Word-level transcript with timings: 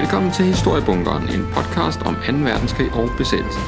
Velkommen 0.00 0.32
til 0.32 0.44
Historiebunkeren, 0.44 1.28
en 1.34 1.46
podcast 1.56 2.00
om 2.02 2.14
2. 2.14 2.32
verdenskrig 2.50 2.88
og 3.00 3.10
besættelse. 3.18 3.60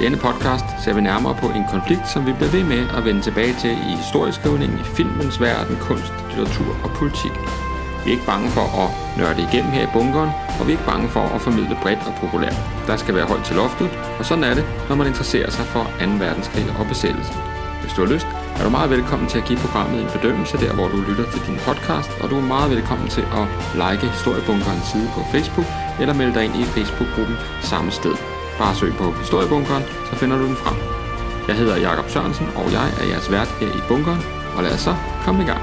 Denne 0.00 0.16
podcast 0.16 0.66
ser 0.82 0.94
vi 0.94 1.00
nærmere 1.00 1.34
på 1.42 1.46
en 1.58 1.64
konflikt, 1.74 2.06
som 2.12 2.26
vi 2.26 2.32
bliver 2.32 2.54
ved 2.56 2.64
med 2.64 2.82
at 2.96 3.04
vende 3.04 3.20
tilbage 3.20 3.54
til 3.62 3.70
i 3.90 3.92
historieskrivningen, 4.02 4.78
i 4.78 4.90
filmens 4.96 5.40
verden, 5.40 5.76
kunst, 5.88 6.12
litteratur 6.28 6.72
og 6.84 6.90
politik. 7.00 7.34
Vi 8.02 8.06
er 8.10 8.14
ikke 8.16 8.30
bange 8.32 8.48
for 8.56 8.66
at 8.82 8.88
nørde 9.18 9.42
igennem 9.48 9.72
her 9.76 9.84
i 9.88 9.92
bunkeren, 9.96 10.30
og 10.58 10.62
vi 10.66 10.72
er 10.72 10.76
ikke 10.76 10.90
bange 10.92 11.08
for 11.08 11.24
at 11.34 11.40
formidle 11.40 11.76
bredt 11.82 12.02
og 12.08 12.14
populært. 12.22 12.58
Der 12.86 12.96
skal 12.96 13.14
være 13.14 13.30
højt 13.32 13.44
til 13.44 13.56
loftet, 13.56 13.88
og 14.18 14.24
sådan 14.24 14.44
er 14.44 14.54
det, 14.54 14.64
når 14.88 14.96
man 14.96 15.06
interesserer 15.06 15.50
sig 15.50 15.64
for 15.74 15.82
2. 15.82 15.90
verdenskrig 16.24 16.66
og 16.78 16.86
besættelse. 16.92 17.32
Hvis 17.82 17.92
du 17.92 18.00
har 18.04 18.12
lyst, 18.14 18.28
er 18.58 18.64
du 18.64 18.70
meget 18.70 18.90
velkommen 18.90 19.28
til 19.28 19.38
at 19.38 19.44
give 19.44 19.58
programmet 19.58 20.00
en 20.00 20.10
bedømmelse 20.16 20.56
der, 20.64 20.72
hvor 20.74 20.88
du 20.88 20.96
lytter 21.08 21.26
til 21.30 21.40
din 21.46 21.58
podcast, 21.68 22.10
og 22.20 22.30
du 22.30 22.36
er 22.36 22.46
meget 22.54 22.70
velkommen 22.70 23.08
til 23.08 23.24
at 23.40 23.44
like 23.82 24.06
Historiebunkerens 24.16 24.86
side 24.92 25.08
på 25.14 25.20
Facebook, 25.32 25.68
eller 26.00 26.14
melde 26.14 26.34
dig 26.34 26.44
ind 26.44 26.56
i 26.56 26.64
Facebook-gruppen 26.64 27.36
samme 27.70 27.90
sted. 27.90 28.14
Bare 28.58 28.74
søg 28.74 28.92
på 29.02 29.06
Historiebunkeren, 29.22 29.84
så 30.08 30.14
finder 30.20 30.36
du 30.38 30.46
den 30.50 30.56
frem. 30.56 30.76
Jeg 31.48 31.56
hedder 31.56 31.76
Jakob 31.76 32.08
Sørensen, 32.10 32.48
og 32.56 32.72
jeg 32.72 32.86
er 33.00 33.06
jeres 33.12 33.30
vært 33.30 33.50
her 33.60 33.70
i 33.78 33.82
bunkeren, 33.88 34.22
og 34.56 34.62
lad 34.62 34.72
os 34.74 34.80
så 34.80 34.94
komme 35.24 35.42
i 35.42 35.46
gang. 35.46 35.62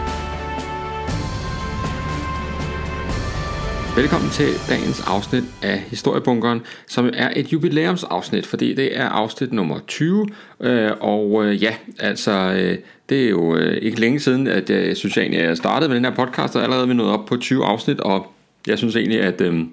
Velkommen 3.95 4.29
til 4.29 4.47
dagens 4.69 5.01
afsnit 5.07 5.43
af 5.63 5.79
Historiebunkeren, 5.79 6.61
som 6.87 7.09
er 7.13 7.31
et 7.35 7.53
jubilæumsafsnit, 7.53 8.45
fordi 8.45 8.73
det 8.73 8.97
er 8.97 9.09
afsnit 9.09 9.53
nummer 9.53 9.79
20. 9.87 10.27
Øh, 10.59 10.91
og 10.99 11.45
øh, 11.45 11.63
ja, 11.63 11.75
altså, 11.99 12.31
øh, 12.31 12.77
det 13.09 13.25
er 13.25 13.29
jo 13.29 13.55
øh, 13.55 13.77
ikke 13.81 13.99
længe 13.99 14.19
siden, 14.19 14.47
at 14.47 14.69
jeg 14.69 14.97
synes 14.97 15.17
egentlig, 15.17 15.41
at 15.41 15.47
jeg 15.47 15.57
startede 15.57 15.89
med 15.89 15.95
den 15.95 16.05
her 16.05 16.15
podcast, 16.15 16.55
og 16.55 16.63
allerede 16.63 16.87
vi 16.87 16.93
nået 16.93 17.11
op 17.11 17.25
på 17.25 17.37
20 17.37 17.65
afsnit, 17.65 17.99
og 17.99 18.31
jeg 18.67 18.77
synes 18.77 18.95
egentlig, 18.95 19.21
at 19.21 19.41
øhm, 19.41 19.69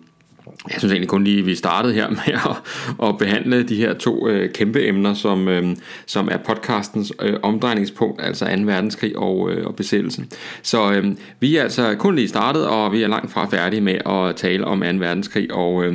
jeg 0.47 0.79
synes 0.79 0.93
egentlig 0.93 1.09
kun 1.09 1.25
lige, 1.25 1.39
at 1.39 1.47
vi 1.47 1.55
startede 1.55 1.95
her 1.95 2.09
med 2.27 2.35
at, 2.35 3.09
at 3.09 3.19
behandle 3.19 3.63
de 3.63 3.77
her 3.77 3.95
to 3.95 4.29
øh, 4.29 4.53
kæmpe 4.53 4.87
emner, 4.87 5.15
som, 5.15 5.49
øh, 5.49 5.77
som 6.07 6.29
er 6.33 6.37
podcastens 6.37 7.13
øh, 7.23 7.35
omdrejningspunkt, 7.43 8.23
altså 8.23 8.45
2. 8.45 8.63
verdenskrig 8.63 9.19
og, 9.19 9.51
øh, 9.51 9.67
og 9.67 9.77
besættelsen. 9.77 10.31
Så 10.63 10.93
øh, 10.93 11.07
vi 11.41 11.57
er 11.57 11.63
altså 11.63 11.95
kun 11.99 12.17
lige 12.17 12.29
startet, 12.29 12.67
og 12.67 12.93
vi 12.93 13.03
er 13.03 13.09
langt 13.09 13.33
fra 13.33 13.47
færdige 13.47 13.81
med 13.81 13.99
at 14.07 14.37
tale 14.37 14.65
om 14.65 14.81
2. 14.81 14.87
verdenskrig 14.87 15.53
og... 15.53 15.85
Øh, 15.85 15.95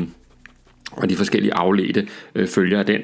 og 0.91 1.09
de 1.09 1.15
forskellige 1.15 1.53
afledte 1.53 2.07
øh, 2.35 2.47
følger 2.47 2.79
af 2.79 2.85
den. 2.85 3.01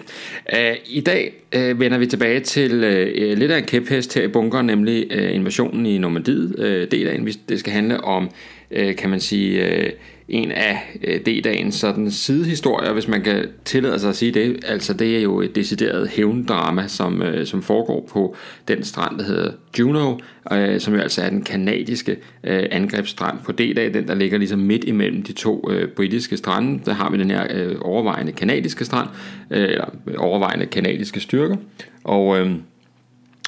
Æh, 0.54 0.76
I 0.86 1.02
dag 1.02 1.34
øh, 1.56 1.80
vender 1.80 1.98
vi 1.98 2.06
tilbage 2.06 2.40
til 2.40 2.84
øh, 2.84 3.38
lidt 3.38 3.52
af 3.52 3.58
en 3.58 3.64
kæphest 3.64 4.14
her 4.14 4.24
i 4.24 4.28
bunkeren, 4.28 4.66
nemlig 4.66 5.08
øh, 5.12 5.36
invasionen 5.36 5.86
i 5.86 5.98
Normandiet. 5.98 6.60
øh, 6.60 6.88
D-dagen, 6.88 7.28
det 7.50 7.60
skal 7.60 7.74
handle 7.74 8.04
om, 8.04 8.30
øh, 8.72 8.96
kan 8.96 9.10
man 9.10 9.20
sige, 9.20 9.68
øh, 9.68 9.90
en 10.30 10.52
af 10.52 11.00
øh, 11.04 11.20
D-dagens 11.20 11.76
sådan 11.76 12.12
sidehistorier, 12.12 12.94
hvis 12.94 13.08
man 13.08 13.22
kan 13.22 13.46
tillade 13.66 14.00
sig 14.00 14.10
at 14.10 14.16
sige 14.16 14.32
det. 14.32 14.66
Altså 14.68 14.94
det 14.94 15.18
er 15.18 15.22
jo 15.22 15.42
et 15.42 15.56
decideret 15.56 16.10
hævndrama, 16.10 16.88
som, 16.88 17.22
øh, 17.22 17.46
som 17.46 17.62
foregår 17.62 18.10
på 18.14 18.36
den 18.68 18.84
strand, 18.84 19.18
der 19.18 19.24
hedder 19.24 19.52
Juno, 19.80 20.18
øh, 20.52 20.80
som 20.80 20.94
jo 20.94 21.00
altså 21.00 21.22
er 21.22 21.30
den 21.30 21.42
kanadiske 21.42 22.12
øh, 22.44 22.64
angrebsstrand 22.72 23.38
på 23.46 23.52
D-dag, 23.52 23.94
den 23.94 24.08
der 24.08 24.16
ligger 24.16 24.38
ligesom 24.38 24.60
midt 24.60 24.84
imellem 24.84 25.24
de 25.24 25.34
to 25.34 25.72
øh, 25.72 25.88
britiske 25.88 26.38
strande. 26.38 26.80
Der 26.86 26.94
har 26.94 27.12
vi 27.12 27.18
den 27.18 27.32
her 27.32 27.48
øh, 27.50 27.76
overvejende 27.82 28.32
kanadiske 28.32 28.86
strand, 28.86 29.10
øh, 29.52 29.64
eller 29.64 29.90
øh, 30.08 30.16
overvejende 30.18 30.66
kanadiske 30.66 31.20
styrker, 31.20 31.56
og... 32.04 32.40
Øh, 32.40 32.52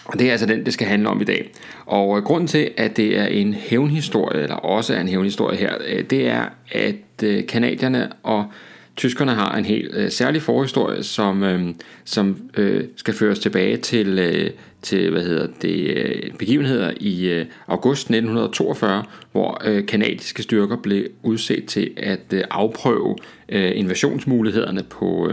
og 0.06 0.20
det 0.20 0.28
er 0.28 0.32
altså 0.32 0.46
den, 0.46 0.66
det 0.66 0.74
skal 0.74 0.88
handle 0.88 1.10
om 1.10 1.22
i 1.22 1.24
dag. 1.24 1.52
Og 1.86 2.18
øh, 2.18 2.24
grunden 2.24 2.48
til, 2.48 2.72
at 2.78 2.98
det 2.98 3.20
er 3.20 3.26
en 3.26 3.54
hævnhistorie, 3.54 4.42
eller 4.42 4.56
også 4.56 4.94
er 4.94 5.02
en 5.02 5.08
hævnhistorie 5.08 5.58
her, 5.58 5.74
øh, 5.88 6.04
det 6.04 6.28
er, 6.28 6.46
at 6.72 7.24
øh, 7.24 7.48
kanadierne 7.48 8.12
og 8.24 8.46
tyskerne 8.98 9.32
har 9.32 9.58
en 9.58 9.66
helt 9.66 10.14
særlig 10.14 10.42
forhistorie, 10.42 11.04
som, 11.04 11.44
som 12.06 12.50
skal 12.96 13.14
føres 13.14 13.40
tilbage 13.40 13.78
til, 13.78 14.52
til 14.82 15.12
hvad 15.12 15.24
hedder 15.24 15.48
det, 15.62 16.32
begivenheder 16.40 16.92
i 17.00 17.44
august 17.68 18.02
1942, 18.02 19.04
hvor 19.32 19.62
kanadiske 19.88 20.44
styrker 20.44 20.76
blev 20.76 21.08
udset 21.24 21.66
til 21.66 21.92
at 21.98 22.34
afprøve 22.52 23.16
invasionsmulighederne 23.50 24.84
på, 24.84 25.32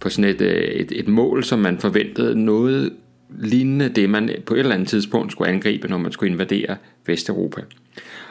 på 0.00 0.08
sådan 0.08 0.30
et, 0.30 0.40
et, 0.80 0.92
et 0.92 1.08
mål, 1.08 1.44
som 1.44 1.58
man 1.58 1.78
forventede 1.78 2.44
noget 2.44 2.92
lignende 3.38 3.88
det, 3.88 4.10
man 4.10 4.30
på 4.46 4.54
et 4.54 4.58
eller 4.58 4.74
andet 4.74 4.88
tidspunkt 4.88 5.32
skulle 5.32 5.50
angribe, 5.50 5.88
når 5.88 5.98
man 5.98 6.12
skulle 6.12 6.32
invadere 6.32 6.76
Vesteuropa. 7.06 7.60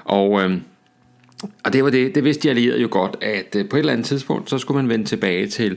Og, 0.04 0.44
øh, 0.44 0.58
og 1.64 1.74
det 1.74 1.84
var 1.84 1.90
det, 1.90 2.16
det 2.16 2.24
vidste 2.24 2.44
de 2.44 2.50
allierede 2.50 2.82
jo 2.82 2.88
godt, 2.92 3.18
at 3.22 3.56
øh, 3.56 3.70
på 3.70 3.76
et 3.76 3.80
eller 3.80 3.94
andet 3.94 4.06
tidspunkt, 4.06 4.50
så 4.50 4.58
skulle 4.58 4.82
man 4.82 4.90
vende 4.90 5.06
tilbage 5.06 5.48
til 5.48 5.72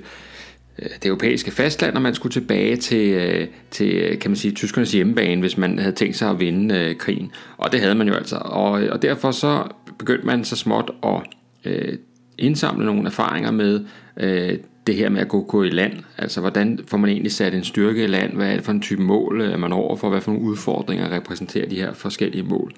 øh, 0.78 0.88
det 1.02 1.06
europæiske 1.06 1.50
fastland, 1.50 1.96
og 1.96 2.02
man 2.02 2.14
skulle 2.14 2.32
tilbage 2.32 2.76
til, 2.76 3.08
øh, 3.08 3.46
til 3.70 4.18
kan 4.20 4.30
man 4.30 4.36
sige, 4.36 4.54
tyskernes 4.54 4.92
hjemmebane, 4.92 5.40
hvis 5.40 5.58
man 5.58 5.78
havde 5.78 5.94
tænkt 5.94 6.16
sig 6.16 6.30
at 6.30 6.40
vinde 6.40 6.74
øh, 6.74 6.96
krigen. 6.96 7.32
Og 7.56 7.72
det 7.72 7.80
havde 7.80 7.94
man 7.94 8.08
jo 8.08 8.14
altså. 8.14 8.36
Og, 8.36 8.82
øh, 8.82 8.92
og 8.92 9.02
derfor 9.02 9.30
så 9.30 9.62
begyndte 9.98 10.26
man 10.26 10.44
så 10.44 10.56
småt 10.56 10.90
at 11.02 11.22
øh, 11.64 11.98
indsamle 12.38 12.86
nogle 12.86 13.06
erfaringer 13.06 13.50
med 13.50 13.84
øh, 14.16 14.58
det 14.86 14.94
her 14.94 15.08
med 15.08 15.20
at 15.20 15.28
gå, 15.28 15.42
gå 15.42 15.62
i 15.62 15.70
land. 15.70 15.92
Altså, 16.18 16.40
hvordan 16.40 16.80
får 16.86 16.98
man 16.98 17.10
egentlig 17.10 17.32
sat 17.32 17.54
en 17.54 17.64
styrke 17.64 18.04
i 18.04 18.06
land? 18.06 18.32
Hvad 18.32 18.50
er 18.50 18.54
det 18.54 18.64
for 18.64 18.72
en 18.72 18.82
type 18.82 19.02
mål, 19.02 19.40
øh, 19.40 19.52
er 19.52 19.56
man 19.56 19.72
over 19.72 19.96
for? 19.96 20.10
Hvad 20.10 20.20
for 20.20 20.32
nogle 20.32 20.46
udfordringer 20.46 21.10
repræsenterer 21.10 21.68
de 21.68 21.76
her 21.76 21.92
forskellige 21.92 22.42
mål? 22.42 22.72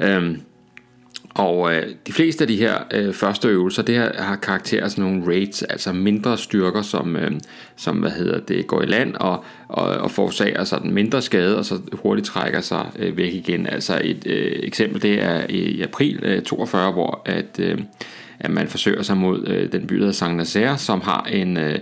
Øhm, 0.00 0.40
og 1.36 1.74
øh, 1.74 1.82
de 2.06 2.12
fleste 2.12 2.44
af 2.44 2.48
de 2.48 2.56
her 2.56 2.74
øh, 2.94 3.14
første 3.14 3.48
øvelser, 3.48 3.82
det 3.82 3.94
her 3.94 4.22
har 4.22 4.36
karakter 4.36 4.84
af 4.84 4.90
sådan 4.90 5.04
nogle 5.04 5.26
raids, 5.26 5.62
altså 5.62 5.92
mindre 5.92 6.38
styrker, 6.38 6.82
som, 6.82 7.16
øh, 7.16 7.30
som 7.76 7.96
hvad 7.96 8.10
hedder 8.10 8.40
det, 8.40 8.66
går 8.66 8.82
i 8.82 8.86
land 8.86 9.14
og, 9.14 9.44
og, 9.68 9.88
og 9.88 10.10
forårsager 10.10 10.64
sådan 10.64 10.90
mindre 10.90 11.22
skade, 11.22 11.58
og 11.58 11.64
så 11.64 11.80
hurtigt 11.92 12.26
trækker 12.26 12.60
sig 12.60 12.86
øh, 12.98 13.16
væk 13.16 13.34
igen. 13.34 13.66
Altså 13.66 14.00
et 14.04 14.26
øh, 14.26 14.52
eksempel, 14.62 15.02
det 15.02 15.22
er 15.22 15.46
i 15.48 15.80
april 15.80 16.20
øh, 16.22 16.42
42, 16.42 16.92
hvor 16.92 17.22
at... 17.24 17.58
Øh, 17.58 17.78
at 18.40 18.50
man 18.50 18.68
forsøger 18.68 19.02
sig 19.02 19.16
mod 19.16 19.48
øh, 19.48 19.72
den 19.72 19.86
by, 19.86 19.94
der 19.94 20.00
hedder 20.00 20.12
Saint-Nazaire, 20.12 20.78
som 20.78 21.00
har 21.00 21.22
en, 21.22 21.56
øh, 21.56 21.78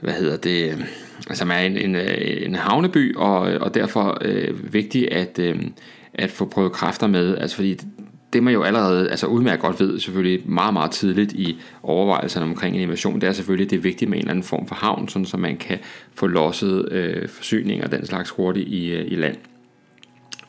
hvad 0.00 0.12
hedder 0.12 0.36
det, 0.36 0.86
altså 1.28 1.44
er 1.44 1.58
en, 1.58 1.76
en, 1.76 1.94
øh, 1.94 2.42
en 2.46 2.54
havneby, 2.54 3.16
og, 3.16 3.52
øh, 3.52 3.60
og 3.60 3.74
derfor 3.74 4.18
øh, 4.20 4.72
vigtigt 4.72 5.08
at, 5.08 5.38
øh, 5.38 5.60
at 6.14 6.30
få 6.30 6.44
prøvet 6.44 6.72
kræfter 6.72 7.06
med, 7.06 7.38
altså 7.38 7.56
fordi 7.56 7.78
det 8.32 8.42
man 8.42 8.54
jo 8.54 8.62
allerede 8.62 9.10
altså 9.10 9.26
udmærket 9.26 9.60
godt 9.60 9.80
ved 9.80 10.00
selvfølgelig 10.00 10.50
meget, 10.50 10.72
meget 10.72 10.90
tidligt 10.90 11.32
i 11.32 11.58
overvejelserne 11.82 12.46
omkring 12.46 12.76
en 12.76 12.82
invasion, 12.82 13.20
det 13.20 13.28
er 13.28 13.32
selvfølgelig, 13.32 13.70
det 13.70 13.76
er 13.76 13.80
vigtigt 13.80 14.08
med 14.08 14.18
en 14.18 14.22
eller 14.22 14.30
anden 14.30 14.44
form 14.44 14.68
for 14.68 14.74
havn, 14.74 15.08
sådan 15.08 15.26
så 15.26 15.36
man 15.36 15.56
kan 15.56 15.78
få 16.14 16.26
losset 16.26 16.92
øh, 16.92 17.28
forsyninger 17.28 17.84
og 17.84 17.92
den 17.92 18.06
slags 18.06 18.30
hurtigt 18.30 18.68
i, 18.68 18.92
øh, 18.92 19.12
i 19.12 19.14
land. 19.14 19.36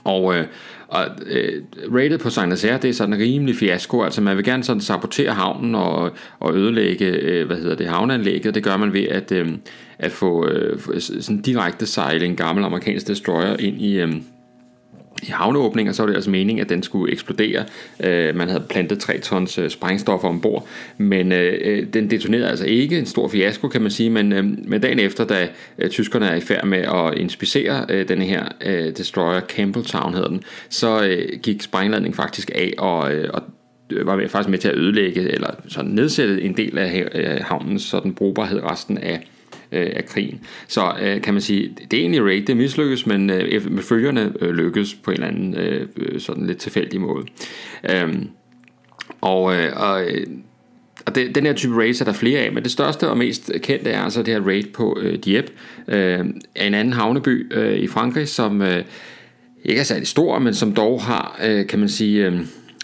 Og, 0.03 0.35
øh, 0.37 0.45
og 0.87 1.05
øh, 1.25 1.63
rated 1.93 2.17
på 2.17 2.29
Saint 2.29 2.49
Nazaire, 2.49 2.77
det 2.77 2.89
er 2.89 2.93
sådan 2.93 3.13
en 3.13 3.19
rimelig 3.19 3.55
fiasko, 3.55 4.03
altså 4.03 4.21
man 4.21 4.37
vil 4.37 4.45
gerne 4.45 4.63
sådan 4.63 4.81
sabotere 4.81 5.31
havnen 5.31 5.75
og, 5.75 6.11
og 6.39 6.55
ødelægge, 6.55 7.05
øh, 7.05 7.47
hvad 7.47 7.57
hedder 7.57 7.75
det, 7.75 7.87
havneanlægget, 7.87 8.55
det 8.55 8.63
gør 8.63 8.77
man 8.77 8.93
ved 8.93 9.03
at, 9.03 9.31
øh, 9.31 9.47
at 9.99 10.11
få 10.11 10.47
øh, 10.47 10.79
sådan 10.99 11.41
direkte 11.41 11.85
sejle 11.85 12.25
en 12.25 12.35
gammel 12.35 12.65
amerikansk 12.65 13.07
destroyer 13.07 13.57
ind 13.57 13.81
i, 13.81 13.99
øh, 13.99 14.13
i 15.23 15.25
havneåbninger, 15.25 15.93
så 15.93 16.03
var 16.03 16.07
det 16.07 16.15
altså 16.15 16.29
meningen, 16.29 16.63
at 16.63 16.69
den 16.69 16.83
skulle 16.83 17.13
eksplodere. 17.13 17.65
Øh, 18.03 18.35
man 18.35 18.47
havde 18.49 18.63
plantet 18.69 18.99
3 18.99 19.19
tons 19.19 19.57
øh, 19.57 19.69
sprængstoffer 19.69 20.27
ombord, 20.27 20.67
men 20.97 21.31
øh, 21.31 21.59
øh, 21.61 21.87
den 21.93 22.09
detonerede 22.11 22.49
altså 22.49 22.65
ikke. 22.65 22.99
En 22.99 23.05
stor 23.05 23.27
fiasko, 23.27 23.67
kan 23.67 23.81
man 23.81 23.91
sige, 23.91 24.09
men, 24.09 24.33
øh, 24.33 24.45
men 24.45 24.81
dagen 24.81 24.99
efter, 24.99 25.25
da 25.25 25.47
øh, 25.77 25.89
tyskerne 25.89 26.27
er 26.27 26.35
i 26.35 26.41
færd 26.41 26.65
med 26.65 26.77
at 26.77 27.17
inspicere 27.17 27.85
øh, 27.89 28.07
denne 28.07 28.25
her 28.25 28.45
øh, 28.65 28.97
destroyer, 28.97 29.41
Campbelltown 29.41 30.13
hedder 30.13 30.29
den, 30.29 30.43
så 30.69 31.03
øh, 31.03 31.39
gik 31.43 31.61
sprængladningen 31.61 32.15
faktisk 32.15 32.51
af, 32.55 32.73
og, 32.77 33.13
øh, 33.13 33.29
og 33.33 33.43
øh, 33.91 34.07
var 34.07 34.27
faktisk 34.27 34.49
med 34.49 34.59
til 34.59 34.67
at 34.67 34.75
ødelægge, 34.75 35.21
eller 35.21 35.49
sådan 35.67 35.91
nedsætte 35.91 36.41
en 36.41 36.57
del 36.57 36.77
af 36.77 37.07
øh, 37.15 37.37
havnens 37.41 37.81
sådan 37.81 38.13
brugbarhed 38.13 38.63
resten 38.63 38.97
af 38.97 39.27
øh, 39.71 39.89
af 39.95 40.05
krigen. 40.05 40.41
Så 40.67 40.93
øh, 41.01 41.21
kan 41.21 41.33
man 41.33 41.41
sige, 41.41 41.75
det 41.91 41.97
er 41.97 42.01
egentlig 42.01 42.23
raid, 42.23 42.41
det 42.41 42.57
mislykkes, 42.57 43.05
men 43.05 43.29
øh, 43.29 43.71
med 43.71 43.83
følgerne 43.83 44.33
øh, 44.41 44.49
lykkes 44.49 44.93
på 44.93 45.11
en 45.11 45.15
eller 45.15 45.27
anden 45.27 45.55
øh, 45.55 45.87
øh, 45.97 46.19
sådan 46.19 46.47
lidt 46.47 46.57
tilfældig 46.57 47.01
måde. 47.01 47.25
Øhm, 47.91 48.29
og 49.21 49.55
øh, 49.55 49.71
og 49.75 50.03
øh, 50.03 50.27
og 51.05 51.15
det, 51.15 51.35
den 51.35 51.45
her 51.45 51.53
type 51.53 51.75
raids 51.75 52.01
er 52.01 52.05
der 52.05 52.13
flere 52.13 52.39
af, 52.39 52.51
men 52.51 52.63
det 52.63 52.71
største 52.71 53.09
og 53.09 53.17
mest 53.17 53.51
kendte 53.61 53.89
er 53.89 54.01
altså 54.01 54.23
det 54.23 54.33
her 54.33 54.41
raid 54.41 54.63
på 54.63 54.97
øh, 55.01 55.19
Dieppe, 55.19 55.51
øh, 55.87 56.19
en 56.19 56.73
anden 56.73 56.93
havneby 56.93 57.53
øh, 57.53 57.77
i 57.77 57.87
Frankrig, 57.87 58.27
som 58.27 58.61
øh, 58.61 58.83
ikke 59.65 59.79
er 59.79 59.83
særlig 59.83 60.07
stor, 60.07 60.39
men 60.39 60.53
som 60.53 60.73
dog 60.73 61.01
har, 61.01 61.39
øh, 61.45 61.67
kan 61.67 61.79
man 61.79 61.89
sige, 61.89 62.25
øh, 62.25 62.39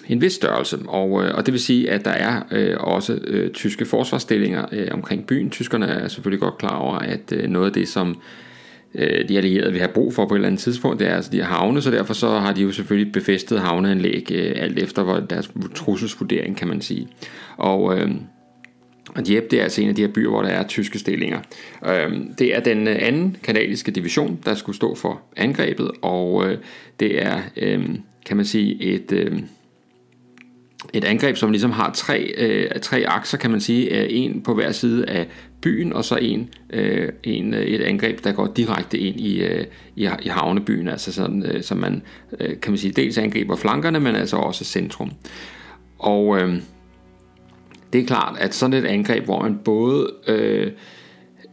en 0.07 0.21
vis 0.21 0.33
størrelse, 0.33 0.77
og, 0.87 1.23
øh, 1.23 1.35
og 1.35 1.45
det 1.45 1.51
vil 1.51 1.61
sige, 1.61 1.91
at 1.91 2.05
der 2.05 2.11
er 2.11 2.41
øh, 2.51 2.75
også 2.79 3.19
øh, 3.27 3.51
tyske 3.51 3.85
forsvarsstillinger 3.85 4.65
øh, 4.71 4.87
omkring 4.91 5.27
byen. 5.27 5.49
Tyskerne 5.49 5.85
er 5.85 6.07
selvfølgelig 6.07 6.41
godt 6.41 6.57
klar 6.57 6.75
over, 6.75 6.95
at 6.95 7.33
øh, 7.33 7.49
noget 7.49 7.65
af 7.65 7.73
det, 7.73 7.87
som 7.87 8.21
øh, 8.95 9.29
de 9.29 9.37
allierede 9.37 9.71
vil 9.71 9.79
have 9.79 9.93
brug 9.93 10.13
for 10.13 10.25
på 10.25 10.33
et 10.33 10.37
eller 10.37 10.47
andet 10.47 10.61
tidspunkt, 10.61 10.99
det 10.99 11.07
er 11.07 11.15
altså 11.15 11.31
de 11.31 11.37
her 11.37 11.43
havne, 11.43 11.81
så 11.81 11.91
derfor 11.91 12.13
så 12.13 12.29
har 12.29 12.53
de 12.53 12.61
jo 12.61 12.71
selvfølgelig 12.71 13.13
befæstet 13.13 13.59
havneanlæg, 13.59 14.27
øh, 14.31 14.51
alt 14.55 14.79
efter 14.79 15.03
hvor 15.03 15.19
deres 15.19 15.51
trusselsvurdering, 15.75 16.57
kan 16.57 16.67
man 16.67 16.81
sige. 16.81 17.07
Og, 17.57 17.99
øh, 17.99 18.11
Og 19.15 19.27
Dieppe 19.27 19.49
det 19.51 19.59
er 19.59 19.63
altså 19.63 19.81
en 19.81 19.89
af 19.89 19.95
de 19.95 20.01
her 20.01 20.13
byer, 20.13 20.29
hvor 20.29 20.41
der 20.41 20.49
er 20.49 20.67
tyske 20.67 20.99
stillinger. 20.99 21.39
Øh, 21.85 22.11
det 22.39 22.55
er 22.55 22.59
den 22.59 22.87
øh, 22.87 22.95
anden 22.99 23.37
kanadiske 23.43 23.91
division, 23.91 24.39
der 24.45 24.55
skulle 24.55 24.75
stå 24.75 24.95
for 24.95 25.21
angrebet, 25.37 25.91
og 26.01 26.47
øh, 26.47 26.57
det 26.99 27.23
er, 27.23 27.41
øh, 27.57 27.89
kan 28.25 28.37
man 28.37 28.45
sige, 28.45 28.83
et... 28.83 29.11
Et 30.93 31.03
angreb, 31.03 31.37
som 31.37 31.51
ligesom 31.51 31.71
har 31.71 31.91
tre, 31.93 32.33
øh, 32.37 32.69
tre 32.81 33.03
akser, 33.07 33.37
kan 33.37 33.51
man 33.51 33.61
sige. 33.61 34.01
Øh, 34.01 34.07
en 34.09 34.41
på 34.41 34.53
hver 34.53 34.71
side 34.71 35.05
af 35.05 35.27
byen, 35.61 35.93
og 35.93 36.05
så 36.05 36.15
en, 36.15 36.49
øh, 36.69 37.09
en, 37.23 37.53
øh, 37.53 37.61
et 37.61 37.81
angreb, 37.81 38.23
der 38.23 38.31
går 38.31 38.53
direkte 38.55 38.97
ind 38.97 39.19
i, 39.19 39.43
øh, 39.43 39.65
i, 39.95 40.09
i 40.21 40.27
havnebyen, 40.27 40.87
altså 40.87 41.13
sådan, 41.13 41.45
øh, 41.45 41.63
så 41.63 41.75
man, 41.75 42.01
øh, 42.39 42.59
kan 42.61 42.71
man 42.71 42.77
sige, 42.77 42.91
dels 42.91 43.17
angriber 43.17 43.55
flankerne, 43.55 43.99
men 43.99 44.15
altså 44.15 44.37
også 44.37 44.65
centrum. 44.65 45.11
Og 45.99 46.37
øh, 46.37 46.55
det 47.93 48.01
er 48.01 48.05
klart, 48.05 48.35
at 48.39 48.53
sådan 48.53 48.83
et 48.83 48.87
angreb, 48.87 49.25
hvor 49.25 49.41
man 49.41 49.59
både, 49.65 50.09
øh, 50.27 50.71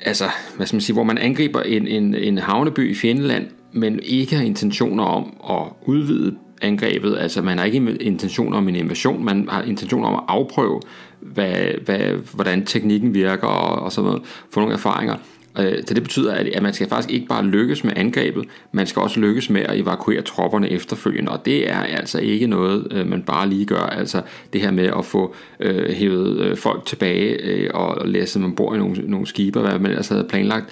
altså, 0.05 0.25
hvad 0.57 0.67
skal 0.67 0.77
man 0.77 0.81
sige, 0.81 0.95
hvor 0.95 1.05
man 1.05 1.19
angriber 1.19 1.63
en, 1.63 1.87
en, 1.87 2.15
en 2.15 2.39
havneby 2.39 2.91
i 2.91 2.95
fjendeland, 2.95 3.47
men 3.73 4.01
ikke 4.03 4.37
har 4.37 4.45
intentioner 4.45 5.05
om 5.05 5.37
at 5.51 5.73
udvide 5.87 6.37
angrebet, 6.61 7.19
altså 7.19 7.43
man 7.43 7.59
har 7.59 7.65
ikke 7.65 7.97
intention 8.01 8.55
om 8.55 8.69
en 8.69 8.77
invasion, 8.77 9.25
man 9.25 9.49
har 9.49 9.63
intention 9.63 10.05
om 10.05 10.15
at 10.15 10.21
afprøve, 10.29 10.81
hvad, 11.21 11.55
hvad, 11.85 12.01
hvordan 12.35 12.65
teknikken 12.65 13.15
virker 13.15 13.47
og, 13.47 13.83
og 13.83 13.93
sådan 13.93 14.07
noget, 14.07 14.23
få 14.51 14.61
nogle 14.61 14.75
erfaringer. 14.75 15.17
Øh, 15.59 15.75
så 15.87 15.95
det 15.95 16.03
betyder, 16.03 16.35
at 16.35 16.63
man 16.63 16.75
skal 16.75 16.89
faktisk 16.89 17.11
ikke 17.11 17.27
bare 17.27 17.45
lykkes 17.45 17.85
med 17.85 17.93
angrebet, 17.97 18.45
man 18.73 18.87
skal 18.87 19.03
også 19.03 19.21
lykkes 19.21 19.51
med 19.51 19.61
at 19.61 19.79
evakuere 19.79 20.23
tropperne 20.23 20.71
efterfølgende, 20.71 21.33
og 21.33 21.45
det 21.45 21.71
er 21.71 21.81
altså 21.81 22.19
ikke 22.19 22.47
noget, 22.47 22.87
øh, 22.91 23.07
man 23.07 23.23
bare 23.23 23.49
lige 23.49 23.67
gør. 23.67 23.83
Altså 23.83 24.23
det 24.53 24.61
her 24.61 24.71
med 24.71 24.87
at 24.99 25.05
få 25.05 25.35
øh, 25.61 25.95
hævet 25.95 26.41
øh, 26.41 26.57
folk 26.57 26.87
tilbage 26.87 27.43
øh, 27.43 27.71
og 27.75 28.09
læse 28.09 28.39
dem 28.39 28.45
ombord 28.45 28.75
i 28.75 28.79
nogle, 28.79 29.03
nogle 29.07 29.27
skibe, 29.27 29.61
hvad 29.61 29.79
man 29.79 29.93
altså 29.93 30.15
havde 30.15 30.29
planlagt, 30.29 30.67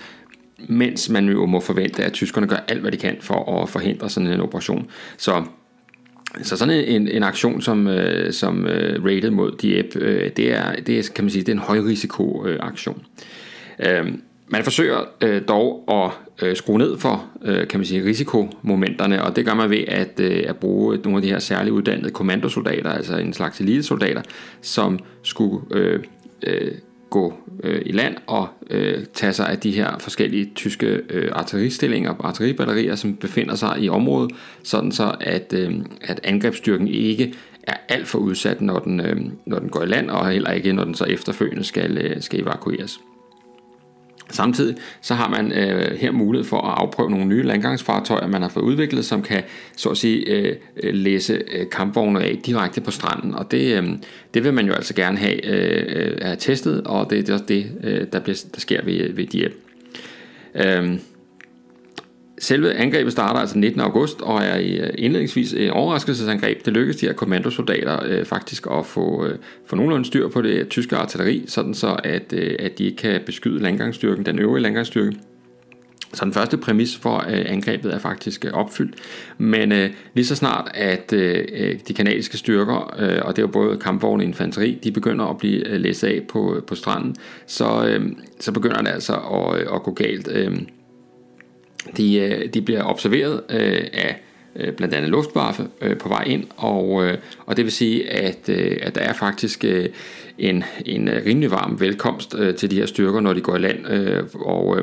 mens 0.69 1.09
man 1.09 1.29
jo 1.29 1.47
må 1.47 1.61
forvente, 1.61 2.05
at 2.05 2.13
tyskerne 2.13 2.47
gør 2.47 2.57
alt, 2.69 2.81
hvad 2.81 2.93
de 2.93 2.97
kan 2.97 3.17
for 3.21 3.63
at 3.63 3.69
forhindre 3.69 4.09
sådan 4.09 4.29
en 4.29 4.41
operation. 4.41 4.87
Så 5.17 5.43
så 6.43 6.57
sådan 6.57 6.85
en, 6.89 7.09
en 7.09 7.23
aktion 7.23 7.63
som, 7.63 7.87
øh, 7.87 8.33
som 8.33 8.67
øh, 8.67 9.05
rated 9.05 9.31
mod 9.31 9.53
Dieppe, 9.63 9.99
øh, 9.99 10.31
det, 10.37 10.55
er, 10.55 10.73
det 10.73 10.99
er, 10.99 11.03
kan 11.15 11.25
man 11.25 11.31
sige, 11.31 11.43
det 11.43 11.49
er 11.49 11.53
en 11.53 11.59
højrisiko 11.59 12.47
øh, 12.47 12.59
aktion. 12.61 13.03
Øh, 13.87 14.07
man 14.49 14.65
forsøger 14.65 14.99
øh, 15.21 15.43
dog 15.49 15.85
at 15.89 16.11
øh, 16.47 16.57
skrue 16.57 16.79
ned 16.79 16.99
for 16.99 17.27
øh, 17.45 17.69
kan 17.69 17.81
man 17.81 17.87
sige, 17.87 18.05
risikomomenterne, 18.05 19.25
og 19.25 19.37
det 19.37 19.45
gør 19.45 19.55
man 19.55 19.71
ved 19.71 19.85
at, 19.89 20.21
øh, 20.21 20.45
at 20.47 20.57
bruge 20.57 20.99
nogle 21.05 21.17
af 21.17 21.23
de 21.23 21.29
her 21.29 21.39
særligt 21.39 21.73
uddannede 21.73 22.11
kommandosoldater, 22.11 22.91
altså 22.91 23.17
en 23.17 23.33
slags 23.33 23.61
elitesoldater, 23.61 24.23
som 24.63 24.99
skulle 25.23 25.65
øh, 25.71 26.01
øh, 26.47 26.73
gå 27.11 27.35
øh, 27.65 27.83
i 27.87 27.93
land 27.93 28.17
og 28.27 28.49
øh, 28.71 29.05
tage 29.15 29.33
sig 29.33 29.49
af 29.49 29.59
de 29.59 29.71
her 29.71 29.99
forskellige 29.99 30.51
tyske 30.55 30.87
øh, 31.11 31.31
artilleristillinger 31.33 32.11
og 32.11 32.29
artilleribatterier, 32.29 32.95
som 32.95 33.17
befinder 33.17 33.55
sig 33.55 33.77
i 33.79 33.89
området, 33.89 34.31
sådan 34.63 34.93
så 34.93 35.15
at, 35.21 35.53
øh, 35.53 35.75
at 36.01 36.21
angrebsstyrken 36.25 36.89
ikke 36.89 37.35
er 37.63 37.77
alt 37.89 38.09
for 38.09 38.19
udsat, 38.19 38.61
når 38.61 38.79
den, 38.79 39.01
øh, 39.01 39.17
når 39.47 39.59
den 39.59 39.69
går 39.69 39.83
i 39.83 39.87
land, 39.87 40.11
og 40.11 40.29
heller 40.29 40.51
ikke, 40.51 40.73
når 40.73 40.85
den 40.85 40.95
så 40.95 41.05
efterfølgende 41.05 41.65
skal, 41.65 41.99
øh, 41.99 42.23
skal 42.23 42.41
evakueres. 42.41 43.01
Samtidig 44.31 44.77
så 45.01 45.15
har 45.15 45.29
man 45.29 45.53
øh, 45.53 45.99
her 45.99 46.13
mulighed 46.13 46.45
for 46.49 46.61
at 46.61 46.75
afprøve 46.79 47.11
nogle 47.11 47.27
nye 47.27 47.43
landgangsfartøjer, 47.43 48.27
man 48.27 48.43
har 48.43 48.49
fået 48.49 48.65
udviklet, 48.65 49.05
som 49.05 49.23
kan 49.23 49.43
så 49.77 49.89
at 49.89 49.97
sige 49.97 50.31
øh, 50.31 50.57
øh 50.83 50.95
læse 50.95 51.43
øh, 51.53 51.71
kampvogne 51.71 52.25
af 52.25 52.39
direkte 52.47 52.81
på 52.81 52.91
stranden. 52.91 53.35
Og 53.35 53.51
det, 53.51 53.79
øh, 53.79 53.89
det 54.35 54.45
vil 54.45 54.55
man 54.55 54.67
jo 54.67 54.73
altså 54.73 54.95
gerne 54.95 55.19
have, 55.19 55.47
øh, 55.47 56.11
øh 56.11 56.19
er 56.21 56.35
testet, 56.35 56.83
og 56.87 57.11
det, 57.11 57.27
det 57.27 57.29
er 57.29 57.33
også 57.33 57.45
det, 57.49 57.73
øh, 57.85 58.07
der, 58.13 58.21
bliver, 58.21 58.45
der 58.55 58.61
sker 58.61 58.85
ved, 58.85 59.13
ved 59.13 59.27
de 59.27 59.51
øh, 60.55 60.99
Selve 62.41 62.75
angrebet 62.75 63.13
starter 63.13 63.41
altså 63.41 63.59
19. 63.59 63.81
august 63.81 64.21
og 64.21 64.43
er 64.43 64.59
øh, 64.59 64.91
indledningsvis 64.99 65.53
et 65.53 65.71
overraskelsesangreb. 65.71 66.65
Det 66.65 66.73
lykkedes 66.73 66.97
de 66.97 67.07
her 67.07 67.13
kommandosoldater 67.13 68.03
øh, 68.07 68.25
faktisk 68.25 68.67
at 68.71 68.87
få, 68.87 69.27
øh, 69.27 69.39
få 69.67 69.77
nogenlunde 69.77 70.05
styr 70.05 70.29
på 70.29 70.43
det 70.43 70.69
tyske 70.69 70.97
artilleri, 70.97 71.45
sådan 71.47 71.75
så 71.75 71.97
at, 72.05 72.33
øh, 72.33 72.57
at 72.59 72.79
de 72.79 72.85
ikke 72.85 72.97
kan 72.97 73.21
beskyde 73.27 73.63
landgangsstyrken, 73.63 74.27
den 74.27 74.39
øvrige 74.39 74.63
landgangsstyrke. 74.63 75.17
Så 76.15 76.25
den 76.25 76.33
første 76.33 76.57
præmis 76.57 76.97
for 76.97 77.17
øh, 77.17 77.45
angrebet 77.47 77.95
er 77.95 77.99
faktisk 77.99 78.45
øh, 78.45 78.53
opfyldt, 78.53 78.95
men 79.39 79.73
øh, 79.73 79.91
lige 80.15 80.27
så 80.27 80.37
snart 80.37 80.71
at 80.75 81.13
øh, 81.13 81.45
øh 81.53 81.79
de 81.89 81.95
kanadiske 81.95 82.37
styrker, 82.37 82.95
øh, 82.99 83.19
og 83.25 83.37
det 83.37 83.43
er 83.43 83.47
jo 83.47 83.53
både 83.53 83.79
kampvogne 83.79 84.23
og 84.23 84.27
infanteri, 84.27 84.79
de 84.85 84.93
begynder 84.93 85.25
at 85.25 85.39
blive 85.39 85.69
øh, 85.69 85.81
læst 85.81 86.05
af 86.05 86.23
på, 86.29 86.57
øh, 86.57 86.63
på 86.63 86.75
stranden, 86.75 87.17
så, 87.47 87.87
øh, 87.89 88.13
så 88.41 88.53
begynder 88.53 88.83
det 88.83 88.89
altså 88.89 89.15
at, 89.15 89.61
øh, 89.61 89.67
at 89.75 89.83
gå 89.83 89.93
galt. 89.93 90.29
Øh, 90.33 90.59
de, 91.97 92.19
øh, 92.19 92.55
de 92.55 92.63
bliver 92.63 92.85
observeret 92.85 93.43
øh, 93.51 93.87
af 93.93 94.23
øh, 94.57 94.73
blandt 94.73 94.95
andet 94.95 95.11
luftwaffe 95.11 95.67
øh, 95.83 95.97
på 95.97 96.09
vej 96.09 96.23
ind, 96.23 96.45
og, 96.57 97.07
øh, 97.07 97.19
og 97.47 97.57
det 97.57 97.65
vil 97.65 97.73
sige, 97.73 98.11
at, 98.11 98.49
at 98.49 98.95
der 98.95 99.01
er 99.01 99.13
faktisk 99.13 99.65
en, 100.39 100.65
en 100.87 101.11
rimelig 101.27 101.51
varm 101.51 101.81
velkomst 101.81 102.37
til 102.57 102.71
de 102.71 102.77
her 102.77 102.87
styrker, 102.87 103.21
når 103.21 103.33
de 103.33 103.41
går 103.41 103.57
i 103.57 103.59
land, 103.59 103.85
og, 104.35 104.79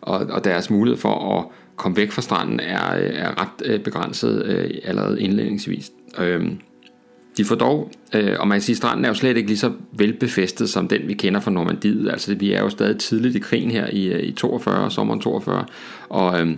og, 0.00 0.26
og 0.26 0.44
deres 0.44 0.70
mulighed 0.70 1.00
for 1.00 1.38
at 1.38 1.44
komme 1.76 1.96
væk 1.96 2.10
fra 2.10 2.22
stranden 2.22 2.60
er, 2.60 2.90
er 2.94 3.42
ret 3.42 3.82
begrænset 3.82 4.42
allerede 4.84 5.20
indledningsvis. 5.20 5.90
De 7.36 7.44
får 7.44 7.54
dog, 7.54 7.90
øh, 8.14 8.36
og 8.40 8.48
man 8.48 8.56
kan 8.56 8.62
sige, 8.62 8.74
at 8.74 8.76
stranden 8.76 9.04
er 9.04 9.08
jo 9.08 9.14
slet 9.14 9.36
ikke 9.36 9.48
lige 9.48 9.58
så 9.58 9.72
velbefæstet 9.92 10.68
som 10.68 10.88
den, 10.88 11.00
vi 11.08 11.14
kender 11.14 11.40
fra 11.40 11.50
Normandiet. 11.50 12.10
Altså, 12.10 12.34
vi 12.34 12.52
er 12.52 12.60
jo 12.60 12.68
stadig 12.68 12.98
tidligt 12.98 13.36
i 13.36 13.38
krigen 13.38 13.70
her 13.70 13.86
i, 13.92 14.06
øh, 14.06 14.22
i 14.22 14.32
42, 14.32 14.90
sommeren 14.90 15.20
42, 15.20 15.64
og, 16.08 16.40
øh, 16.40 16.54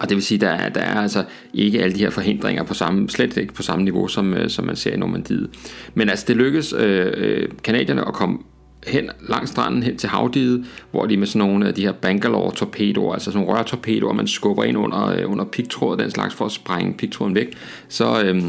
og 0.00 0.08
det 0.08 0.14
vil 0.14 0.24
sige, 0.24 0.38
der 0.38 0.48
er, 0.48 0.68
der 0.68 0.80
er 0.80 1.00
altså 1.00 1.24
ikke 1.54 1.82
alle 1.82 1.94
de 1.94 2.00
her 2.00 2.10
forhindringer 2.10 2.62
på 2.62 2.74
samme, 2.74 3.08
slet 3.08 3.36
ikke 3.36 3.54
på 3.54 3.62
samme 3.62 3.84
niveau, 3.84 4.08
som, 4.08 4.34
øh, 4.34 4.50
som 4.50 4.64
man 4.64 4.76
ser 4.76 4.92
i 4.92 4.96
Normandiet. 4.96 5.50
Men 5.94 6.08
altså, 6.08 6.24
det 6.28 6.36
lykkes 6.36 6.72
øh, 6.78 7.12
øh 7.16 7.48
kanadierne 7.64 8.08
at 8.08 8.14
komme 8.14 8.38
hen 8.86 9.10
langs 9.28 9.50
stranden, 9.50 9.82
hen 9.82 9.96
til 9.96 10.08
havdiget, 10.08 10.64
hvor 10.90 11.06
de 11.06 11.16
med 11.16 11.26
sådan 11.26 11.48
nogle 11.48 11.68
af 11.68 11.74
de 11.74 11.82
her 11.82 11.92
Bangalore-torpedoer, 11.92 13.12
altså 13.12 13.32
sådan 13.32 13.44
nogle 13.44 13.58
rørtorpedoer, 13.58 14.12
man 14.12 14.26
skubber 14.26 14.64
ind 14.64 14.78
under, 14.78 15.06
øh, 15.06 15.30
under 15.30 15.44
pigtråd 15.44 15.96
den 15.96 16.10
slags 16.10 16.34
for 16.34 16.44
at 16.44 16.52
sprænge 16.52 16.94
pigtråden 16.94 17.34
væk, 17.34 17.56
så, 17.88 18.22
øh, 18.22 18.42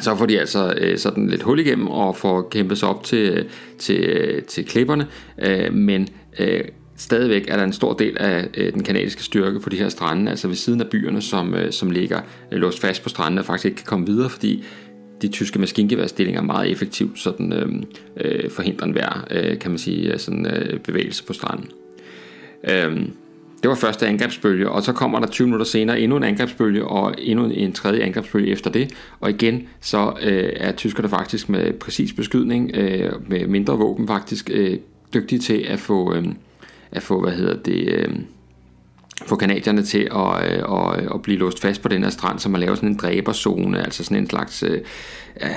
så 0.00 0.16
får 0.16 0.26
de 0.26 0.40
altså 0.40 0.74
øh, 0.78 0.98
sådan 0.98 1.28
lidt 1.28 1.42
hul 1.42 1.60
igennem 1.60 1.88
og 1.88 2.16
får 2.16 2.48
kæmpet 2.50 2.78
sig 2.78 2.88
op 2.88 3.04
til, 3.04 3.30
øh, 3.30 3.44
til, 3.78 4.00
øh, 4.00 4.42
til 4.42 4.66
klipperne, 4.66 5.06
øh, 5.42 5.74
men 5.74 6.08
øh, 6.38 6.64
stadigvæk 6.96 7.44
er 7.48 7.56
der 7.56 7.64
en 7.64 7.72
stor 7.72 7.92
del 7.92 8.18
af 8.18 8.48
øh, 8.54 8.72
den 8.72 8.82
kanadiske 8.82 9.22
styrke 9.22 9.60
på 9.60 9.68
de 9.68 9.76
her 9.76 9.88
strande, 9.88 10.30
altså 10.30 10.48
ved 10.48 10.56
siden 10.56 10.80
af 10.80 10.86
byerne, 10.86 11.22
som, 11.22 11.54
øh, 11.54 11.72
som 11.72 11.90
ligger 11.90 12.20
øh, 12.52 12.58
låst 12.58 12.80
fast 12.80 13.02
på 13.02 13.08
strandene 13.08 13.40
og 13.40 13.44
faktisk 13.44 13.64
ikke 13.64 13.76
kan 13.76 13.86
komme 13.86 14.06
videre, 14.06 14.30
fordi 14.30 14.64
de 15.22 15.28
tyske 15.28 15.58
maskingeværstillinger 15.58 16.42
meget 16.42 16.70
effektivt 16.70 17.18
sådan, 17.18 17.52
øh, 17.52 17.68
øh, 18.16 18.50
forhindrer 18.50 18.86
enhver, 18.86 19.26
øh, 19.30 19.58
kan 19.58 19.70
man 19.70 19.78
sige, 19.78 20.18
sådan, 20.18 20.46
øh, 20.46 20.80
bevægelse 20.80 21.24
på 21.24 21.32
stranden. 21.32 21.70
Øh, 22.70 23.08
det 23.62 23.68
var 23.68 23.74
første 23.74 24.06
angrebsbølge, 24.06 24.70
og 24.70 24.82
så 24.82 24.92
kommer 24.92 25.20
der 25.20 25.26
20 25.26 25.46
minutter 25.46 25.66
senere 25.66 26.00
endnu 26.00 26.16
en 26.16 26.24
angrebsbølge, 26.24 26.84
og 26.84 27.14
endnu 27.18 27.44
en 27.44 27.72
tredje 27.72 28.02
angrebsbølge 28.02 28.52
efter 28.52 28.70
det. 28.70 28.94
Og 29.20 29.30
igen, 29.30 29.68
så 29.80 30.12
øh, 30.22 30.52
er 30.56 30.72
tyskerne 30.72 31.08
faktisk 31.08 31.48
med 31.48 31.72
præcis 31.72 32.12
beskydning, 32.12 32.70
øh, 32.74 33.12
med 33.30 33.46
mindre 33.46 33.78
våben 33.78 34.06
faktisk, 34.06 34.50
øh, 34.52 34.78
dygtige 35.14 35.38
til 35.38 35.66
at 35.68 35.78
få, 35.78 36.14
øh, 36.14 36.24
at 36.92 37.02
få 37.02 37.20
hvad 37.20 37.32
hedder 37.32 37.56
det, 37.62 37.88
øh, 37.88 38.08
få 39.26 39.36
kanadierne 39.36 39.82
til 39.82 40.08
at, 40.14 40.52
øh, 40.52 40.78
at, 40.78 41.02
øh, 41.02 41.08
at 41.14 41.22
blive 41.22 41.38
låst 41.38 41.60
fast 41.60 41.82
på 41.82 41.88
den 41.88 42.02
her 42.02 42.10
strand, 42.10 42.38
så 42.38 42.48
man 42.48 42.60
laver 42.60 42.74
sådan 42.74 42.88
en 42.88 42.96
dræberzone, 42.96 43.84
altså 43.84 44.04
sådan 44.04 44.16
en 44.16 44.30
slags, 44.30 44.62
øh, 44.62 44.80
øh, 45.42 45.48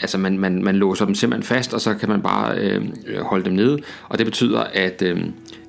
altså 0.00 0.18
man, 0.18 0.38
man, 0.38 0.62
man 0.62 0.76
låser 0.76 1.04
dem 1.04 1.14
simpelthen 1.14 1.56
fast, 1.56 1.74
og 1.74 1.80
så 1.80 1.94
kan 1.94 2.08
man 2.08 2.22
bare 2.22 2.58
øh, 2.58 2.82
holde 3.20 3.44
dem 3.44 3.52
nede, 3.52 3.78
og 4.08 4.18
det 4.18 4.26
betyder, 4.26 4.60
at, 4.60 5.02
øh, 5.02 5.20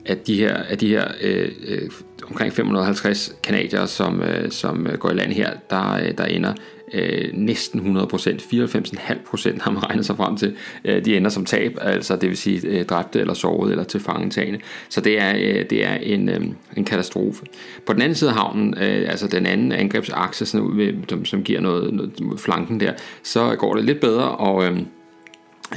at 0.08 0.28
de 0.28 0.36
her, 0.36 0.54
at 0.56 0.82
de 0.82 0.88
her 0.88 1.08
øh, 1.22 1.52
øh, 1.68 1.90
omkring 2.30 2.54
550 2.54 3.36
kanadier, 3.44 3.86
som, 3.86 4.22
øh, 4.22 4.52
som 4.52 4.88
øh, 4.88 4.98
går 4.98 5.10
i 5.10 5.14
land 5.14 5.32
her, 5.32 5.52
der, 5.70 5.94
øh, 5.94 6.18
der 6.18 6.26
ender 6.26 6.54
øh, 6.94 7.30
næsten 7.34 7.98
100%, 7.98 8.04
94,5% 8.04 9.64
har 9.64 9.72
man 9.72 9.84
regnet 9.84 10.06
sig 10.06 10.18
frem 10.18 10.38
til, 10.38 10.56
øh, 10.86 11.06
de 11.06 11.18
ender 11.18 11.30
som 11.30 11.46
tab, 11.46 11.78
altså 11.82 12.16
det 12.16 12.30
vil 12.30 12.38
sige 12.38 12.68
øh, 12.68 12.86
dræbte 12.86 13.20
eller 13.20 13.34
såret 13.34 13.72
eller 13.72 13.84
til 13.84 14.00
fangetagende. 14.00 14.60
Så 14.90 15.02
det 15.02 15.20
er, 15.20 15.34
øh, 15.36 15.66
det 15.70 15.86
er 15.86 15.96
en, 15.96 16.30
øh, 16.30 16.42
en 16.78 16.86
katastrofe. 16.86 17.46
På 17.86 17.94
den 17.94 18.02
anden 18.02 18.16
side 18.16 18.30
af 18.30 18.36
havnen, 18.36 18.74
øh, 18.78 19.10
altså 19.10 19.28
den 19.28 19.46
anden 19.46 19.72
angrebsakse, 19.72 20.46
sådan 20.46 20.68
ud 20.68 20.74
med, 20.74 20.94
som, 21.10 21.26
som 21.26 21.44
giver 21.44 21.62
noget, 21.62 21.94
noget 21.94 22.40
flanken 22.40 22.80
der, 22.80 22.94
så 23.24 23.56
går 23.56 23.76
det 23.76 23.84
lidt 23.84 24.00
bedre, 24.00 24.32
og 24.32 24.66
øh, 24.66 24.80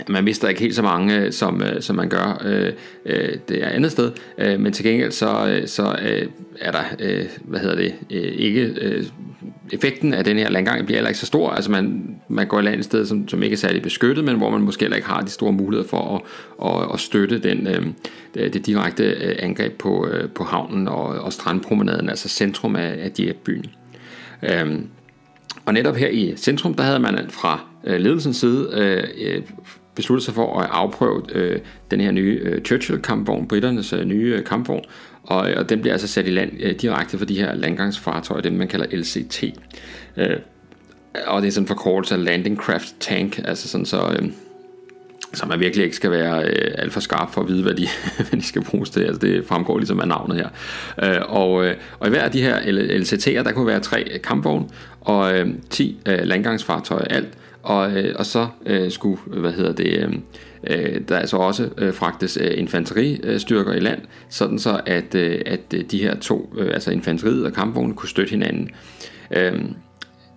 man 0.09 0.25
mister 0.25 0.49
ikke 0.49 0.61
helt 0.61 0.75
så 0.75 0.83
mange, 0.83 1.33
som, 1.33 1.63
øh, 1.63 1.83
som 1.83 1.97
man 1.97 2.09
gør 2.09 2.43
øh, 2.45 2.73
øh, 3.07 3.39
det 3.49 3.65
er 3.65 3.69
andet 3.69 3.93
sted, 3.93 4.13
øh, 4.39 4.61
men 4.61 4.73
til 4.73 4.85
gengæld 4.85 5.13
så, 5.13 5.49
øh, 5.49 5.69
så 5.69 5.97
øh, 6.03 6.29
er 6.61 6.73
der, 6.73 6.85
øh, 6.99 7.25
hvad 7.45 7.61
hedder 7.61 7.77
det, 7.77 7.95
øh, 8.11 8.23
ikke 8.23 8.63
øh, 8.81 9.05
effekten 9.73 10.15
af 10.15 10.25
den 10.25 10.37
her 10.37 10.51
landgang 10.51 10.87
bliver 10.87 10.97
heller 10.97 11.09
ikke 11.09 11.21
så 11.21 11.27
stor. 11.27 11.51
Altså 11.51 11.71
man, 11.71 12.17
man 12.29 12.47
går 12.47 12.61
i 12.61 12.63
land 12.63 12.79
et 12.79 12.85
sted, 12.85 13.07
som, 13.07 13.29
som 13.29 13.43
ikke 13.43 13.55
er 13.55 13.59
særlig 13.59 13.83
beskyttet, 13.83 14.25
men 14.25 14.37
hvor 14.37 14.51
man 14.51 14.61
måske 14.61 14.81
heller 14.81 14.97
ikke 14.97 15.09
har 15.09 15.21
de 15.21 15.31
store 15.31 15.53
muligheder 15.53 15.89
for 15.89 16.17
at, 16.17 16.23
at, 16.71 16.95
at 16.95 17.01
støtte 17.01 17.39
den, 17.39 17.67
øh, 17.67 18.53
det 18.53 18.67
direkte 18.67 19.41
angreb 19.43 19.79
på, 19.79 20.09
øh, 20.09 20.29
på 20.31 20.45
havnen 20.45 20.89
og, 20.89 21.05
og 21.05 21.33
strandpromenaden, 21.33 22.09
altså 22.09 22.29
centrum 22.29 22.77
af, 22.77 22.99
af 23.05 23.11
Dieppe-byen. 23.11 23.67
Øh, 24.43 24.79
og 25.67 25.75
netop 25.75 25.97
her 25.97 26.09
i 26.09 26.35
centrum, 26.37 26.75
der 26.75 26.83
havde 26.83 26.99
man 26.99 27.27
fra 27.29 27.61
ledelsens 27.85 28.37
side 28.37 28.69
øh, 28.75 29.43
besluttet 30.01 30.25
sig 30.25 30.35
for 30.35 30.61
at 30.61 30.69
afprøve 30.73 31.23
øh, 31.33 31.61
den 31.91 32.01
her 32.01 32.11
nye 32.11 32.41
øh, 32.43 32.63
Churchill-kampvogn, 32.63 33.49
britternes 33.49 33.93
øh, 33.93 34.05
nye 34.05 34.35
øh, 34.39 34.45
kampvogn, 34.45 34.85
og, 35.23 35.51
øh, 35.51 35.57
og 35.59 35.69
den 35.69 35.81
bliver 35.81 35.95
altså 35.95 36.09
sat 36.09 36.27
i 36.27 36.31
land 36.31 36.53
øh, 36.61 36.75
direkte 36.75 37.19
for 37.19 37.25
de 37.25 37.39
her 37.39 37.55
landgangsfartøjer, 37.55 38.43
dem 38.43 38.53
man 38.53 38.69
kalder 38.69 38.87
LCT. 38.93 39.45
Øh, 40.17 40.37
og 41.27 41.43
det 41.43 41.49
er 41.49 41.53
sådan 41.53 41.65
en 41.65 41.69
forkortelse 41.69 42.15
af 42.15 42.25
Landing 42.25 42.57
Craft 42.57 42.95
Tank, 43.01 43.41
altså 43.45 43.69
sådan 43.69 43.87
så... 43.87 44.17
Øh, 44.21 44.29
så 45.35 45.47
man 45.47 45.61
virkelig 45.61 45.85
ikke 45.85 45.97
skal 45.97 46.11
være 46.11 46.45
øh, 46.45 46.75
alt 46.79 46.93
for 46.93 47.01
skarp 47.01 47.33
for 47.33 47.41
at 47.41 47.49
vide, 47.49 47.63
hvad 47.63 47.75
de, 47.75 47.89
hvad 48.29 48.41
de 48.41 48.43
skal 48.43 48.65
bruges 48.65 48.91
til. 48.91 49.01
Altså 49.01 49.21
det 49.21 49.45
fremgår 49.47 49.79
ligesom 49.79 50.01
af 50.01 50.09
navnet 50.09 50.37
her. 50.37 50.49
Øh, 51.03 51.21
og, 51.29 51.65
øh, 51.65 51.75
og 51.99 52.07
i 52.07 52.11
hver 52.11 52.23
af 52.23 52.31
de 52.31 52.43
her 52.43 52.61
LCT'er, 53.01 53.43
der 53.43 53.53
kunne 53.53 53.67
være 53.67 53.81
tre 53.81 54.21
kampvogne 54.25 54.67
og 55.01 55.39
øh, 55.39 55.49
10 55.71 56.01
øh, 56.07 56.19
landgangsfartøjer 56.23 57.05
alt. 57.05 57.29
Og, 57.63 57.93
øh, 57.93 58.15
og 58.19 58.27
så 58.27 58.49
øh, 58.67 58.91
skulle, 58.91 59.19
hvad 59.27 59.53
hedder 59.53 59.73
det, 59.73 59.87
øh, 59.87 60.13
øh, 60.67 61.01
der 61.09 61.19
altså 61.19 61.37
også 61.37 61.69
øh, 61.79 61.95
fragtes 61.95 62.39
øh, 62.41 62.51
infanteristyrker 62.59 63.73
i 63.73 63.81
land, 63.81 64.01
sådan 64.29 64.59
så 64.59 64.81
at, 64.87 65.15
øh, 65.15 65.41
at 65.47 65.61
øh, 65.75 65.85
de 65.91 66.03
her 66.03 66.17
to, 66.17 66.55
øh, 66.59 66.75
altså 66.75 66.91
infanteriet 66.91 67.47
og 67.47 67.53
kampvogne, 67.53 67.95
kunne 67.95 68.09
støtte 68.09 68.31
hinanden. 68.31 68.71
Øh, 69.37 69.63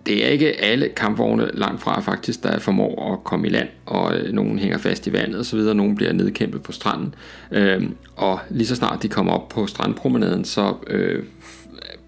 det 0.06 0.24
er 0.26 0.28
ikke 0.28 0.60
alle 0.60 0.88
kampvogne 0.88 1.50
langt 1.54 1.82
fra 1.82 2.00
faktisk, 2.00 2.42
der 2.42 2.58
formår 2.58 3.12
at 3.12 3.24
komme 3.24 3.46
i 3.46 3.50
land, 3.50 3.68
og 3.86 4.16
øh, 4.16 4.32
nogen 4.32 4.58
hænger 4.58 4.78
fast 4.78 5.06
i 5.06 5.12
vandet 5.12 5.40
osv., 5.40 5.58
nogen 5.58 5.94
bliver 5.94 6.12
nedkæmpet 6.12 6.62
på 6.62 6.72
stranden. 6.72 7.14
Øh, 7.52 7.82
og 8.16 8.38
lige 8.50 8.66
så 8.66 8.76
snart 8.76 9.02
de 9.02 9.08
kommer 9.08 9.32
op 9.32 9.48
på 9.48 9.66
strandpromenaden, 9.66 10.44
så 10.44 10.74
øh, 10.86 11.22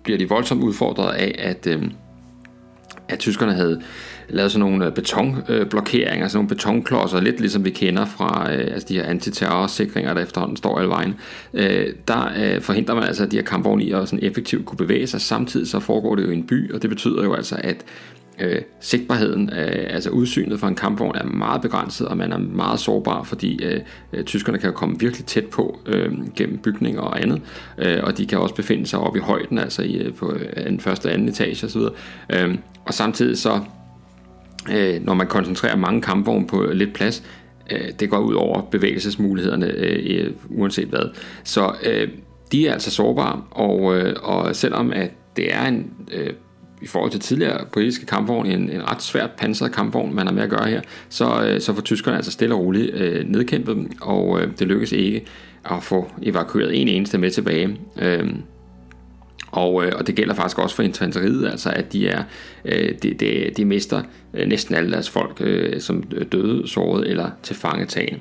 bliver 0.03 0.19
de 0.19 0.29
voldsomt 0.29 0.63
udfordret 0.63 1.15
af, 1.15 1.35
at, 1.39 1.67
øh, 1.67 1.83
at 3.09 3.19
tyskerne 3.19 3.53
havde 3.53 3.81
lavet 4.29 4.53
sådan 4.53 4.61
nogle 4.61 4.87
øh, 4.87 4.93
betonblokeringer, 4.93 6.29
sådan 6.29 6.37
nogle 6.37 6.49
betonklodser, 6.49 7.21
lidt 7.21 7.41
ligesom 7.41 7.65
vi 7.65 7.71
kender 7.71 8.05
fra 8.05 8.53
øh, 8.53 8.59
altså 8.59 8.89
de 8.89 8.95
her 8.95 9.05
antiterrorsikringer, 9.05 10.15
der 10.15 10.23
efterhånden 10.23 10.57
står 10.57 10.79
alle 10.79 10.91
vejen. 10.91 11.15
Øh, 11.55 11.87
der 12.09 12.31
øh, 12.39 12.61
forhindrer 12.61 12.95
man 12.95 13.05
altså, 13.05 13.23
at 13.25 13.31
de 13.31 13.37
her 13.37 13.45
kampvogne 13.45 13.85
i 13.85 13.93
at 13.93 14.09
sådan 14.09 14.25
effektivt 14.25 14.67
kunne 14.67 14.79
bevæge 14.79 15.07
sig. 15.07 15.21
Samtidig 15.21 15.69
så 15.69 15.81
foregår 15.81 16.15
det 16.15 16.23
jo 16.23 16.31
i 16.31 16.35
en 16.35 16.47
by, 16.47 16.73
og 16.73 16.83
det 16.83 16.91
betyder 16.91 17.25
jo 17.25 17.35
altså, 17.35 17.57
at 17.59 17.85
øh, 18.41 18.63
sigtbarheden, 18.81 19.51
øh, 19.53 19.87
altså 19.91 20.11
udsynet 20.11 20.61
fra 20.61 20.69
en 20.69 20.75
kampvogn 20.75 21.17
er 21.17 21.25
meget 21.25 21.63
begrænset, 21.63 22.09
og 22.09 22.17
man 22.17 22.33
er 22.33 22.39
meget 22.39 22.81
sårbar, 22.81 23.23
fordi 23.23 23.65
øh, 23.65 23.81
øh 24.13 24.25
tyskerne 24.25 24.59
kan 24.59 24.73
komme 24.73 24.99
virkelig 24.99 25.27
tæt 25.27 25.47
på 25.47 25.79
øh, 25.87 26.13
gennem 26.37 26.59
bygninger 26.59 27.01
og 27.01 27.23
andet, 27.23 27.43
øh, 27.79 27.99
og 28.03 28.19
de 28.19 28.27
kan 28.27 28.39
også 28.39 28.55
befinde 28.55 28.87
sig 28.87 28.99
oppe 28.99 29.19
i 29.19 29.23
højden, 29.23 29.59
altså 29.59 29.83
i, 29.83 29.97
øh, 29.97 30.15
på 30.15 30.33
øh, 30.33 30.65
den 30.67 30.81
første 30.81 31.07
og 31.07 31.13
anden 31.13 31.29
etage 31.29 31.67
osv. 31.67 31.81
Øh, 32.33 32.55
og 32.85 32.95
samtidig 32.95 33.39
så 33.39 33.61
øh, 34.73 35.05
når 35.05 35.15
man 35.15 35.27
koncentrerer 35.27 35.77
mange 35.77 36.03
kampvogne 36.03 36.47
på 36.47 36.67
lidt 36.73 36.95
plads, 36.95 37.23
øh, 37.73 37.89
det 38.01 38.11
går 38.11 38.19
ud 38.19 38.35
over 38.35 38.61
bevægelsesmulighederne 38.61 39.67
øh, 39.67 40.31
uanset 40.51 40.89
hvad. 40.89 41.11
Så 41.45 41.75
øh, 41.85 42.09
de 42.53 42.69
er 42.69 42.73
altså 42.73 42.91
sårbare, 42.91 43.43
og, 43.51 43.97
øh, 43.97 44.17
og 44.23 44.57
selvom 44.57 44.93
at 44.93 45.11
det 45.37 45.55
er 45.55 45.67
en 45.67 45.91
øh, 46.13 46.33
i 46.87 46.89
forhold 46.89 47.11
til 47.11 47.21
tidligere 47.21 47.65
britiske 47.73 48.07
kampvogne 48.07 48.53
en, 48.53 48.71
en 48.71 48.91
ret 48.91 49.03
svært 49.03 49.31
pansret 49.31 49.73
kampvogn, 49.73 50.15
man 50.15 50.27
har 50.27 50.35
med 50.35 50.43
at 50.43 50.51
gøre 50.51 50.69
her, 50.69 50.81
så, 51.09 51.45
øh, 51.47 51.61
så 51.61 51.75
får 51.75 51.83
tyskerne 51.83 52.17
altså 52.17 52.31
stille 52.31 52.55
og 52.55 52.61
roligt 52.61 52.95
øh, 52.95 53.29
nedkæmpet 53.29 53.77
dem, 53.77 53.91
og 54.01 54.41
øh, 54.41 54.49
det 54.59 54.67
lykkes 54.67 54.93
ikke 54.93 55.25
at 55.65 55.83
få 55.83 56.11
evakueret 56.23 56.81
en 56.81 56.89
eneste 56.89 57.19
med 57.19 57.31
tilbage. 57.31 57.79
Øh, 57.99 58.29
og, 59.51 59.85
øh, 59.85 59.93
og 59.97 60.07
det 60.07 60.15
gælder 60.15 60.35
faktisk 60.35 60.59
også 60.59 60.77
for 60.77 60.83
infanteriet, 60.83 61.49
altså 61.49 61.71
at 61.71 61.93
de 61.93 62.09
er 62.09 62.23
øh, 62.65 62.95
de, 63.03 63.15
de, 63.15 63.51
de 63.57 63.65
mister 63.65 64.03
øh, 64.35 64.49
næsten 64.49 64.75
alle 64.75 64.93
deres 64.93 65.11
folk 65.11 65.37
øh, 65.41 65.81
som 65.81 66.03
døde, 66.03 66.69
såret 66.69 67.11
eller 67.11 67.31
til 67.43 67.57
fangetagen. 67.57 68.21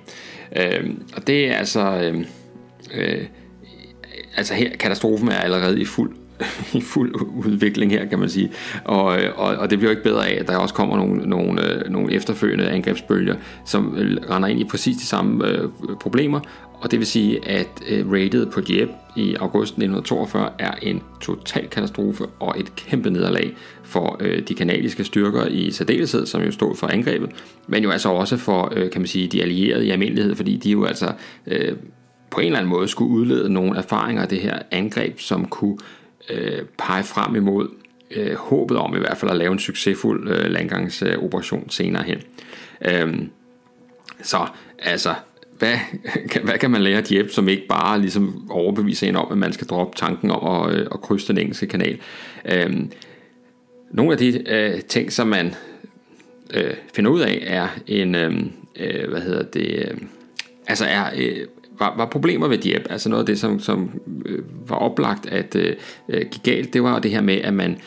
Øh, 0.56 0.90
og 1.16 1.28
det 1.28 1.48
er 1.48 1.54
altså 1.54 1.82
øh, 1.82 2.26
øh, 2.96 3.26
altså 4.38 4.54
her 4.54 4.70
katastrofen 4.70 5.28
er 5.28 5.40
allerede 5.40 5.82
i 5.82 5.86
fuld 5.86 6.16
i 6.74 6.82
fuld 6.82 7.16
udvikling 7.46 7.92
her, 7.92 8.06
kan 8.06 8.20
man 8.20 8.30
sige. 8.30 8.52
Og, 8.84 9.06
og, 9.36 9.56
og 9.56 9.70
det 9.70 9.80
bliver 9.80 9.92
jo 9.92 9.98
ikke 9.98 10.10
bedre 10.10 10.28
af, 10.28 10.40
at 10.40 10.48
der 10.48 10.58
også 10.58 10.74
kommer 10.74 10.98
nogle, 10.98 11.30
nogle, 11.30 11.74
øh, 11.74 11.92
nogle 11.92 12.14
efterfølgende 12.14 12.70
angrebsbølger, 12.70 13.36
som 13.66 13.96
øh, 13.98 14.18
render 14.30 14.48
ind 14.48 14.60
i 14.60 14.64
præcis 14.64 14.98
de 14.98 15.06
samme 15.06 15.48
øh, 15.48 15.70
problemer, 16.00 16.40
og 16.86 16.92
det 16.92 17.00
vil 17.00 17.08
sige, 17.08 17.50
at 17.50 17.68
øh, 17.90 18.12
rated 18.12 18.46
på 18.46 18.62
Dieppe 18.62 18.94
i 19.16 19.36
august 19.36 19.70
1942 19.70 20.50
er 20.60 20.72
en 20.82 21.04
total 21.22 21.68
katastrofe 21.68 22.26
og 22.40 22.60
et 22.60 22.76
kæmpe 22.76 23.10
nederlag 23.10 23.54
for 23.84 24.18
øh, 24.20 24.48
de 24.48 24.56
kanadiske 24.56 25.04
styrker 25.04 25.46
i 25.46 25.72
særdeleshed, 25.72 26.26
som 26.26 26.42
jo 26.42 26.52
stod 26.52 26.76
for 26.76 26.88
angrebet, 26.88 27.30
men 27.68 27.84
jo 27.84 27.90
altså 27.90 28.10
også 28.10 28.38
for, 28.38 28.74
øh, 28.76 28.92
kan 28.92 29.02
man 29.02 29.08
sige, 29.08 29.28
de 29.28 29.42
allierede 29.42 29.86
i 29.86 29.90
almindelighed, 29.90 30.36
fordi 30.36 30.58
de 30.58 30.72
jo 30.72 30.86
altså 30.86 31.14
øh, 31.48 31.76
på 32.30 32.40
en 32.40 32.46
eller 32.46 32.60
anden 32.60 32.70
måde 32.70 32.88
skulle 32.88 33.12
udlede 33.12 33.54
nogle 33.54 33.78
erfaringer 33.78 34.22
af 34.22 34.28
det 34.28 34.40
her 34.40 34.60
angreb, 34.72 35.20
som 35.20 35.46
kunne 35.46 35.78
øh, 36.30 36.62
pege 36.78 37.04
frem 37.04 37.36
imod 37.36 37.68
øh, 38.12 38.36
håbet 38.36 38.78
om 38.78 38.96
i 38.96 39.00
hvert 39.00 39.18
fald 39.18 39.32
at 39.32 39.38
lave 39.38 39.52
en 39.52 39.60
succesfuld 39.60 40.30
øh, 40.30 40.52
landgangsoperation 40.52 41.70
senere 41.70 42.04
hen. 42.04 42.22
Øh, 42.86 43.28
så 44.22 44.48
altså, 44.80 45.14
hvad, 45.58 45.78
hvad 46.46 46.58
kan 46.58 46.72
man 46.72 46.82
lære 46.82 46.98
af 46.98 47.12
Jeppe, 47.12 47.32
som 47.32 47.50
ikke 47.50 47.68
bare 47.68 48.02
ligesom 48.02 48.52
overbeviser 48.52 49.08
en 49.08 49.16
om, 49.16 49.32
at 49.32 49.38
man 49.38 49.54
skal 49.54 49.68
droppe 49.68 49.98
tanken 49.98 50.32
om 50.32 50.70
at, 50.70 50.76
øh, 50.76 50.88
at 50.92 51.02
krydse 51.02 51.28
den 51.28 51.38
engelske 51.38 51.68
kanal? 51.68 52.00
Øhm, 52.46 52.92
nogle 53.92 54.12
af 54.12 54.18
de 54.18 54.50
øh, 54.50 54.82
ting, 54.82 55.12
som 55.14 55.28
man 55.28 55.56
øh, 56.54 56.74
finder 56.96 57.12
ud 57.12 57.22
af, 57.22 57.44
er 57.48 57.68
en, 57.88 58.16
øhm, 58.16 58.52
øh 58.76 59.10
hvad 59.10 59.22
hedder 59.22 59.44
det, 59.44 59.86
øh, 59.92 59.98
altså 60.68 60.86
er, 60.86 61.06
øh, 61.18 61.48
var, 61.80 61.94
var 61.98 62.06
problemer 62.06 62.48
ved 62.48 62.58
Dieppe, 62.58 62.92
altså 62.92 63.10
noget 63.10 63.24
af 63.24 63.26
det, 63.26 63.40
som, 63.40 63.60
som 63.60 63.90
øh, 64.26 64.40
var 64.68 64.76
oplagt 64.76 65.26
at 65.26 65.56
øh, 65.56 65.76
øh, 66.10 66.22
gik 66.32 66.44
galt, 66.44 66.74
det 66.74 66.84
var 66.84 67.00
det 67.00 67.12
her 67.12 67.22
med, 67.22 67.42
at 67.42 67.54
man 67.54 67.78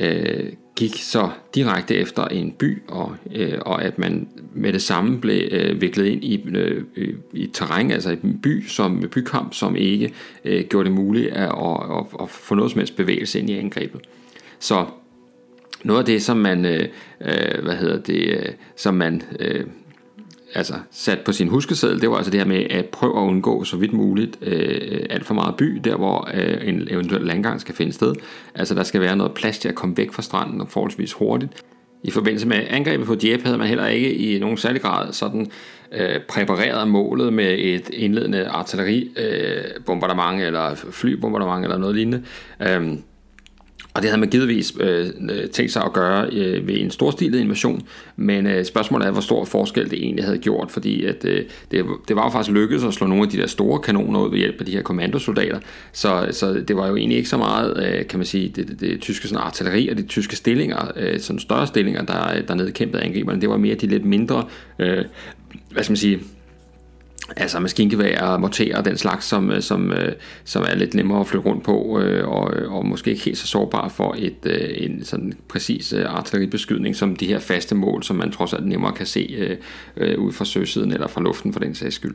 øh, 0.00 0.52
gik 0.76 0.94
så 0.94 1.30
direkte 1.54 1.94
efter 1.94 2.24
en 2.24 2.52
by, 2.52 2.82
og, 2.88 3.16
øh, 3.34 3.58
og 3.60 3.84
at 3.84 3.98
man 3.98 4.28
med 4.54 4.72
det 4.72 4.82
samme 4.82 5.20
blev 5.20 5.48
øh, 5.50 5.80
viklet 5.80 6.06
ind 6.06 6.24
i, 6.24 6.44
øh, 6.48 6.84
i 7.32 7.46
terræn, 7.46 7.90
altså 7.90 8.10
i 8.10 8.16
en 8.24 8.38
by 8.42 8.66
som 8.66 9.04
bykamp, 9.12 9.54
som 9.54 9.76
ikke 9.76 10.14
øh, 10.44 10.64
gjorde 10.64 10.88
det 10.88 10.94
muligt 10.94 11.28
at, 11.28 11.42
at, 11.42 11.80
at, 11.98 12.06
at 12.20 12.28
få 12.28 12.54
noget 12.54 12.70
som 12.70 12.78
helst 12.78 12.96
bevægelse 12.96 13.38
ind 13.38 13.50
i 13.50 13.58
angrebet. 13.58 14.00
Så 14.58 14.86
noget 15.84 16.00
af 16.00 16.06
det, 16.06 16.22
som 16.22 16.36
man, 16.36 16.64
øh, 16.64 16.88
øh 17.20 17.62
hvad 17.62 17.74
hedder 17.74 18.00
det, 18.00 18.28
øh, 18.28 18.52
som 18.76 18.94
man 18.94 19.22
øh, 19.40 19.64
altså 20.54 20.74
sat 20.90 21.18
på 21.20 21.32
sin 21.32 21.48
huskeseddel, 21.48 22.00
det 22.00 22.10
var 22.10 22.16
altså 22.16 22.30
det 22.30 22.40
her 22.40 22.46
med 22.46 22.66
at 22.70 22.84
prøve 22.84 23.18
at 23.18 23.22
undgå 23.22 23.64
så 23.64 23.76
vidt 23.76 23.92
muligt 23.92 24.38
øh, 24.42 25.06
alt 25.10 25.26
for 25.26 25.34
meget 25.34 25.56
by, 25.56 25.80
der 25.84 25.96
hvor 25.96 26.30
øh, 26.34 26.68
en 26.68 26.88
eventuel 26.90 27.22
landgang 27.22 27.60
skal 27.60 27.74
finde 27.74 27.92
sted. 27.92 28.14
Altså 28.54 28.74
der 28.74 28.82
skal 28.82 29.00
være 29.00 29.16
noget 29.16 29.32
plads 29.32 29.58
til 29.58 29.68
at 29.68 29.74
komme 29.74 29.96
væk 29.96 30.12
fra 30.12 30.22
stranden 30.22 30.60
og 30.60 30.68
forholdsvis 30.68 31.12
hurtigt. 31.12 31.52
I 32.02 32.10
forbindelse 32.10 32.48
med 32.48 32.66
angrebet 32.70 33.06
på 33.06 33.14
Dieppe 33.14 33.44
havde 33.44 33.58
man 33.58 33.68
heller 33.68 33.86
ikke 33.86 34.14
i 34.14 34.38
nogen 34.38 34.56
særlig 34.56 34.82
grad 34.82 35.12
sådan 35.12 35.50
øh, 35.92 36.20
præpareret 36.28 36.88
målet 36.88 37.32
med 37.32 37.58
et 37.58 37.90
indledende 37.92 38.46
artilleri 38.46 39.10
øh, 39.16 39.84
bombardement 39.86 40.42
eller 40.42 40.74
flybombardement 40.74 41.64
eller 41.64 41.78
noget 41.78 41.94
lignende. 41.94 42.22
Øh, 42.60 42.98
og 43.94 44.02
det 44.02 44.10
havde 44.10 44.20
man 44.20 44.28
givetvis 44.28 44.72
øh, 44.80 45.06
øh, 45.30 45.48
tænkt 45.48 45.72
sig 45.72 45.82
at 45.84 45.92
gøre 45.92 46.28
øh, 46.32 46.66
ved 46.66 46.80
en 46.80 46.90
storstilet 46.90 47.40
invasion, 47.40 47.82
men 48.16 48.46
øh, 48.46 48.64
spørgsmålet 48.64 49.06
er, 49.06 49.10
hvor 49.10 49.20
stor 49.20 49.44
forskel 49.44 49.90
det 49.90 50.02
egentlig 50.02 50.24
havde 50.24 50.38
gjort, 50.38 50.70
fordi 50.70 51.04
at, 51.04 51.24
øh, 51.24 51.44
det, 51.70 51.84
det 52.08 52.16
var 52.16 52.24
jo 52.24 52.30
faktisk 52.30 52.54
lykkedes 52.54 52.84
at 52.84 52.94
slå 52.94 53.06
nogle 53.06 53.22
af 53.22 53.30
de 53.30 53.36
der 53.36 53.46
store 53.46 53.80
kanoner 53.80 54.20
ud 54.20 54.30
ved 54.30 54.38
hjælp 54.38 54.60
af 54.60 54.66
de 54.66 54.72
her 54.72 54.82
kommandosoldater, 54.82 55.58
så, 55.92 56.28
så 56.30 56.52
det 56.68 56.76
var 56.76 56.88
jo 56.88 56.96
egentlig 56.96 57.16
ikke 57.18 57.28
så 57.28 57.36
meget, 57.36 57.86
øh, 57.86 58.06
kan 58.06 58.18
man 58.18 58.26
sige, 58.26 58.48
det, 58.48 58.68
det, 58.68 58.80
det 58.80 59.00
tyske 59.00 59.28
sådan, 59.28 59.42
artilleri 59.42 59.88
og 59.88 59.96
de 59.96 60.02
tyske 60.02 60.36
stillinger, 60.36 60.92
øh, 60.96 61.20
sådan 61.20 61.40
større 61.40 61.66
stillinger, 61.66 62.02
der, 62.02 62.42
der 62.48 62.54
nedkæmpede 62.54 63.02
angriberne, 63.02 63.40
det 63.40 63.48
var 63.48 63.56
mere 63.56 63.74
de 63.74 63.86
lidt 63.86 64.04
mindre, 64.04 64.44
øh, 64.78 65.04
hvad 65.70 65.82
skal 65.82 65.92
man 65.92 65.96
sige, 65.96 66.20
altså 67.36 67.60
maskingeværer, 67.60 68.38
morterer 68.38 68.78
og 68.78 68.84
den 68.84 68.98
slags, 68.98 69.26
som, 69.26 69.50
øh, 69.50 69.62
som, 69.62 69.92
øh, 69.92 70.12
som 70.44 70.62
er 70.68 70.74
lidt 70.74 70.94
nemmere 70.94 71.20
at 71.20 71.26
flytte 71.26 71.48
rundt 71.48 71.64
på, 71.64 72.00
øh, 72.00 72.28
og, 72.28 72.52
og 72.68 72.86
måske 72.86 73.10
ikke 73.10 73.24
helt 73.24 73.38
så 73.38 73.46
sårbar 73.46 73.88
for 73.88 74.14
et, 74.18 74.36
en 74.84 75.04
sådan 75.04 75.32
præcis 75.48 75.92
artilleribeskydning 75.92 76.96
som 76.96 77.16
de 77.16 77.26
her 77.26 77.38
faste 77.38 77.74
mål, 77.74 78.02
som 78.02 78.16
man 78.16 78.32
trods 78.32 78.52
alt 78.52 78.66
nemmere 78.66 78.92
kan 78.92 79.06
se 79.06 79.56
øh, 79.96 80.18
ud 80.18 80.32
fra 80.32 80.44
søsiden 80.44 80.92
eller 80.92 81.06
fra 81.06 81.20
luften 81.20 81.52
for 81.52 81.60
den 81.60 81.74
sags 81.74 81.94
skyld. 81.94 82.14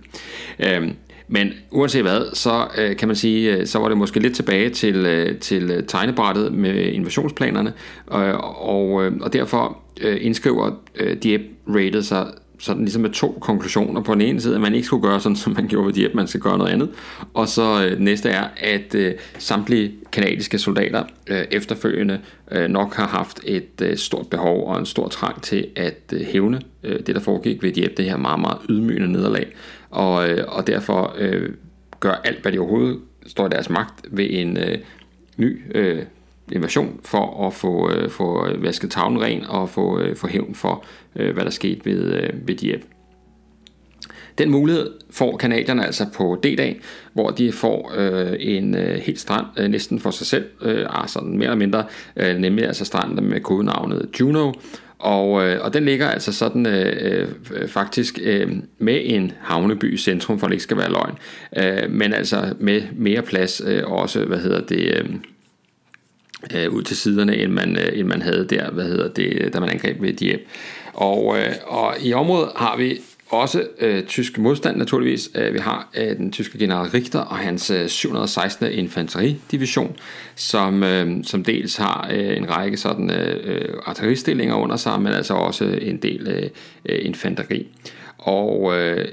Øh, 0.59 0.87
men 1.27 1.53
uanset 1.71 2.01
hvad, 2.01 2.35
så 2.35 2.67
øh, 2.77 2.95
kan 2.95 3.07
man 3.07 3.15
sige, 3.15 3.65
så 3.65 3.79
var 3.79 3.89
det 3.89 3.97
måske 3.97 4.19
lidt 4.19 4.35
tilbage 4.35 4.69
til, 4.69 4.95
øh, 4.95 5.39
til 5.39 5.83
tegnebrættet 5.87 6.53
med 6.53 6.75
invasionsplanerne, 6.75 7.73
øh, 8.13 8.35
og, 8.69 8.91
og 9.21 9.33
derfor 9.33 9.77
øh, 10.01 10.17
indskriver 10.21 10.71
øh, 10.95 11.17
Dieppe 11.23 11.45
rated 11.67 12.01
sig 12.03 12.27
sådan 12.59 12.81
ligesom 12.81 13.01
med 13.01 13.09
to 13.09 13.37
konklusioner. 13.41 14.01
På 14.01 14.13
den 14.13 14.21
ene 14.21 14.41
side, 14.41 14.55
at 14.55 14.61
man 14.61 14.75
ikke 14.75 14.85
skulle 14.85 15.03
gøre 15.03 15.19
sådan, 15.19 15.35
som 15.43 15.53
man 15.53 15.67
gjorde 15.67 15.87
ved 15.87 15.93
Dieppe, 15.93 16.17
man 16.17 16.27
skal 16.27 16.41
gøre 16.41 16.57
noget 16.57 16.71
andet. 16.71 16.89
Og 17.33 17.47
så 17.47 17.85
øh, 17.85 17.99
næste 17.99 18.29
er, 18.29 18.47
at 18.57 18.95
øh, 18.95 19.13
samtlige 19.37 19.93
kanadiske 20.11 20.59
soldater 20.59 21.03
øh, 21.27 21.45
efterfølgende 21.51 22.19
øh, 22.51 22.69
nok 22.69 22.95
har 22.95 23.07
haft 23.07 23.39
et 23.43 23.81
øh, 23.81 23.97
stort 23.97 24.27
behov 24.27 24.67
og 24.67 24.79
en 24.79 24.85
stor 24.85 25.07
trang 25.07 25.41
til 25.41 25.67
at 25.75 26.13
øh, 26.13 26.21
hævne 26.21 26.61
øh, 26.83 26.99
det, 26.99 27.15
der 27.15 27.21
foregik 27.21 27.63
ved 27.63 27.71
Dieppe, 27.71 27.95
det 27.97 28.05
her 28.05 28.17
meget, 28.17 28.39
meget 28.39 28.57
ydmygende 28.69 29.11
nederlag. 29.11 29.55
Og, 29.89 30.29
øh, 30.29 30.45
og 30.47 30.67
derfor 30.67 31.15
øh, 31.17 31.49
gør 31.99 32.21
alt, 32.23 32.41
hvad 32.41 32.51
de 32.51 32.59
overhovedet 32.59 32.99
står 33.27 33.45
i 33.45 33.49
deres 33.49 33.69
magt 33.69 34.05
ved 34.11 34.27
en 34.29 34.57
øh, 34.57 34.77
ny 35.37 35.61
øh, 35.75 36.03
invasion 36.51 36.99
for 37.05 37.47
at 37.47 37.53
få, 37.53 37.91
øh, 37.91 38.09
få 38.09 38.47
øh, 38.47 38.63
vasket 38.63 38.91
tavlen 38.91 39.21
ren 39.21 39.45
og 39.45 39.69
få, 39.69 39.99
øh, 39.99 40.15
få 40.15 40.27
hævn 40.27 40.55
for, 40.55 40.85
øh, 41.15 41.33
hvad 41.33 41.43
der 41.43 41.49
skete 41.49 41.85
ved, 41.85 42.13
øh, 42.13 42.47
ved 42.47 42.55
Dieppe. 42.55 42.85
Den 44.37 44.51
mulighed 44.51 44.91
får 45.09 45.37
kanadierne 45.37 45.85
altså 45.85 46.05
på 46.13 46.39
D-dag, 46.43 46.79
hvor 47.13 47.29
de 47.29 47.51
får 47.51 47.93
øh, 47.97 48.35
en 48.39 48.75
øh, 48.75 48.95
helt 48.95 49.19
strand 49.19 49.45
øh, 49.57 49.67
næsten 49.67 49.99
for 49.99 50.11
sig 50.11 50.27
selv, 50.27 50.45
øh, 50.61 50.85
altså 50.89 51.19
mere 51.19 51.43
eller 51.43 51.55
mindre, 51.55 51.83
øh, 52.15 52.37
nemlig 52.37 52.65
altså 52.65 52.85
stranden 52.85 53.29
med 53.29 53.39
kodenavnet 53.39 54.09
Juno, 54.19 54.51
og, 54.99 55.47
øh, 55.47 55.65
og 55.65 55.73
den 55.73 55.85
ligger 55.85 56.07
altså 56.07 56.33
sådan 56.33 56.65
øh, 56.65 57.27
øh, 57.55 57.67
faktisk 57.67 58.19
øh, 58.23 58.51
med 58.77 59.01
en 59.03 59.31
havneby 59.41 59.93
i 59.93 59.97
centrum, 59.97 60.39
for 60.39 60.47
det 60.47 60.53
ikke 60.53 60.63
skal 60.63 60.77
være 60.77 60.91
løgn, 60.91 61.17
øh, 61.57 61.91
men 61.91 62.13
altså 62.13 62.53
med 62.59 62.81
mere 62.95 63.21
plads 63.21 63.61
øh, 63.65 63.83
også, 63.85 64.25
hvad 64.25 64.37
hedder 64.37 64.61
det... 64.61 64.97
Øh, 64.97 65.09
øh, 66.55 66.73
ud 66.73 66.83
til 66.83 66.97
siderne, 66.97 67.37
end 67.37 67.51
man, 67.51 67.77
øh, 67.77 67.99
end 67.99 68.07
man 68.07 68.21
havde 68.21 68.47
der, 68.49 68.71
hvad 68.71 68.85
hedder 68.85 69.07
det, 69.07 69.33
øh, 69.33 69.53
da 69.53 69.59
man 69.59 69.69
angreb 69.69 70.01
ved 70.01 70.13
Dieppe. 70.13 70.45
Og, 70.93 71.37
øh, 71.37 71.53
og 71.65 71.95
i 72.01 72.13
området 72.13 72.49
har 72.55 72.77
vi 72.77 72.99
også 73.29 73.63
øh, 73.79 74.03
tysk 74.03 74.37
modstand 74.37 74.77
naturligvis. 74.77 75.29
Øh, 75.35 75.53
vi 75.53 75.59
har 75.59 75.89
øh, 75.97 76.17
den 76.17 76.31
tyske 76.31 76.59
general 76.59 76.89
Richter 76.89 77.19
og 77.19 77.37
hans 77.37 77.69
øh, 77.69 77.87
716. 77.87 78.71
infanteridivision, 78.71 79.95
som, 80.35 80.83
øh, 80.83 81.23
som 81.23 81.43
dels 81.43 81.75
har 81.75 82.09
øh, 82.13 82.37
en 82.37 82.49
række 82.49 82.77
sådan 82.77 83.11
øh, 83.11 83.39
øh 83.43 83.75
artilleristillinger 83.85 84.55
under 84.55 84.75
sig, 84.75 85.01
men 85.01 85.13
altså 85.13 85.33
også 85.33 85.65
øh, 85.65 85.77
en 85.81 85.97
del 85.97 86.27
øh, 86.85 86.99
infanteri. 87.05 87.67
Og 88.17 88.79
øh, 88.79 89.05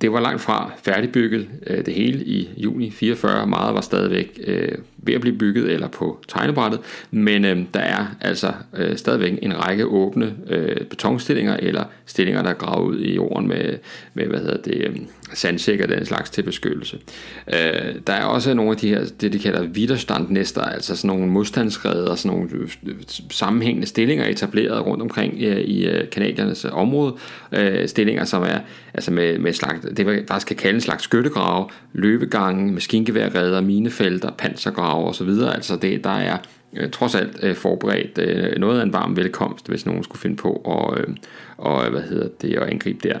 det 0.00 0.12
var 0.12 0.20
langt 0.20 0.40
fra 0.40 0.72
færdigbygget 0.84 1.48
øh, 1.66 1.86
det 1.86 1.94
hele 1.94 2.24
i 2.24 2.48
juni 2.56 2.90
44. 2.90 3.46
Meget 3.46 3.74
var 3.74 3.80
stadigvæk 3.80 4.40
øh, 4.46 4.78
ved 5.02 5.14
at 5.14 5.20
blive 5.20 5.38
bygget 5.38 5.72
eller 5.72 5.88
på 5.88 6.18
tegnebrættet, 6.28 6.80
men 7.10 7.44
øh, 7.44 7.58
der 7.74 7.80
er 7.80 8.06
altså 8.20 8.52
øh, 8.76 8.96
stadigvæk 8.96 9.38
en 9.42 9.66
række 9.66 9.86
åbne 9.86 10.34
øh, 10.48 10.76
betonstillinger 10.76 11.56
eller 11.56 11.84
stillinger, 12.06 12.42
der 12.42 12.50
er 12.50 12.54
gravet 12.54 12.86
ud 12.86 13.00
i 13.00 13.14
jorden 13.14 13.48
med, 13.48 13.78
med 14.14 14.26
hvad 14.26 14.38
hedder 14.38 14.56
det, 14.56 14.74
øh, 14.74 14.96
sandsæk 15.34 15.80
og 15.80 15.88
den 15.88 16.06
slags 16.06 16.30
til 16.30 16.42
beskyttelse. 16.42 16.98
Øh, 17.54 17.94
der 18.06 18.12
er 18.12 18.24
også 18.24 18.54
nogle 18.54 18.70
af 18.70 18.76
de 18.76 18.88
her, 18.88 19.04
det 19.20 19.32
de 19.32 19.38
kalder 19.38 19.62
widerstandnæster, 19.62 20.62
altså 20.62 20.96
sådan 20.96 21.08
nogle 21.08 21.26
modstandsreder, 21.26 22.14
sådan 22.14 22.36
nogle 22.36 22.50
øh, 22.52 22.94
sammenhængende 23.30 23.86
stillinger 23.86 24.26
etableret 24.26 24.86
rundt 24.86 25.02
omkring 25.02 25.34
øh, 25.40 25.60
i 25.60 25.86
øh, 25.86 26.10
kanadiernes 26.10 26.64
øh, 26.64 26.78
område. 26.78 27.16
Øh, 27.52 27.88
stillinger, 27.88 28.24
som 28.24 28.42
er 28.42 28.58
altså 28.94 29.10
med, 29.10 29.38
med 29.38 29.52
slags, 29.52 29.86
det 29.96 30.06
vi 30.06 30.22
faktisk 30.28 30.46
kan 30.46 30.56
kalde 30.56 30.74
en 30.74 30.80
slags 30.80 31.04
skyttegrave, 31.04 31.66
løbegange, 31.92 32.72
maskingeværreder, 32.72 33.60
minefelter, 33.60 34.30
pansergrave 34.38 34.89
osv. 34.94 35.28
Altså 35.28 35.76
det, 35.76 36.04
der 36.04 36.10
er 36.10 36.38
øh, 36.76 36.90
trods 36.90 37.14
alt 37.14 37.38
øh, 37.42 37.56
forberedt 37.56 38.18
øh, 38.18 38.58
noget 38.58 38.80
af 38.80 38.82
en 38.82 38.92
varm 38.92 39.16
velkomst, 39.16 39.68
hvis 39.68 39.86
nogen 39.86 40.04
skulle 40.04 40.20
finde 40.20 40.36
på 40.36 40.52
at, 40.54 41.00
øh, 41.00 41.16
og, 41.56 41.90
hvad 41.90 42.02
hedder 42.02 42.28
det, 42.42 42.54
at 42.54 42.62
angribe 42.62 43.08
der. 43.08 43.18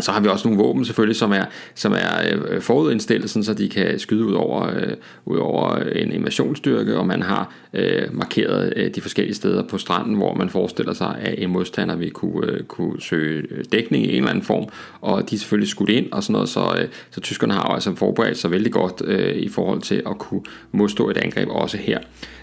Så 0.00 0.12
har 0.12 0.20
vi 0.20 0.28
også 0.28 0.48
nogle 0.48 0.62
våben 0.62 0.84
selvfølgelig, 0.84 1.16
som 1.16 1.32
er, 1.32 1.44
som 1.74 1.92
er 1.92 2.36
øh, 2.48 2.62
forudindstillet, 2.62 3.30
sådan, 3.30 3.44
så 3.44 3.54
de 3.54 3.68
kan 3.68 3.98
skyde 3.98 4.24
ud 4.24 4.32
over, 4.32 4.66
øh, 4.76 4.92
ud 5.24 5.36
over 5.36 5.76
en 5.76 6.12
invasionsstyrke, 6.12 6.96
og 6.96 7.06
man 7.06 7.22
har 7.22 7.52
øh, 7.72 8.02
markeret 8.12 8.72
øh, 8.76 8.94
de 8.94 9.00
forskellige 9.00 9.34
steder 9.34 9.62
på 9.62 9.78
stranden, 9.78 10.14
hvor 10.14 10.34
man 10.34 10.50
forestiller 10.50 10.92
sig, 10.92 11.16
at 11.20 11.34
en 11.38 11.50
modstander 11.50 11.96
vil 11.96 12.10
kunne, 12.10 12.46
øh, 12.46 12.62
kunne 12.62 13.00
søge 13.00 13.46
dækning 13.72 14.06
i 14.06 14.08
en 14.08 14.16
eller 14.16 14.30
anden 14.30 14.44
form, 14.44 14.68
og 15.00 15.30
de 15.30 15.34
er 15.34 15.38
selvfølgelig 15.38 15.68
skudt 15.68 15.90
ind 15.90 16.12
og 16.12 16.22
sådan 16.22 16.32
noget, 16.32 16.48
så, 16.48 16.76
øh, 16.78 16.88
så 17.10 17.20
tyskerne 17.20 17.54
har 17.54 17.66
jo 17.68 17.74
altså 17.74 17.94
forberedt 17.94 18.38
sig 18.38 18.50
vældig 18.50 18.72
godt 18.72 19.02
øh, 19.04 19.36
i 19.36 19.48
forhold 19.48 19.80
til 19.80 20.02
at 20.06 20.18
kunne 20.18 20.42
modstå 20.72 21.10
et 21.10 21.16
angreb 21.16 21.48
også 21.48 21.76
her. 21.76 21.98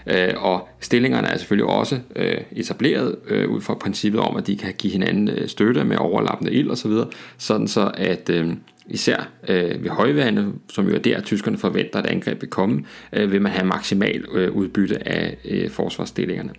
Øh, 0.06 0.34
og 0.36 0.68
stillingerne 0.80 1.28
er 1.28 1.36
selvfølgelig 1.36 1.66
også 1.66 1.98
øh, 2.16 2.40
etableret 2.52 3.16
øh, 3.28 3.50
ud 3.50 3.60
fra 3.60 3.74
princippet 3.74 4.20
om, 4.20 4.36
at 4.36 4.46
de 4.46 4.56
kan 4.56 4.74
give 4.78 4.92
hinanden 4.92 5.28
øh, 5.28 5.48
støtte 5.48 5.84
med 5.84 5.96
overlappende 5.96 6.52
ild 6.52 6.70
osv., 6.70 6.92
så 6.92 7.06
sådan 7.38 7.68
så 7.68 7.90
at 7.94 8.30
øh, 8.30 8.52
især 8.86 9.28
øh, 9.48 9.84
ved 9.84 9.90
højvandet, 9.90 10.54
som 10.72 10.88
jo 10.88 10.94
er 10.94 10.98
der, 10.98 11.20
tyskerne 11.20 11.58
forventer, 11.58 11.98
at 11.98 12.06
angreb 12.06 12.40
vil 12.40 12.50
komme, 12.50 12.84
øh, 13.12 13.32
vil 13.32 13.42
man 13.42 13.52
have 13.52 13.66
maksimal 13.66 14.24
øh, 14.34 14.52
udbytte 14.52 15.08
af 15.08 15.36
øh, 15.44 15.70
forsvarsstillingerne. 15.70 16.50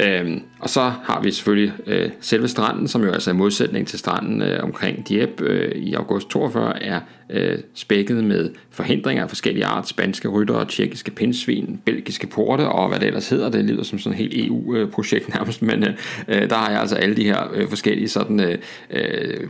Øhm, 0.00 0.42
og 0.60 0.70
så 0.70 0.80
har 0.80 1.20
vi 1.22 1.30
selvfølgelig 1.30 1.72
øh, 1.86 2.10
selve 2.20 2.48
stranden, 2.48 2.88
som 2.88 3.02
jo 3.02 3.10
altså 3.10 3.30
i 3.30 3.34
modsætning 3.34 3.88
til 3.88 3.98
stranden 3.98 4.42
øh, 4.42 4.62
omkring 4.62 5.08
Dieppe 5.08 5.44
øh, 5.44 5.72
i 5.72 5.94
august 5.94 6.30
42 6.30 6.82
er 6.82 7.00
øh, 7.30 7.58
spækket 7.74 8.24
med 8.24 8.50
forhindringer 8.70 9.22
af 9.22 9.28
forskellige 9.28 9.64
art, 9.64 9.88
spanske 9.88 10.28
ryttere, 10.28 10.64
tjekkiske 10.64 11.10
pindsvin, 11.10 11.80
belgiske 11.84 12.26
porte 12.26 12.68
og 12.68 12.88
hvad 12.88 12.98
det 12.98 13.06
ellers 13.06 13.28
hedder. 13.28 13.50
Det 13.50 13.64
lyder 13.64 13.82
som 13.82 13.98
sådan 13.98 14.12
et 14.12 14.18
helt 14.18 14.46
EU-projekt 14.46 15.28
nærmest, 15.34 15.62
men 15.62 15.84
øh, 15.84 15.94
øh, 16.28 16.50
der 16.50 16.56
har 16.56 16.70
jeg 16.70 16.80
altså 16.80 16.96
alle 16.96 17.16
de 17.16 17.24
her 17.24 17.52
øh, 17.54 17.68
forskellige 17.68 18.08
sådan, 18.08 18.40
øh, 18.40 18.58
øh, 18.90 19.46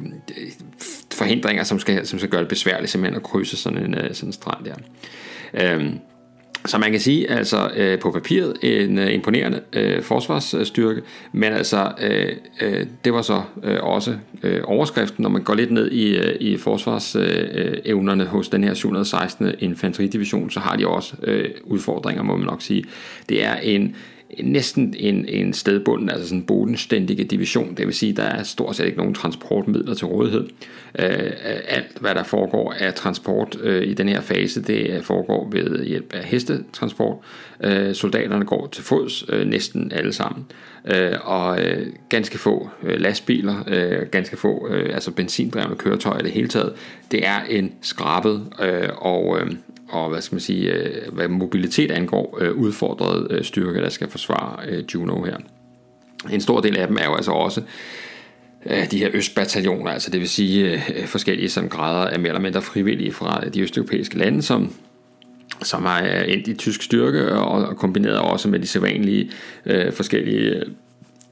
forhindringer, 1.12 1.64
som 1.64 1.78
skal, 1.78 2.06
som 2.06 2.18
skal 2.18 2.30
gøre 2.30 2.40
det 2.40 2.48
besværligt 2.48 2.90
simpelthen 2.90 3.16
at 3.16 3.22
krydse 3.22 3.56
sådan 3.56 3.78
en, 3.78 3.94
øh, 3.94 4.14
sådan 4.14 4.28
en 4.28 4.32
strand 4.32 4.64
der. 4.64 4.74
Øhm, 5.54 5.98
så 6.66 6.78
man 6.78 6.90
kan 6.90 7.00
sige, 7.00 7.30
altså 7.30 7.70
øh, 7.76 7.98
på 7.98 8.10
papiret 8.10 8.54
en 8.62 8.98
øh, 8.98 9.14
imponerende 9.14 9.60
øh, 9.72 10.02
forsvarsstyrke, 10.02 11.02
men 11.32 11.52
altså 11.52 11.92
øh, 12.00 12.32
øh, 12.62 12.86
det 13.04 13.12
var 13.12 13.22
så 13.22 13.42
øh, 13.62 13.78
også 13.82 14.14
øh, 14.42 14.60
overskriften, 14.64 15.22
når 15.22 15.30
man 15.30 15.42
går 15.42 15.54
lidt 15.54 15.70
ned 15.70 15.90
i, 15.90 16.16
øh, 16.16 16.36
i 16.40 16.56
forsvarsevnerne 16.56 18.22
øh, 18.22 18.28
øh 18.28 18.32
hos 18.32 18.48
den 18.48 18.64
her 18.64 18.74
716. 18.74 19.54
infanteridivision, 19.58 20.50
så 20.50 20.60
har 20.60 20.76
de 20.76 20.86
også 20.86 21.14
øh, 21.22 21.50
udfordringer, 21.64 22.22
må 22.22 22.36
man 22.36 22.46
nok 22.46 22.62
sige. 22.62 22.84
Det 23.28 23.44
er 23.44 23.54
en 23.54 23.96
næsten 24.42 24.94
en, 24.98 25.28
en 25.28 25.52
stedbunden, 25.52 26.10
altså 26.10 26.24
sådan 26.26 26.38
en 26.38 26.46
bodenstændige 26.46 27.24
division, 27.24 27.74
det 27.74 27.86
vil 27.86 27.94
sige, 27.94 28.12
der 28.12 28.22
er 28.22 28.42
stort 28.42 28.76
set 28.76 28.84
ikke 28.84 28.98
nogen 28.98 29.14
transportmidler 29.14 29.94
til 29.94 30.06
rådighed. 30.06 30.48
Øh, 30.98 31.32
alt, 31.68 31.98
hvad 32.00 32.14
der 32.14 32.22
foregår 32.22 32.74
af 32.78 32.94
transport 32.94 33.58
øh, 33.62 33.82
i 33.82 33.94
den 33.94 34.08
her 34.08 34.20
fase, 34.20 34.62
det 34.62 34.90
øh, 34.90 35.02
foregår 35.02 35.50
ved 35.52 35.84
hjælp 35.84 36.14
af 36.14 36.24
hestetransport. 36.24 37.16
Øh, 37.64 37.94
soldaterne 37.94 38.44
går 38.44 38.68
til 38.72 38.84
fods, 38.84 39.24
øh, 39.28 39.46
næsten 39.46 39.92
alle 39.92 40.12
sammen. 40.12 40.46
Øh, 40.86 41.12
og 41.22 41.64
øh, 41.64 41.86
ganske 42.08 42.38
få 42.38 42.70
øh, 42.82 43.00
lastbiler, 43.00 43.64
øh, 43.66 44.06
ganske 44.10 44.36
få 44.36 44.68
øh, 44.70 44.94
altså 44.94 45.10
benzindrevne 45.10 45.76
køretøjer 45.76 46.20
i 46.20 46.22
det 46.22 46.32
hele 46.32 46.48
taget. 46.48 46.72
Det 47.10 47.26
er 47.26 47.40
en 47.48 47.72
skrabet 47.82 48.46
øh, 48.62 48.88
og 48.96 49.38
øh, 49.40 49.52
og 49.88 50.10
hvad 50.10 50.20
skal 50.20 50.34
man 50.34 50.40
sige, 50.40 50.72
øh, 50.72 51.12
hvad 51.12 51.28
mobilitet 51.28 51.90
angår, 51.90 52.38
øh, 52.40 52.52
udfordrede 52.52 53.26
øh, 53.30 53.44
styrker, 53.44 53.80
der 53.80 53.88
skal 53.88 54.10
forsvare 54.10 54.68
øh, 54.68 54.84
Juno 54.94 55.22
her. 55.22 55.36
En 56.30 56.40
stor 56.40 56.60
del 56.60 56.76
af 56.76 56.86
dem 56.86 56.96
er 57.00 57.04
jo 57.04 57.14
altså 57.14 57.30
også 57.30 57.62
øh, 58.66 58.90
de 58.90 58.98
her 58.98 59.10
østbataljoner, 59.12 59.90
altså 59.90 60.10
det 60.10 60.20
vil 60.20 60.28
sige 60.28 60.72
øh, 60.72 61.06
forskellige 61.06 61.48
som 61.48 61.68
grader 61.68 62.10
af 62.10 62.18
mere 62.18 62.28
eller 62.28 62.40
mindre 62.40 62.62
frivillige 62.62 63.12
fra 63.12 63.40
de 63.40 63.60
østeuropæiske 63.60 64.18
lande, 64.18 64.42
som 64.42 64.72
som 65.62 65.84
har 65.84 66.00
endt 66.00 66.48
i 66.48 66.54
tysk 66.54 66.82
styrke 66.82 67.32
og 67.32 67.76
kombineret 67.76 68.18
også 68.18 68.48
med 68.48 68.58
de 68.58 68.66
sædvanlige 68.66 69.30
øh, 69.66 69.92
forskellige 69.92 70.62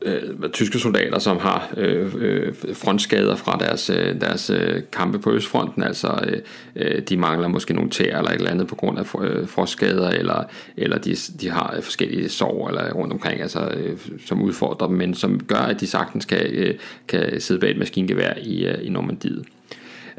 øh, 0.03 0.51
tyske 0.53 0.79
soldater, 0.79 1.19
som 1.19 1.37
har 1.37 1.73
øh, 1.77 2.15
øh, 2.19 2.55
frontskader 2.75 3.37
fra 3.37 3.57
deres, 3.61 3.91
øh, 3.91 4.21
deres 4.21 4.51
øh, 4.51 4.83
kampe 4.93 5.19
på 5.19 5.33
Østfronten, 5.33 5.83
altså 5.83 6.21
øh, 6.27 6.41
øh 6.77 7.03
de 7.03 7.17
mangler 7.17 7.49
måske 7.49 7.75
nogle 7.75 7.91
tæer 7.91 8.19
eller 8.19 8.31
et 8.31 8.37
eller 8.37 8.51
andet 8.51 8.67
på 8.67 8.75
grund 8.75 8.99
af 8.99 9.15
øh, 9.21 9.49
frostskader, 9.49 10.11
eller, 10.11 10.45
eller 10.77 10.99
de, 10.99 11.17
de 11.41 11.51
har 11.51 11.75
øh, 11.77 11.83
forskellige 11.83 12.29
sår 12.29 12.69
eller 12.69 12.93
rundt 12.93 13.13
omkring, 13.13 13.41
altså, 13.41 13.69
øh, 13.77 13.99
som 14.27 14.43
udfordrer 14.43 14.87
dem, 14.87 14.97
men 14.97 15.15
som 15.15 15.41
gør, 15.41 15.57
at 15.57 15.81
de 15.81 15.87
sagtens 15.87 16.25
kan, 16.25 16.47
øh, 16.51 16.75
kan 17.09 17.41
sidde 17.41 17.61
bag 17.61 17.71
et 17.71 17.79
maskingevær 17.79 18.33
i, 18.43 18.67
øh, 18.67 18.87
i 18.87 18.89
Normandiet. 18.89 19.45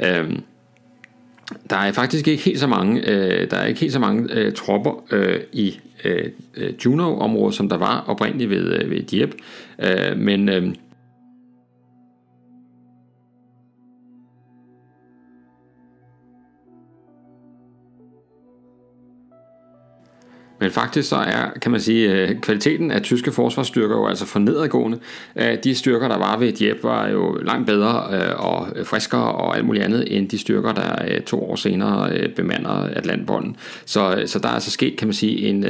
Øh, 0.03 0.31
der 1.69 1.75
er 1.75 1.91
faktisk 1.91 2.27
ikke 2.27 2.43
helt 2.43 2.59
så 2.59 2.67
mange, 2.67 3.09
øh, 3.09 3.51
der 3.51 3.57
er 3.57 3.65
ikke 3.65 3.79
helt 3.79 3.93
så 3.93 3.99
mange 3.99 4.33
øh, 4.33 4.53
tropper 4.53 5.03
øh, 5.11 5.39
i 5.53 5.79
øh, 6.05 6.31
øh 6.57 6.73
Juno-område, 6.85 7.53
som 7.53 7.69
der 7.69 7.77
var 7.77 8.03
oprindeligt 8.07 8.49
ved, 8.49 8.73
øh, 8.73 8.91
ved 8.91 9.03
Dieppe. 9.03 9.37
Øh, 9.79 10.17
men 10.17 10.49
øh, 10.49 10.73
Men 20.59 20.71
faktisk 20.71 21.09
så 21.09 21.15
er, 21.15 21.49
kan 21.61 21.71
man 21.71 21.81
sige, 21.81 22.11
øh, 22.11 22.39
kvaliteten 22.41 22.91
af 22.91 23.01
tyske 23.01 23.31
forsvarsstyrker 23.31 23.95
jo 23.95 24.07
altså 24.07 24.25
for 24.25 24.39
nedadgående. 24.39 24.99
Øh, 25.35 25.57
de 25.63 25.75
styrker, 25.75 26.07
der 26.07 26.17
var 26.17 26.37
ved 26.37 26.51
Dieppe, 26.51 26.83
var 26.83 27.07
jo 27.07 27.33
langt 27.33 27.67
bedre 27.67 28.07
øh, 28.13 28.45
og 28.45 28.67
friskere 28.83 29.31
og 29.31 29.55
alt 29.55 29.65
muligt 29.65 29.85
andet, 29.85 30.17
end 30.17 30.29
de 30.29 30.37
styrker, 30.37 30.73
der 30.73 31.21
to 31.25 31.49
år 31.49 31.55
senere 31.55 32.27
bemander 32.35 32.69
Atlantbånden. 32.69 33.55
Så, 33.85 34.23
så 34.25 34.39
der 34.39 34.47
er 34.47 34.53
altså 34.53 34.71
sket, 34.71 34.97
kan 34.97 35.07
man 35.07 35.13
sige, 35.13 35.47
en, 35.47 35.65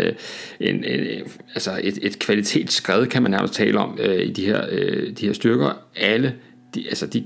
en, 0.59 0.83
en, 0.83 1.01
altså 1.55 1.71
et, 1.83 1.99
et 2.01 2.19
kvalitetsskred, 2.19 3.07
kan 3.07 3.21
man 3.21 3.31
nærmest 3.31 3.53
tale 3.53 3.79
om, 3.79 3.99
i 4.19 4.31
de 4.31 4.45
her, 4.45 4.65
de 5.19 5.25
her 5.25 5.33
styrker. 5.33 5.69
Alle, 5.95 6.33
de, 6.75 6.83
altså 6.89 7.07
de 7.07 7.23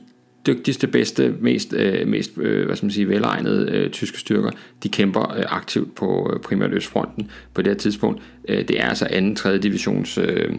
dygtigste, 0.50 0.88
bedste, 0.88 1.36
mest, 1.40 1.74
øh, 1.74 2.08
mest 2.08 2.32
øh, 2.38 2.66
hvad 2.66 2.76
skal 2.76 2.86
man 2.86 2.92
sige, 2.92 3.10
velegnede 3.10 3.72
øh, 3.72 3.90
tyske 3.90 4.20
styrker, 4.20 4.52
de 4.84 4.90
kæmper 4.90 5.34
øh, 5.38 5.46
aktivt 5.48 5.96
på 5.96 6.32
øh, 6.34 6.40
primært 6.40 6.74
Østfronten 6.74 7.32
på 7.54 7.62
det 7.62 7.72
her 7.72 7.78
tidspunkt. 7.78 8.22
Øh, 8.48 8.68
det 8.68 8.82
er 8.82 8.90
altså 8.90 9.08
anden, 9.10 9.36
tredje 9.36 9.60
divisions 9.60 10.18
øh, 10.18 10.56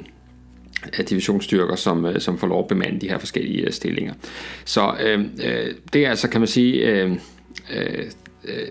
divisionsstyrker, 1.11 1.76
som, 1.76 2.07
øh, 2.07 2.20
som 2.20 2.38
får 2.38 2.46
lov 2.46 2.61
at 2.61 2.68
bemande 2.68 3.00
de 3.00 3.09
her 3.09 3.18
forskellige 3.18 3.66
øh, 3.66 3.72
stillinger. 3.72 4.14
Så 4.64 4.94
øh, 5.05 5.20
øh, 5.20 5.74
det 5.92 6.05
er 6.05 6.11
altså, 6.11 6.29
kan 6.29 6.40
man 6.40 6.48
sige, 6.48 6.87
øh, 6.87 7.11
øh, 7.76 8.05
øh 8.44 8.66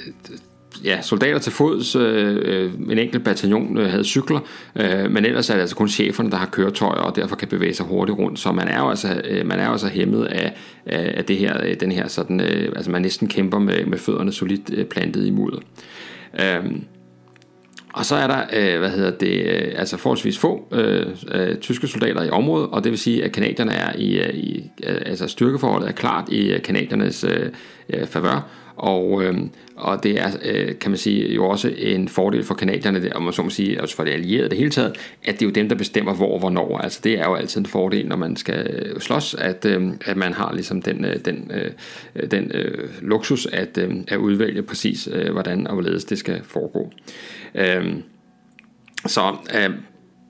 ja, 0.84 1.02
soldater 1.02 1.40
til 1.40 1.52
fods, 1.52 1.96
øh, 1.96 2.38
øh, 2.42 2.72
en 2.90 2.98
enkelt 2.98 3.24
bataljon 3.24 3.78
øh, 3.78 3.90
havde 3.90 4.04
cykler, 4.04 4.40
øh, 4.76 5.12
men 5.12 5.26
ellers 5.26 5.50
er 5.50 5.54
det 5.54 5.62
altså 5.62 5.76
kun 5.76 5.90
cheferne, 5.90 6.32
der 6.32 6.38
har 6.38 6.46
køretøjer 6.46 7.02
og 7.02 7.16
derfor 7.16 7.36
kan 7.36 7.48
bevæge 7.48 7.74
sig 7.74 7.86
hurtigt 7.86 8.18
rundt, 8.18 8.40
så 8.40 8.52
man 8.52 8.68
er 8.68 8.80
jo 8.80 8.90
altså, 8.90 9.22
øh, 9.26 9.46
man 9.46 9.60
er 9.60 9.66
jo 9.66 9.72
altså 9.72 9.88
hæmmet 9.88 10.26
af, 10.26 10.54
af 10.86 11.26
det 11.26 11.38
her, 11.38 11.64
øh, 11.66 11.76
den 11.80 11.92
her 11.92 12.08
sådan, 12.08 12.42
øh, 12.42 12.74
altså 12.76 12.92
man 12.92 13.02
næsten 13.02 13.28
kæmper 13.28 13.60
med, 13.60 13.86
med 13.86 13.98
fødderne 13.98 14.32
solidt 14.32 14.74
øh, 14.74 14.86
plantet 14.86 15.26
i 15.26 15.32
mudder. 15.32 15.60
Øh, 16.40 16.72
og 17.94 18.06
så 18.06 18.16
er 18.16 18.28
der, 18.28 18.44
øh, 18.54 18.80
hvad 18.80 18.90
hedder 18.90 19.12
det, 19.12 19.46
øh, 19.46 19.74
altså 19.76 19.98
forholdsvis 19.98 20.38
få 20.38 20.68
øh, 20.72 21.08
øh, 21.32 21.58
tyske 21.58 21.88
soldater 21.88 22.24
i 22.24 22.30
området, 22.30 22.70
og 22.70 22.84
det 22.84 22.92
vil 22.92 23.00
sige, 23.00 23.24
at 23.24 23.32
kanadierne 23.32 23.74
er 23.74 23.94
i, 23.98 24.20
øh, 24.20 24.34
i 24.34 24.70
øh, 24.84 25.02
altså 25.06 25.28
styrkeforholdet 25.28 25.88
er 25.88 25.94
klart 25.94 26.30
i 26.30 26.58
kanadiernes 26.64 27.24
øh, 27.24 28.08
favør, 28.08 28.50
og, 28.80 29.24
øh, 29.24 29.38
og 29.76 30.04
det 30.04 30.20
er, 30.20 30.32
øh, 30.46 30.80
kan 30.80 30.92
man 30.92 30.98
sige, 30.98 31.34
jo 31.34 31.46
også 31.46 31.74
en 31.78 32.10
fordel 32.10 32.44
for 32.44 32.54
kanadierne, 32.54 33.16
og 33.16 33.22
man 33.22 33.34
så 33.34 33.44
må 33.44 33.50
sige, 33.50 33.82
også 33.82 33.96
for 33.96 34.04
de 34.04 34.12
allierede 34.12 34.50
det 34.50 34.58
hele 34.58 34.70
taget, 34.70 34.98
at 35.24 35.34
det 35.34 35.42
er 35.42 35.46
jo 35.46 35.52
dem, 35.52 35.70
der 35.70 35.76
bestemmer 35.76 36.14
hvor 36.14 36.34
og 36.34 36.40
hvornår. 36.40 36.78
Altså 36.78 37.00
det 37.04 37.20
er 37.20 37.24
jo 37.24 37.36
altid 37.36 37.62
en 37.62 37.66
fordel, 37.66 38.08
når 38.08 38.16
man 38.16 38.36
skal 38.36 38.68
øh, 38.70 39.00
slås, 39.00 39.34
at, 39.34 39.66
øh, 39.66 39.92
at 40.06 40.18
man 40.18 40.34
har 40.34 40.54
ligesom 40.54 40.82
den, 40.82 41.06
øh, 41.06 41.16
den, 41.26 41.52
øh, 41.54 42.32
den 42.32 42.52
øh, 42.54 42.90
luksus 43.02 43.46
at, 43.46 43.78
øh, 43.78 43.96
at 44.08 44.18
udvælge 44.18 44.62
præcis, 44.62 45.10
øh, 45.12 45.32
hvordan 45.32 45.68
og 45.68 45.74
hvorledes 45.74 46.06
det 46.06 46.18
skal 46.18 46.42
foregå. 46.44 46.92
Øh, 47.56 47.94
så 49.06 49.36
øh, 49.56 49.70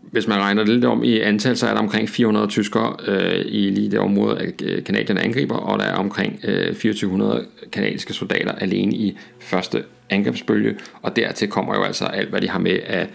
hvis 0.01 0.27
man 0.27 0.39
regner 0.39 0.63
det 0.63 0.73
lidt 0.73 0.85
om 0.85 1.03
i 1.03 1.19
antal, 1.19 1.57
så 1.57 1.67
er 1.67 1.73
der 1.73 1.79
omkring 1.79 2.09
400 2.09 2.47
tyskere 2.47 2.95
øh, 3.07 3.45
i 3.45 3.69
lige 3.69 3.91
det 3.91 3.99
område, 3.99 4.39
at 4.39 4.62
øh, 4.62 4.83
kanadierne 4.83 5.21
angriber, 5.21 5.55
og 5.55 5.79
der 5.79 5.85
er 5.85 5.95
omkring 5.95 6.39
øh, 6.43 6.65
2400 6.67 7.45
kanadiske 7.71 8.13
soldater 8.13 8.51
alene 8.51 8.95
i 8.95 9.17
første 9.39 9.83
angrebsbølge, 10.09 10.75
og 11.01 11.15
dertil 11.15 11.47
kommer 11.47 11.75
jo 11.75 11.83
altså 11.83 12.05
alt, 12.05 12.29
hvad 12.29 12.41
de 12.41 12.49
har 12.49 12.59
med 12.59 12.79
af 12.85 13.07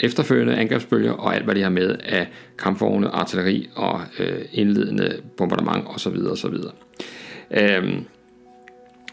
efterfølgende 0.00 0.56
angrebsbølger, 0.56 1.12
og 1.12 1.34
alt, 1.34 1.44
hvad 1.44 1.54
de 1.54 1.62
har 1.62 1.70
med 1.70 1.96
af 2.04 2.28
kampvogne, 2.58 3.08
artilleri 3.08 3.68
og 3.74 4.00
øh, 4.18 4.38
indledende 4.52 5.16
bombardement 5.36 5.84
osv. 5.86 6.16
osv. 6.30 6.54
Øh, 7.50 7.94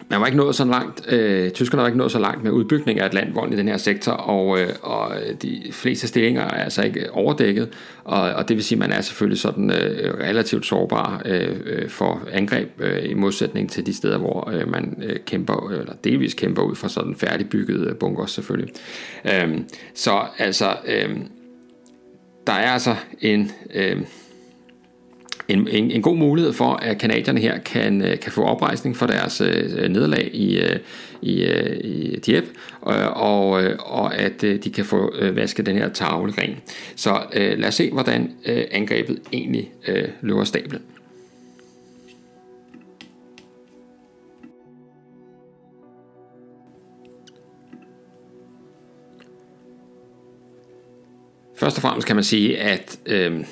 man 0.10 0.20
var 0.20 0.26
ikke 0.26 0.38
nået 0.38 0.56
så 0.56 0.66
langt, 0.66 1.14
øh, 1.14 1.52
tyskerne 1.52 1.82
var 1.82 1.88
ikke 1.88 1.98
nået 1.98 2.12
så 2.12 2.20
langt 2.20 2.44
med 2.44 2.52
udbygning 2.52 3.00
af 3.00 3.06
Atlantvolden 3.06 3.54
i 3.54 3.58
den 3.58 3.68
her 3.68 3.78
sektor, 3.78 4.12
og, 4.12 4.60
øh, 4.60 4.70
og 4.82 5.12
de 5.42 5.64
fleste 5.72 6.08
stillinger 6.08 6.42
er 6.42 6.64
altså 6.64 6.84
ikke 6.84 7.12
overdækket, 7.12 7.70
og, 8.04 8.22
og 8.22 8.48
det 8.48 8.56
vil 8.56 8.64
sige, 8.64 8.76
at 8.76 8.80
man 8.80 8.92
er 8.92 9.02
selvfølgelig 9.02 9.40
sådan 9.40 9.72
øh, 9.72 10.14
relativt 10.20 10.66
sårbar 10.66 11.22
øh, 11.26 11.56
øh 11.66 11.90
for 11.90 12.22
angreb, 12.32 12.70
øh, 12.80 13.10
i 13.10 13.14
modsætning 13.14 13.72
til 13.72 13.86
de 13.86 13.94
steder, 13.94 14.18
hvor 14.18 14.50
øh, 14.54 14.72
man 14.72 15.04
øh, 15.04 15.16
kæmper, 15.26 15.70
eller 15.70 15.94
delvis 16.04 16.34
kæmper 16.34 16.62
ud 16.62 16.76
fra 16.76 16.90
sådan 16.90 17.16
færdigbyggede 17.16 17.96
bunker 17.96 18.26
selvfølgelig. 18.26 18.74
Øh, 19.26 19.58
så 19.94 20.22
altså, 20.38 20.76
øh, 20.88 21.18
der 22.48 22.54
er 22.54 22.72
altså 22.72 22.96
en... 23.22 23.52
Øh, 23.74 24.02
en, 25.48 25.68
en, 25.68 25.92
en 25.92 26.02
god 26.02 26.18
mulighed 26.18 26.54
for, 26.54 26.74
at 26.74 26.98
kanadierne 26.98 27.40
her 27.40 27.58
kan, 27.58 28.02
øh, 28.02 28.20
kan 28.20 28.32
få 28.32 28.44
oprejsning 28.44 28.98
for 28.98 29.08
deres 29.08 29.42
øh, 29.42 29.70
øh, 29.78 29.90
nederlag 29.90 30.30
i, 30.34 30.60
øh, 30.60 30.80
i, 31.22 31.44
øh, 31.44 31.78
i 31.84 32.20
Dieppe, 32.26 32.50
øh, 32.88 32.94
og, 33.08 33.50
og, 33.52 33.64
og 33.80 34.16
at 34.16 34.44
øh, 34.44 34.64
de 34.64 34.70
kan 34.70 34.86
få 34.86 35.14
øh, 35.20 35.36
vasket 35.36 35.66
den 35.66 35.78
her 35.78 35.90
tavle 35.90 36.34
ren. 36.38 36.58
Så 36.96 37.22
øh, 37.34 37.60
lad 37.60 37.68
os 37.68 37.76
se, 37.76 37.92
hvordan 37.92 38.32
øh, 38.46 38.64
angrebet 38.72 39.20
egentlig 39.34 39.72
øh, 39.88 40.08
løber 40.22 40.44
stablen. 40.44 40.82
Først 51.56 51.78
og 51.78 51.82
fremmest 51.82 52.08
kan 52.08 52.16
man 52.16 52.24
sige, 52.24 52.58
at 52.58 53.00
øh, 53.06 53.46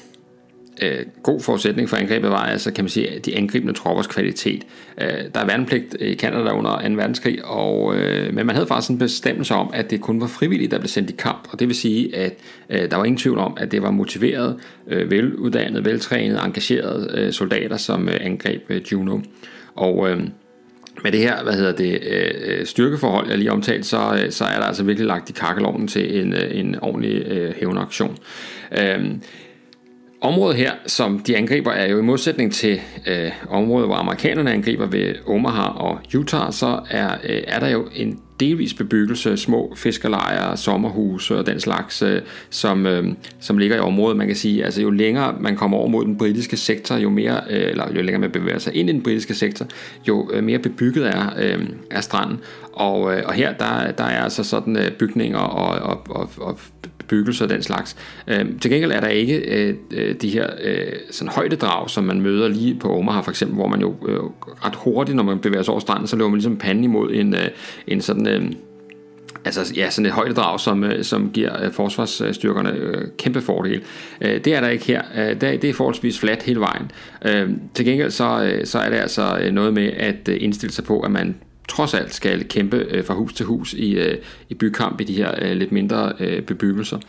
øh, 0.82 1.06
god 1.24 1.42
forudsætning 1.42 1.90
for 1.90 1.98
angrebet 1.98 2.30
var 2.30 2.46
altså, 2.46 2.72
kan 2.72 2.84
man 2.84 2.90
sige, 2.90 3.20
de 3.26 3.38
angribende 3.38 3.74
troppers 3.74 4.08
kvalitet. 4.08 4.64
Øh, 5.02 5.08
der 5.34 5.40
er 5.40 5.46
værnepligt 5.46 5.96
i 6.00 6.16
Canada 6.16 6.52
under 6.52 6.90
2. 6.90 6.94
verdenskrig, 6.96 7.46
og, 7.46 7.96
øh, 7.96 8.34
men 8.34 8.46
man 8.46 8.56
havde 8.56 8.68
faktisk 8.68 8.92
en 8.92 8.98
bestemmelse 8.98 9.54
om, 9.54 9.70
at 9.74 9.90
det 9.92 10.02
kun 10.02 10.22
var 10.22 10.28
frivillige, 10.28 10.72
der 10.72 10.80
blev 10.80 10.88
sendt 10.88 11.10
i 11.10 11.16
kamp, 11.18 11.48
og 11.52 11.60
det 11.60 11.68
vil 11.68 11.76
sige, 11.76 12.16
at 12.16 12.34
øh, 12.70 12.92
der 12.92 12.98
var 12.98 13.06
ingen 13.06 13.20
tvivl 13.20 13.38
om, 13.38 13.58
at 13.60 13.72
det 13.72 13.82
var 13.82 13.92
motiverede, 13.92 14.60
øh, 14.88 15.12
veluddannede, 15.12 15.86
veltrænede, 15.86 16.40
engagerede 16.46 17.12
øh, 17.14 17.34
soldater, 17.34 17.78
som 17.78 18.10
øh, 18.10 18.18
angreb 18.22 18.62
øh, 18.70 18.82
Juno. 18.92 19.20
Og 19.76 20.10
øh, 20.10 20.20
med 21.04 21.12
det 21.12 21.20
her, 21.20 21.44
hvad 21.44 21.54
hedder 21.54 21.72
det, 21.72 22.00
øh, 22.04 22.32
øh 22.46 22.66
styrkeforhold, 22.66 23.30
jeg 23.30 23.38
lige 23.38 23.52
omtalt, 23.52 23.86
så, 23.86 24.22
øh, 24.24 24.32
så 24.32 24.44
er 24.44 24.60
der 24.60 24.66
altså 24.66 24.84
virkelig 24.84 25.08
lagt 25.08 25.30
i 25.30 25.34
kakkelovnen 25.34 25.88
til 25.88 26.22
en, 26.22 26.34
øh, 26.34 26.60
en 26.60 26.76
ordentlig 26.82 27.28
øh, 27.28 27.54
hævnaktion. 27.60 28.18
Øh, 28.80 29.06
Området 30.22 30.58
her, 30.58 30.72
som 30.88 31.20
de 31.20 31.38
angriber, 31.38 31.72
er 31.72 31.92
jo 31.92 32.00
i 32.00 32.02
modsætning 32.02 32.54
til 32.54 32.82
øh, 33.08 33.32
området, 33.50 33.88
hvor 33.88 33.96
amerikanerne 33.96 34.54
angriber 34.54 34.86
ved 34.86 35.16
Omaha 35.28 35.68
og 35.68 36.00
Utah, 36.16 36.54
så 36.54 36.80
er, 36.90 37.10
øh, 37.24 37.42
er 37.48 37.60
der 37.60 37.68
jo 37.68 37.88
en 37.96 38.20
delvis 38.40 38.74
bebyggelse, 38.74 39.38
små 39.38 39.74
fiskerlejre, 39.76 40.58
sommerhuse 40.58 41.38
og 41.38 41.46
den 41.46 41.60
slags, 41.60 42.02
øh, 42.02 42.22
som, 42.50 42.86
øh, 42.86 43.08
som 43.40 43.58
ligger 43.58 43.76
i 43.76 43.80
området. 43.80 44.18
Man 44.18 44.28
kan 44.28 44.36
sige, 44.36 44.66
altså 44.66 44.82
jo 44.82 44.90
længere 44.90 45.36
man 45.40 45.56
kommer 45.56 45.78
over 45.78 45.88
mod 45.88 46.06
den 46.06 46.18
britiske 46.18 46.58
sektor, 46.58 46.96
jo 46.96 47.10
mere, 47.10 47.42
øh, 47.50 47.70
eller 47.70 47.88
jo 47.96 48.02
længere 48.02 48.20
man 48.20 48.32
bevæger 48.32 48.60
sig 48.60 48.76
ind 48.76 48.90
i 48.90 48.94
den 48.94 49.04
britiske 49.04 49.34
sektor, 49.34 49.66
jo 50.08 50.30
øh, 50.34 50.44
mere 50.44 50.60
bebygget 50.60 51.08
er, 51.08 51.34
øh, 51.38 51.70
er 51.92 52.02
stranden. 52.02 52.40
Og, 52.74 53.16
øh, 53.16 53.24
og 53.26 53.34
her 53.34 53.54
der, 53.54 53.92
der 53.92 54.04
er 54.04 54.24
altså 54.24 54.44
sådan 54.44 54.78
øh, 54.78 54.92
bygninger 54.92 55.40
og, 55.40 55.90
og, 55.90 56.02
og, 56.10 56.30
og 56.38 56.60
bebyggelse 57.08 57.44
og 57.44 57.50
den 57.50 57.64
slags. 57.64 57.96
Øh, 58.28 58.46
til 58.62 58.72
gengæld 58.72 58.92
er 58.92 59.00
der 59.00 59.08
ikke 59.08 59.36
øh, 59.38 59.76
øh, 59.92 60.16
de 60.22 60.30
her 60.30 60.48
øh, 60.64 60.94
sådan 61.12 61.32
højdedrag, 61.32 61.90
som 61.90 62.04
man 62.04 62.22
møder 62.22 62.48
lige 62.48 62.76
på 62.76 62.98
Omaha 62.98 63.22
for 63.22 63.32
eksempel, 63.32 63.56
hvor 63.56 63.68
man 63.68 63.82
jo 63.82 63.96
øh, 64.08 64.20
ret 64.66 64.76
hurtigt, 64.76 65.16
når 65.16 65.24
man 65.24 65.40
bevæger 65.40 65.64
sig 65.64 65.72
over 65.72 65.82
stranden, 65.82 66.08
så 66.08 66.16
løber 66.16 66.30
man 66.30 66.38
ligesom 66.38 66.58
panden 66.58 66.84
imod 66.84 67.12
en, 67.14 67.34
øh, 67.34 67.48
en 67.88 68.02
sådan... 68.02 68.28
Øh, 68.28 68.52
altså 69.46 69.74
ja, 69.76 69.90
sådan 69.90 70.06
et 70.06 70.12
højdedrag, 70.12 70.60
som, 70.60 70.84
øh, 70.84 71.04
som 71.04 71.32
giver 71.32 71.64
øh, 71.64 71.72
forsvarsstyrkerne 71.72 72.74
kæmpe 73.18 73.42
fordel. 73.42 73.82
Det 74.22 74.48
er 74.48 74.62
der 74.62 74.70
ikke 74.70 74.86
her. 74.86 75.02
Det, 75.34 75.44
er, 75.44 75.58
det 75.58 75.70
er 75.70 75.74
forholdsvis 75.74 76.20
fladt 76.20 76.44
hele 76.44 76.60
vejen. 76.60 76.92
Til 77.74 77.86
gengæld 77.86 78.12
så, 78.12 78.60
så 78.64 78.80
er 78.80 78.90
det 78.90 78.98
altså 78.98 79.50
noget 79.52 79.74
med 79.74 79.92
at 79.98 80.28
indstille 80.28 80.74
sig 80.74 80.84
på, 80.84 81.00
at 81.00 81.12
man 81.12 81.36
trods 81.68 81.94
alt 81.94 82.14
skal 82.14 82.48
kæmpe 82.48 82.78
øh, 82.78 83.06
fra 83.06 83.14
hus 83.14 83.34
til 83.34 83.46
hus 83.46 83.74
i, 83.74 83.92
øh, 83.92 84.18
i 84.50 84.54
bykamp 84.54 85.02
i 85.02 85.04
de 85.04 85.14
her 85.14 85.32
øh, 85.42 85.52
lidt 85.52 85.72
mindre 85.72 86.14
øh, 86.20 86.42
bebyggelser. 86.42 87.00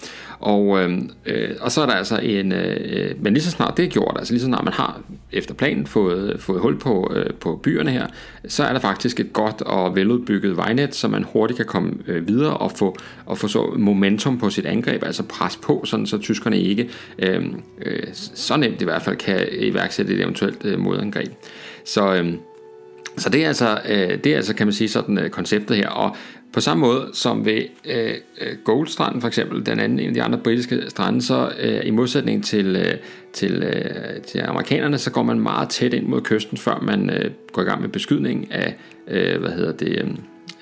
Og, 0.41 0.83
øh, 0.83 0.99
øh, 1.27 1.51
og 1.61 1.73
så 1.73 1.83
er 1.83 1.87
der 1.87 1.93
altså 1.93 2.19
en, 2.19 2.53
øh, 2.53 3.23
men 3.23 3.33
lige 3.33 3.43
så 3.43 3.51
snart 3.51 3.77
det 3.77 3.85
er 3.85 3.89
gjort, 3.89 4.17
altså 4.19 4.33
lige 4.33 4.41
så 4.41 4.47
snart 4.47 4.65
man 4.65 4.73
har 4.73 5.01
efter 5.33 5.55
planen 5.55 5.87
fået, 5.87 6.41
fået 6.41 6.61
hul 6.61 6.79
på, 6.79 7.13
øh, 7.15 7.35
på 7.35 7.61
byerne 7.63 7.91
her, 7.91 8.07
så 8.49 8.65
er 8.65 8.73
der 8.73 8.81
faktisk 8.81 9.21
et 9.21 9.33
godt 9.33 9.63
og 9.63 9.97
veludbygget 9.97 10.57
vejnet, 10.57 10.95
så 10.95 11.09
man 11.09 11.25
hurtigt 11.33 11.57
kan 11.57 11.67
komme 11.67 11.93
øh, 12.07 12.29
videre 12.29 12.57
og 12.57 12.73
få, 12.73 12.97
og 13.27 13.39
få 13.39 13.49
så 13.49 13.75
momentum 13.77 14.39
på 14.39 14.51
sit 14.51 14.67
angreb, 14.67 15.05
altså 15.05 15.23
pres 15.23 15.57
på, 15.57 15.83
sådan 15.85 16.07
så 16.07 16.19
tyskerne 16.19 16.61
ikke 16.61 16.89
øh, 17.19 17.45
øh, 17.83 18.03
så 18.13 18.57
nemt 18.57 18.83
i 18.83 18.85
hvert 18.85 19.03
fald 19.03 19.17
kan 19.17 19.49
iværksætte 19.53 20.15
et 20.15 20.21
eventuelt 20.21 20.65
øh, 20.65 20.79
modangreb. 20.79 21.33
Så 21.85 22.15
øh, 22.15 22.33
så 23.19 23.29
det 23.29 23.45
er 23.45 23.49
altså, 23.49 23.79
øh, 23.89 24.19
det 24.25 24.27
er 24.27 24.37
altså 24.37 24.55
kan 24.55 24.67
man 24.67 24.73
sige, 24.73 24.89
sådan 24.89 25.19
øh, 25.19 25.31
konceptet 25.31 25.77
her. 25.77 25.89
Og 25.89 26.17
på 26.53 26.61
samme 26.61 26.81
måde 26.81 27.11
som 27.13 27.45
ved 27.45 27.63
øh, 27.85 28.15
øh, 28.41 28.57
Goldstranden 28.65 29.21
for 29.21 29.29
eksempel, 29.29 29.67
den 29.67 29.81
anden 29.81 29.99
en 29.99 30.09
af 30.09 30.15
de 30.15 30.23
andre 30.23 30.39
britiske 30.39 30.83
strande, 30.89 31.23
så 31.23 31.53
øh, 31.61 31.81
i 31.85 31.91
modsætning 31.91 32.45
til, 32.45 32.77
øh, 32.77 32.95
til, 33.33 33.63
øh, 33.63 34.23
til 34.23 34.39
amerikanerne, 34.39 34.99
så 34.99 35.11
går 35.11 35.23
man 35.23 35.41
meget 35.41 35.69
tæt 35.69 35.95
ind 35.95 36.07
mod 36.07 36.21
kysten, 36.21 36.59
før 36.59 36.79
man 36.83 37.11
øh, 37.11 37.31
går 37.53 37.63
i 37.63 37.65
gang 37.65 37.81
med 37.81 37.89
beskydning 37.89 38.53
af, 38.53 38.77
øh, 39.09 39.41
hvad 39.41 39.51
hedder 39.51 39.73
det, 39.73 39.89
øh, 39.89 40.11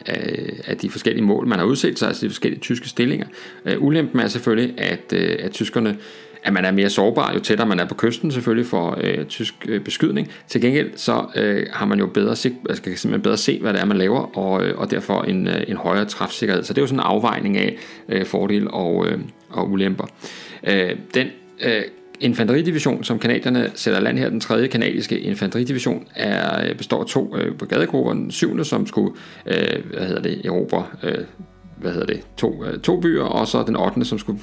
af, 0.07 0.63
af 0.67 0.77
de 0.77 0.91
forskellige 0.91 1.25
mål, 1.25 1.47
man 1.47 1.59
har 1.59 1.67
udset 1.67 1.99
sig, 1.99 2.09
altså 2.09 2.27
de 2.27 2.31
forskellige 2.31 2.61
tyske 2.61 2.89
stillinger. 2.89 3.27
Øh, 3.65 3.83
ulempen 3.83 4.21
er 4.21 4.29
selvfølgelig, 4.29 4.75
at, 4.79 5.13
øh, 5.13 5.37
at 5.39 5.51
tyskerne 5.53 5.97
at 6.45 6.53
man 6.53 6.65
er 6.65 6.71
mere 6.71 6.91
sårbar, 6.91 7.33
jo 7.35 7.39
tættere 7.39 7.69
man 7.69 7.81
er 7.81 7.85
på 7.85 7.95
kysten 7.95 8.31
selvfølgelig 8.31 8.67
for 8.67 8.99
øh, 9.01 9.25
tysk 9.25 9.55
øh, 9.69 9.81
beskydning. 9.81 10.31
Til 10.49 10.61
gengæld 10.61 10.91
så 10.97 11.27
øh, 11.37 11.67
har 11.73 11.87
man 11.87 11.99
jo 11.99 12.07
bedre, 12.07 12.37
sig, 12.37 12.53
altså, 12.69 12.83
kan 12.83 12.97
simpelthen 12.97 13.23
bedre 13.23 13.37
se, 13.37 13.61
hvad 13.61 13.73
det 13.73 13.81
er, 13.81 13.85
man 13.85 13.97
laver, 13.97 14.39
og, 14.39 14.65
øh, 14.65 14.79
og 14.79 14.91
derfor 14.91 15.23
en, 15.23 15.49
øh, 15.49 15.63
en 15.69 15.77
højere 15.77 16.05
træfsikkerhed. 16.05 16.63
Så 16.63 16.73
det 16.73 16.79
er 16.79 16.83
jo 16.83 16.87
sådan 16.87 17.01
en 17.01 17.07
afvejning 17.07 17.57
af 17.59 17.77
øh, 18.09 18.27
fordele 18.27 18.71
og, 18.71 19.07
øh, 19.09 19.19
og 19.51 19.71
ulemper. 19.71 20.05
Øh, 20.67 20.97
den 21.15 21.27
øh, 21.65 21.83
infanteridivision, 22.21 23.05
som 23.05 23.19
kanadierne 23.19 23.71
sætter 23.75 24.01
land 24.01 24.19
her, 24.19 24.29
den 24.29 24.41
tredje 24.41 24.67
kanadiske 24.67 25.21
infanteridivision, 25.21 26.07
er, 26.15 26.69
øh, 26.69 26.77
består 26.77 27.01
af 27.01 27.07
to 27.07 27.37
øh, 27.37 27.55
brigadegrupper. 27.55 28.13
Den 28.13 28.31
syvende, 28.31 28.65
som 28.65 28.87
skulle 28.87 29.13
øh, 29.47 29.85
hvad 29.91 30.07
hedder 30.07 30.23
det, 30.23 30.47
erobre 30.47 30.87
øh, 31.03 31.25
hvad 31.85 31.93
hedder 31.93 32.07
det, 32.07 32.21
to, 32.37 32.65
øh, 32.65 32.81
to 32.81 33.01
byer, 33.01 33.23
og 33.23 33.47
så 33.47 33.65
den 33.67 33.77
8. 33.77 34.05
som 34.05 34.19
skulle 34.19 34.39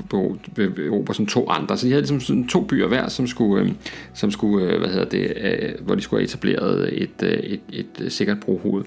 erobre 0.88 1.14
som 1.14 1.26
to 1.26 1.50
andre. 1.50 1.78
Så 1.78 1.86
de 1.86 1.92
havde 1.92 2.02
ligesom 2.02 2.20
sådan 2.20 2.48
to 2.48 2.62
byer 2.62 2.88
hver, 2.88 3.10
som 3.10 3.28
skulle, 3.28 3.64
øh, 3.64 3.72
som 4.14 4.32
skulle 4.32 4.66
øh, 4.66 4.80
hvad 4.80 4.90
hedder 4.90 5.06
det, 5.06 5.34
øh, 5.42 5.86
hvor 5.86 5.96
de 5.96 6.02
skulle 6.02 6.20
have 6.20 6.26
etableret 6.26 7.02
et, 7.02 7.24
øh, 7.24 7.30
et, 7.32 7.60
et, 7.74 7.86
et 8.02 8.12
sikkert 8.12 8.40
brohoved. 8.40 8.84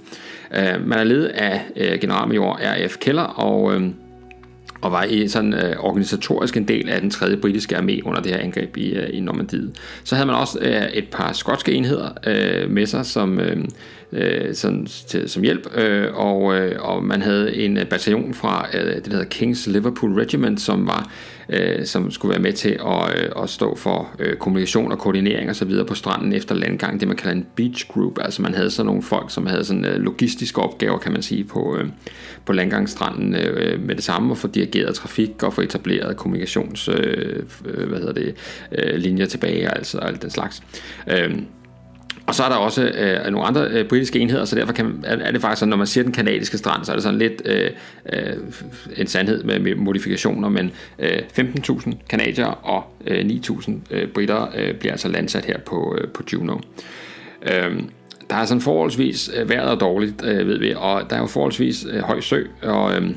Øh, 0.57 0.87
man 0.87 0.99
er 0.99 1.05
ledet 1.05 1.27
af 1.27 1.61
øh, 1.77 2.01
generalmajor 2.01 2.59
R.F. 2.63 2.97
Keller, 2.99 3.23
og 3.23 3.75
øh, 3.75 3.91
og 4.85 4.93
var 4.93 5.05
i 5.05 5.29
sådan 5.29 5.55
øh, 5.55 5.77
organisatorisk 5.79 6.57
en 6.57 6.69
del 6.69 6.89
af 6.89 7.01
den 7.01 7.11
tredje 7.11 7.37
britiske 7.37 7.77
armé 7.77 8.01
under 8.05 8.21
det 8.21 8.33
her 8.33 8.39
angreb 8.39 8.77
i, 8.77 8.91
øh, 8.91 9.09
i 9.13 9.21
Normandiet. 9.21 9.73
Så 10.05 10.15
havde 10.15 10.27
man 10.27 10.37
også 10.37 10.59
øh, 10.61 10.83
et 10.93 11.09
par 11.13 11.33
skotske 11.33 11.73
enheder 11.73 12.09
øh, 12.27 12.71
med 12.71 12.87
sig 12.87 13.07
som, 13.07 13.41
øh, 13.41 13.65
øh, 14.15 14.55
sådan, 14.55 14.87
til, 14.87 15.29
som 15.29 15.43
hjælp, 15.43 15.77
øh, 15.77 16.15
og, 16.15 16.57
øh, 16.57 16.83
og 16.83 17.05
man 17.05 17.23
havde 17.23 17.55
en 17.57 17.77
øh, 17.79 17.87
bataljon 17.87 18.35
fra 18.35 18.67
øh, 18.75 18.95
det 18.95 19.05
der 19.05 19.11
hedder 19.11 19.25
Kings 19.25 19.67
Liverpool 19.67 20.15
Regiment, 20.15 20.61
som 20.61 20.87
var 20.87 21.11
øh, 21.49 21.87
som 21.87 22.11
skulle 22.11 22.31
være 22.31 22.43
med 22.43 22.53
til 22.53 22.79
at, 22.87 23.19
øh, 23.19 23.43
at 23.43 23.51
stå 23.51 23.77
for 23.77 24.11
øh, 24.19 24.37
kommunikation 24.37 24.93
og 24.93 24.99
koordinering 24.99 25.51
og 25.51 25.57
så 25.57 25.65
videre 25.65 25.87
på 25.87 25.95
stranden 25.95 26.33
efter 26.33 26.55
landgang, 26.55 27.01
det 27.01 27.09
man 27.09 27.17
kalder 27.17 27.37
en 27.37 27.47
beach 27.57 27.89
group, 27.89 28.19
altså 28.21 28.43
man 28.43 28.55
havde 28.55 28.71
sådan 28.71 28.87
nogle 28.87 29.03
folk, 29.03 29.31
som 29.31 29.47
havde 29.47 29.65
sådan 29.65 29.85
øh, 29.85 29.97
logistiske 29.97 30.61
opgaver, 30.61 30.99
kan 30.99 31.13
man 31.13 31.23
sige, 31.23 31.45
på, 31.45 31.77
øh, 31.79 31.89
på 32.45 32.53
landgangsstranden 32.53 33.35
øh, 33.35 33.81
med 33.81 33.95
det 33.95 34.05
samme, 34.05 34.33
og 34.33 34.39
få 34.39 34.49
dirigeret 34.49 34.95
trafik 34.95 35.43
og 35.43 35.53
få 35.53 35.61
etableret 35.61 36.17
kommunikations 36.17 36.89
øh, 36.89 37.43
øh 37.67 37.89
hvad 37.89 37.99
hedder 37.99 38.13
det, 38.13 38.35
øh, 38.79 38.97
linjer 38.97 39.27
tilbage, 39.27 39.69
altså 39.69 39.99
alt 39.99 40.23
den 40.23 40.31
slags. 40.31 40.63
Øh, 41.11 41.35
og 42.27 42.35
så 42.35 42.43
er 42.43 42.49
der 42.49 42.57
også 42.57 42.83
øh, 42.83 43.33
nogle 43.33 43.47
andre 43.47 43.67
øh, 43.71 43.89
britiske 43.89 44.19
enheder, 44.19 44.45
så 44.45 44.57
derfor 44.57 44.73
kan, 44.73 45.05
er, 45.05 45.17
er 45.17 45.33
det 45.33 45.41
faktisk 45.41 45.61
sådan, 45.61 45.71
når 45.71 45.77
man 45.77 45.87
siger 45.87 46.05
den 46.05 46.13
kanadiske 46.13 46.59
strand, 46.59 46.85
så 46.85 46.93
er 46.93 46.97
det 46.97 47.03
sådan 47.03 47.19
lidt 47.19 47.43
øh, 47.45 47.71
øh, 48.13 48.37
en 48.97 49.07
sandhed 49.07 49.45
med, 49.45 49.59
med 49.59 49.75
modifikationer, 49.75 50.49
men 50.49 50.71
øh, 50.99 51.19
15.000 51.39 51.93
kanadier 52.09 52.47
og 52.47 52.85
øh, 53.07 53.25
9.000 53.25 53.73
øh, 53.91 54.09
britter 54.09 54.47
øh, 54.57 54.75
bliver 54.75 54.93
altså 54.93 55.09
landsat 55.09 55.45
her 55.45 55.59
på, 55.59 55.97
øh, 56.01 56.09
på 56.09 56.23
Juno. 56.33 56.59
Øh, 57.43 57.83
der 58.31 58.37
er 58.37 58.45
sådan 58.45 58.61
forholdsvis 58.61 59.31
øh, 59.37 59.49
vejret 59.49 59.71
er 59.71 59.75
dårligt, 59.75 60.25
øh, 60.25 60.49
ved 60.49 60.59
vi, 60.59 60.75
og 60.77 61.11
der 61.11 61.17
er 61.17 61.21
jo 61.21 61.27
forholdsvis 61.27 61.87
øh, 61.91 62.01
høj 62.01 62.21
sø, 62.21 62.43
og 62.63 62.97
øh, 62.97 63.11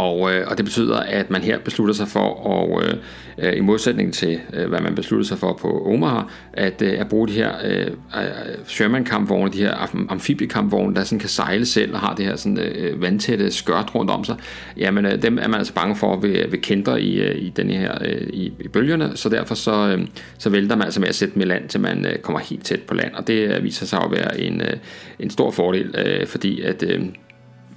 og, 0.00 0.32
øh, 0.32 0.46
og 0.46 0.56
det 0.56 0.64
betyder, 0.64 0.96
at 0.96 1.30
man 1.30 1.42
her 1.42 1.58
beslutter 1.58 1.94
sig 1.94 2.08
for, 2.08 2.50
at, 2.78 2.84
øh, 2.84 2.94
øh 3.38 3.56
i 3.56 3.60
modsætning 3.60 4.14
til, 4.14 4.40
øh, 4.52 4.68
hvad 4.68 4.80
man 4.80 4.94
besluttede 4.94 5.28
sig 5.28 5.38
for 5.38 5.52
på 5.52 5.86
Omaha, 5.86 6.22
at, 6.52 6.82
øh, 6.82 7.00
at 7.00 7.08
bruge 7.08 7.28
de 7.28 7.32
her 7.32 7.52
øh, 7.64 7.86
øh 7.86 8.22
Sherman-kampvogne, 8.66 9.52
de 9.52 9.58
her 9.58 10.06
amfibiekampvogne, 10.08 10.94
der 10.94 11.04
sådan 11.04 11.18
kan 11.18 11.28
sejle 11.28 11.66
selv 11.66 11.94
og 11.94 12.00
har 12.00 12.14
det 12.14 12.26
her 12.26 12.36
sådan, 12.36 12.58
øh, 12.58 13.02
vandtætte 13.02 13.50
skørt 13.50 13.94
rundt 13.94 14.10
om 14.10 14.24
sig. 14.24 14.36
Jamen, 14.76 15.06
øh, 15.06 15.22
dem 15.22 15.38
er 15.38 15.48
man 15.48 15.58
altså 15.58 15.74
bange 15.74 15.96
for 15.96 16.16
ved, 16.16 16.48
ved 16.50 16.58
kenter 16.58 16.96
i, 16.96 17.14
øh, 17.14 17.36
i, 17.36 17.52
den 17.56 17.70
her, 17.70 17.98
øh, 18.00 18.28
i, 18.32 18.52
i 18.60 18.68
bølgerne, 18.68 19.12
så 19.14 19.28
derfor 19.28 19.54
så, 19.54 19.88
øh, 19.88 20.06
så 20.38 20.50
vælter 20.50 20.76
man 20.76 20.84
altså 20.84 21.00
med 21.00 21.08
at 21.08 21.14
sætte 21.14 21.34
dem 21.34 21.42
i 21.42 21.44
land, 21.44 21.68
til 21.68 21.80
man 21.80 22.06
øh, 22.06 22.18
kommer 22.18 22.40
helt 22.40 22.64
tæt 22.64 22.80
på 22.80 22.94
land. 22.94 23.14
Og 23.14 23.26
det 23.26 23.56
øh, 23.56 23.64
viser 23.64 23.86
sig 23.86 23.98
at 24.04 24.10
være 24.10 24.40
en, 24.40 24.60
øh, 24.60 24.76
en 25.18 25.30
stor 25.30 25.50
fordel, 25.50 25.94
øh, 26.06 26.26
fordi 26.26 26.60
at... 26.60 26.82
Øh, 26.82 27.00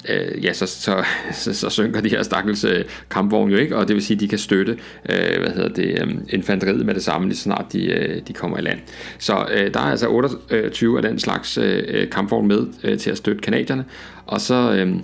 øh, 0.09 0.45
ja, 0.45 0.53
så, 0.53 0.65
så, 0.65 1.03
så, 1.33 1.53
så 1.53 1.69
synker 1.69 2.01
de 2.01 2.09
her 2.09 2.23
stakkels 2.23 2.63
øh, 2.63 2.85
kampvogne 3.09 3.53
jo 3.53 3.59
ikke, 3.59 3.77
og 3.77 3.87
det 3.87 3.95
vil 3.95 4.03
sige, 4.03 4.15
at 4.15 4.21
de 4.21 4.27
kan 4.27 4.37
støtte 4.37 4.77
øh, 5.09 5.41
hvad 5.41 5.51
hedder 5.51 5.69
det, 5.69 6.01
øh, 6.01 6.13
infanteriet 6.29 6.85
med 6.85 6.93
det 6.93 7.03
samme, 7.03 7.27
lige 7.27 7.37
snart 7.37 7.65
de, 7.73 7.85
øh, 7.85 8.21
de 8.27 8.33
kommer 8.33 8.57
i 8.57 8.61
land. 8.61 8.79
Så 9.19 9.47
øh, 9.53 9.73
der 9.73 9.79
er 9.79 9.91
altså 9.91 10.07
28 10.07 10.97
af 10.97 11.03
den 11.03 11.19
slags 11.19 11.57
øh, 11.57 11.83
øh, 11.87 12.09
kampvogne 12.09 12.47
med 12.47 12.67
øh, 12.83 12.97
til 12.97 13.11
at 13.11 13.17
støtte 13.17 13.41
kanadierne, 13.41 13.85
og 14.25 14.41
så... 14.41 14.73
Øh, 14.73 14.95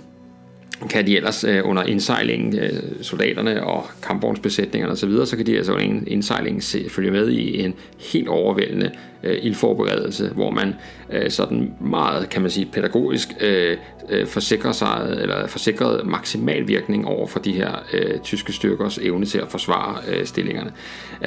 kan 0.88 1.06
de 1.06 1.16
ellers 1.16 1.44
øh, 1.44 1.60
under 1.64 1.82
indsejlingen, 1.82 2.58
øh, 2.58 2.82
soldaterne 3.02 3.64
og 3.64 3.86
kampvognsbesætningerne 4.02 4.92
osv., 4.92 5.10
så, 5.10 5.24
så 5.24 5.36
kan 5.36 5.46
de 5.46 5.56
altså 5.56 5.72
under 5.72 6.00
indsejlingen 6.06 6.60
se, 6.60 6.86
følge 6.90 7.10
med 7.10 7.28
i 7.28 7.62
en 7.62 7.74
helt 8.12 8.28
overvældende 8.28 8.90
øh, 9.22 9.38
ildforberedelse, 9.42 10.28
hvor 10.28 10.50
man 10.50 10.74
øh, 11.12 11.30
sådan 11.30 11.74
meget, 11.80 12.28
kan 12.28 12.42
man 12.42 12.50
sige, 12.50 12.68
pædagogisk 12.72 13.28
øh, 13.40 13.76
øh, 14.08 14.26
forsikrer 14.26 14.72
sig, 14.72 15.16
eller 15.20 15.46
forsikret 15.46 16.06
maksimal 16.06 16.68
virkning 16.68 17.06
over 17.06 17.26
for 17.26 17.38
de 17.38 17.52
her 17.52 17.72
øh, 17.92 18.18
tyske 18.18 18.52
styrkers 18.52 18.98
evne 18.98 19.26
til 19.26 19.38
at 19.38 19.48
forsvare 19.48 19.96
øh, 20.08 20.26
stillingerne. 20.26 20.72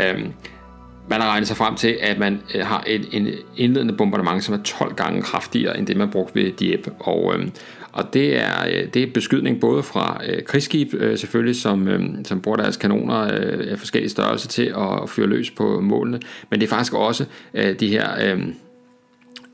Øh, 0.02 0.26
man 1.10 1.22
har 1.22 1.30
regnet 1.30 1.48
sig 1.48 1.58
frem 1.58 1.76
til, 1.76 1.98
at 2.02 2.20
man 2.20 2.42
øh, 2.56 2.66
har 2.66 2.84
et 2.88 3.08
en 3.12 3.28
indledende 3.58 3.94
bombardement, 3.94 4.44
som 4.44 4.56
er 4.56 4.64
12 4.64 4.96
gange 4.96 5.22
kraftigere 5.22 5.78
end 5.78 5.88
det, 5.88 5.98
man 5.98 6.10
brugte 6.10 6.36
ved 6.36 6.52
Dieppe. 6.52 6.92
Og, 7.00 7.34
øh, 7.36 7.48
og 7.94 8.14
det 8.14 8.42
er, 8.42 8.68
øh, 8.68 8.88
det 8.94 9.04
er 9.04 9.08
beskydning 9.14 9.60
både 9.60 9.84
fra 9.84 10.22
øh, 10.30 10.44
krigsskib 10.44 10.94
øh, 10.94 11.18
selvfølgelig, 11.18 11.56
som, 11.56 11.88
øh, 11.88 12.26
som 12.26 12.42
bruger 12.42 12.58
deres 12.58 12.78
kanoner 12.78 13.22
øh, 13.24 13.72
af 13.72 13.80
forskellige 13.80 14.10
størrelser 14.10 14.50
til 14.50 14.74
at 14.78 15.10
fyre 15.10 15.28
løs 15.28 15.52
på 15.52 15.80
målene, 15.82 16.20
men 16.50 16.60
det 16.60 16.66
er 16.66 16.70
faktisk 16.70 16.94
også 16.94 17.26
øh, 17.54 17.80
de 17.80 17.88
her... 17.88 18.34
Øh, 18.34 18.44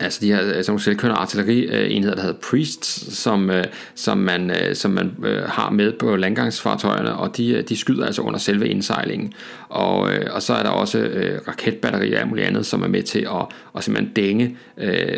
altså 0.00 0.18
de 0.20 0.26
her 0.26 0.38
sådan 0.42 0.64
nogle 0.68 0.80
selvkørende 0.80 1.18
artillerienheder, 1.18 2.14
der 2.14 2.22
hedder 2.22 2.38
Priests, 2.50 3.18
som, 3.18 3.50
øh, 3.50 3.64
som 3.94 4.18
man, 4.18 4.50
øh, 4.50 4.74
som 4.74 4.90
man 4.90 5.14
øh, 5.24 5.42
har 5.42 5.70
med 5.70 5.92
på 5.92 6.16
landgangsfartøjerne, 6.16 7.14
og 7.14 7.36
de, 7.36 7.62
de 7.62 7.76
skyder 7.76 8.06
altså 8.06 8.22
under 8.22 8.38
selve 8.38 8.68
indsejlingen. 8.68 9.32
Og, 9.68 9.98
og 10.30 10.42
så 10.42 10.54
er 10.54 10.62
der 10.62 10.70
også 10.70 11.08
raketbatterier 11.48 12.14
og 12.14 12.20
alt 12.20 12.28
muligt 12.28 12.46
andet, 12.46 12.66
som 12.66 12.82
er 12.82 12.88
med 12.88 13.02
til 13.02 13.18
at, 13.18 13.46
at 13.76 13.84
simpelthen 13.84 14.14
dænge 14.14 14.56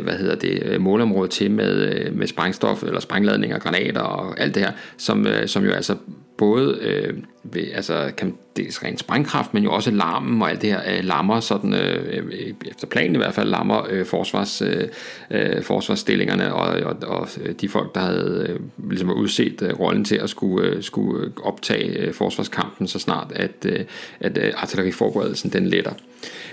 hvad 0.02 0.18
hedder 0.18 0.34
det, 0.34 0.80
målområdet 0.80 1.30
til 1.30 1.50
med, 1.50 2.10
med 2.10 2.26
sprængstof 2.26 2.82
eller 2.82 3.00
sprængladninger, 3.00 3.58
granater 3.58 4.00
og 4.00 4.40
alt 4.40 4.54
det 4.54 4.62
her, 4.62 4.72
som, 4.96 5.26
som 5.46 5.64
jo 5.64 5.70
altså 5.70 5.96
både 6.42 6.78
øh, 6.81 7.14
ved, 7.42 7.64
altså, 7.74 8.12
kan 8.16 8.35
dels 8.57 8.85
rent 8.85 9.00
sprængkraft, 9.00 9.55
men 9.55 9.62
jo 9.64 9.72
også 9.72 9.90
larmen 9.90 10.42
og 10.42 10.50
alt 10.50 10.62
det 10.62 10.70
her 10.70 10.81
øh, 10.96 11.05
lammer, 11.05 11.40
sådan, 11.40 11.74
øh, 11.74 12.16
øh, 12.16 12.55
efter 12.70 12.87
planen 12.87 13.14
i 13.14 13.18
hvert 13.18 13.35
fald, 13.35 13.48
lammer 13.48 13.87
øh, 13.90 14.07
forsvars, 14.07 14.62
øh, 14.62 14.88
øh 15.31 15.62
forsvarsstillingerne 15.62 16.55
og, 16.55 16.83
og, 16.83 16.96
og 17.09 17.28
de 17.61 17.68
folk, 17.68 17.94
der 17.94 18.00
havde 18.00 18.46
øh, 18.48 18.90
ligesom 18.90 19.12
udset 19.12 19.62
øh, 19.62 19.81
rollen 19.81 20.05
til 20.05 20.16
at 20.16 20.31
skulle, 20.31 20.68
øh, 20.68 20.83
skulle 20.83 21.33
optage 21.44 21.98
øh, 21.98 22.14
forsvarskampen, 22.14 22.88
så 22.88 22.98
snart 22.98 23.33
at, 23.35 23.66
øh, 23.66 23.81
at 24.20 24.38
øh, 24.38 24.52
artilleriforberedelsen 24.57 25.52
den 25.52 25.66
letter. 25.66 25.92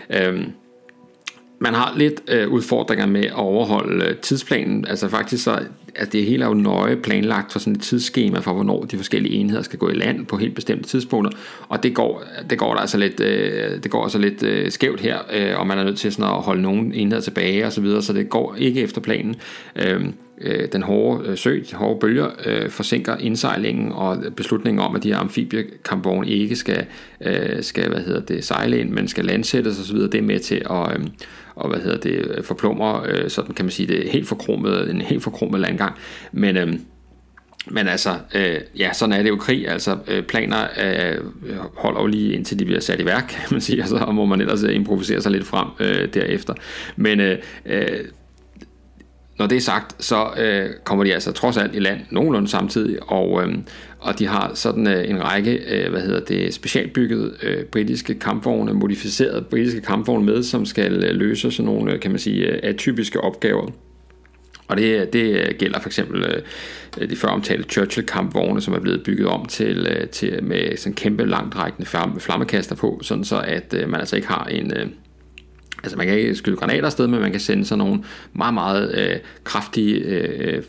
Øh, 0.09 0.43
man 1.59 1.73
har 1.73 1.93
lidt 1.97 2.21
øh, 2.27 2.49
udfordringer 2.49 3.05
med 3.05 3.25
at 3.25 3.33
overholde 3.33 4.05
øh, 4.05 4.15
tidsplanen. 4.15 4.85
Altså 4.87 5.07
faktisk 5.07 5.43
så, 5.43 5.59
at 5.95 6.13
det 6.13 6.25
hele 6.25 6.43
er 6.43 6.47
jo 6.47 6.53
nøje 6.53 6.95
planlagt 6.95 7.51
for 7.51 7.59
sådan 7.59 7.73
et 7.73 7.81
tidsskema 7.81 8.39
for, 8.39 8.53
hvornår 8.53 8.83
de 8.83 8.97
forskellige 8.97 9.35
enheder 9.35 9.61
skal 9.61 9.79
gå 9.79 9.89
i 9.89 9.93
land 9.93 10.25
på 10.25 10.37
helt 10.37 10.55
bestemte 10.55 10.89
tidspunkter. 10.89 11.37
Og 11.69 11.83
det 11.83 11.95
går, 11.95 12.23
det 12.49 12.57
går 12.57 12.73
der 12.73 12.81
altså 12.81 12.97
lidt, 12.97 13.19
øh, 13.19 13.83
det 13.83 13.91
går 13.91 14.03
altså 14.03 14.17
lidt 14.17 14.43
øh, 14.43 14.71
skævt 14.71 14.99
her, 14.99 15.17
øh, 15.33 15.59
og 15.59 15.67
man 15.67 15.79
er 15.79 15.83
nødt 15.83 15.97
til 15.97 16.11
sådan 16.11 16.25
at 16.25 16.41
holde 16.41 16.61
nogle 16.61 16.95
enheder 16.95 17.21
tilbage 17.21 17.65
og 17.65 17.73
så 17.73 17.81
videre, 17.81 18.01
så 18.01 18.13
det 18.13 18.29
går 18.29 18.55
ikke 18.57 18.81
efter 18.81 19.01
planen. 19.01 19.35
Øh, 19.75 20.01
øh, 20.41 20.67
den 20.71 20.83
hårde 20.83 21.29
øh, 21.29 21.37
sø, 21.37 21.59
de 21.71 21.75
hårde 21.75 21.99
bølger, 21.99 22.29
øh, 22.45 22.69
forsinker 22.69 23.17
indsejlingen 23.17 23.91
og 23.91 24.17
beslutningen 24.35 24.79
om, 24.79 24.95
at 24.95 25.03
de 25.03 25.09
her 25.09 25.17
amfibiekampvogne 25.17 26.29
ikke 26.29 26.55
skal, 26.55 26.85
øh, 27.21 27.63
skal 27.63 27.89
hvad 27.89 28.01
hedder 28.01 28.21
det, 28.21 28.43
sejle 28.43 28.79
ind, 28.79 28.89
men 28.89 29.07
skal 29.07 29.25
landsættes 29.25 29.79
osv., 29.79 29.97
det 29.97 30.15
er 30.15 30.21
med 30.21 30.39
til 30.39 30.61
at, 30.69 30.99
øh, 30.99 31.05
og 31.59 31.69
hvad 31.69 31.79
hedder 31.79 31.97
det, 31.97 32.11
øh, 32.11 32.43
forplummer, 32.43 33.05
øh, 33.09 33.29
sådan 33.29 33.55
kan 33.55 33.65
man 33.65 33.71
sige 33.71 33.87
det, 33.87 34.09
helt 34.09 34.27
forkromet, 34.27 34.89
en 34.89 35.01
helt 35.01 35.23
forkromet 35.23 35.59
landgang. 35.59 35.95
Men, 36.31 36.57
øh, 36.57 36.73
men 37.67 37.87
altså, 37.87 38.09
øh, 38.35 38.55
ja, 38.77 38.93
sådan 38.93 39.13
er 39.13 39.23
det 39.23 39.29
jo 39.29 39.35
krig. 39.35 39.67
Altså, 39.67 39.97
øh, 40.07 40.23
planer 40.23 40.67
øh, 40.83 41.17
holder 41.77 42.01
jo 42.01 42.07
lige 42.07 42.33
indtil 42.33 42.59
de 42.59 42.65
bliver 42.65 42.79
sat 42.79 42.99
i 42.99 43.05
værk, 43.05 43.27
kan 43.47 43.47
man 43.51 43.61
sige, 43.61 43.81
og 43.81 43.87
så 43.87 44.05
må 44.11 44.25
man 44.25 44.41
ellers 44.41 44.63
øh, 44.63 44.75
improvisere 44.75 45.21
sig 45.21 45.31
lidt 45.31 45.45
frem 45.45 45.67
øh, 45.79 46.13
derefter. 46.13 46.53
Men 46.95 47.19
øh, 47.19 47.37
øh, 47.65 47.99
når 49.39 49.47
det 49.47 49.55
er 49.55 49.61
sagt, 49.61 50.03
så 50.03 50.27
øh, 50.37 50.69
kommer 50.83 51.03
de 51.03 51.13
altså 51.13 51.31
trods 51.31 51.57
alt 51.57 51.75
i 51.75 51.79
land 51.79 51.99
nogenlunde 52.09 52.47
samtidig, 52.47 53.11
og, 53.11 53.43
øh, 53.43 53.57
og 53.99 54.19
de 54.19 54.27
har 54.27 54.51
sådan 54.53 54.87
øh, 54.87 55.09
en 55.09 55.23
række, 55.23 55.51
øh, 55.51 55.91
hvad 55.91 56.01
hedder 56.01 56.19
det, 56.19 56.53
specialbyggede 56.53 57.33
øh, 57.43 57.63
britiske 57.63 58.19
kampvogne, 58.19 58.73
modificerede 58.73 59.41
britiske 59.41 59.81
kampvogne 59.81 60.25
med, 60.25 60.43
som 60.43 60.65
skal 60.65 61.03
øh, 61.03 61.15
løse 61.15 61.51
sådan 61.51 61.65
nogle, 61.65 61.93
øh, 61.93 61.99
kan 61.99 62.11
man 62.11 62.19
sige, 62.19 62.45
øh, 62.45 62.59
atypiske 62.63 63.21
opgaver. 63.21 63.71
Og 64.67 64.77
det, 64.77 65.01
øh, 65.01 65.07
det 65.13 65.57
gælder 65.57 65.79
for 65.79 65.89
eksempel 65.89 66.43
de 67.09 67.15
før 67.15 67.27
omtalte 67.27 67.69
Churchill-kampvogne, 67.69 68.61
som 68.61 68.73
er 68.73 68.79
blevet 68.79 69.03
bygget 69.03 69.27
om 69.27 69.45
til, 69.45 70.07
til 70.11 70.43
med 70.43 70.77
sådan 70.77 70.93
kæmpe 70.93 71.25
langtrækkende 71.25 71.89
flammekaster 72.19 72.75
på, 72.75 72.99
sådan 73.03 73.23
så 73.23 73.39
at 73.39 73.75
man 73.87 73.99
altså 73.99 74.15
ikke 74.15 74.27
har 74.27 74.45
en, 74.45 74.73
Altså 75.83 75.97
man 75.97 76.07
kan 76.07 76.17
ikke 76.17 76.35
skyde 76.35 76.55
granater 76.55 76.85
afsted, 76.85 77.07
men 77.07 77.21
man 77.21 77.31
kan 77.31 77.39
sende 77.39 77.65
sådan 77.65 77.85
nogle 77.85 78.03
meget, 78.33 78.53
meget 78.53 78.95
øh, 78.97 79.17
kraftige 79.43 79.95
øh, 79.95 80.63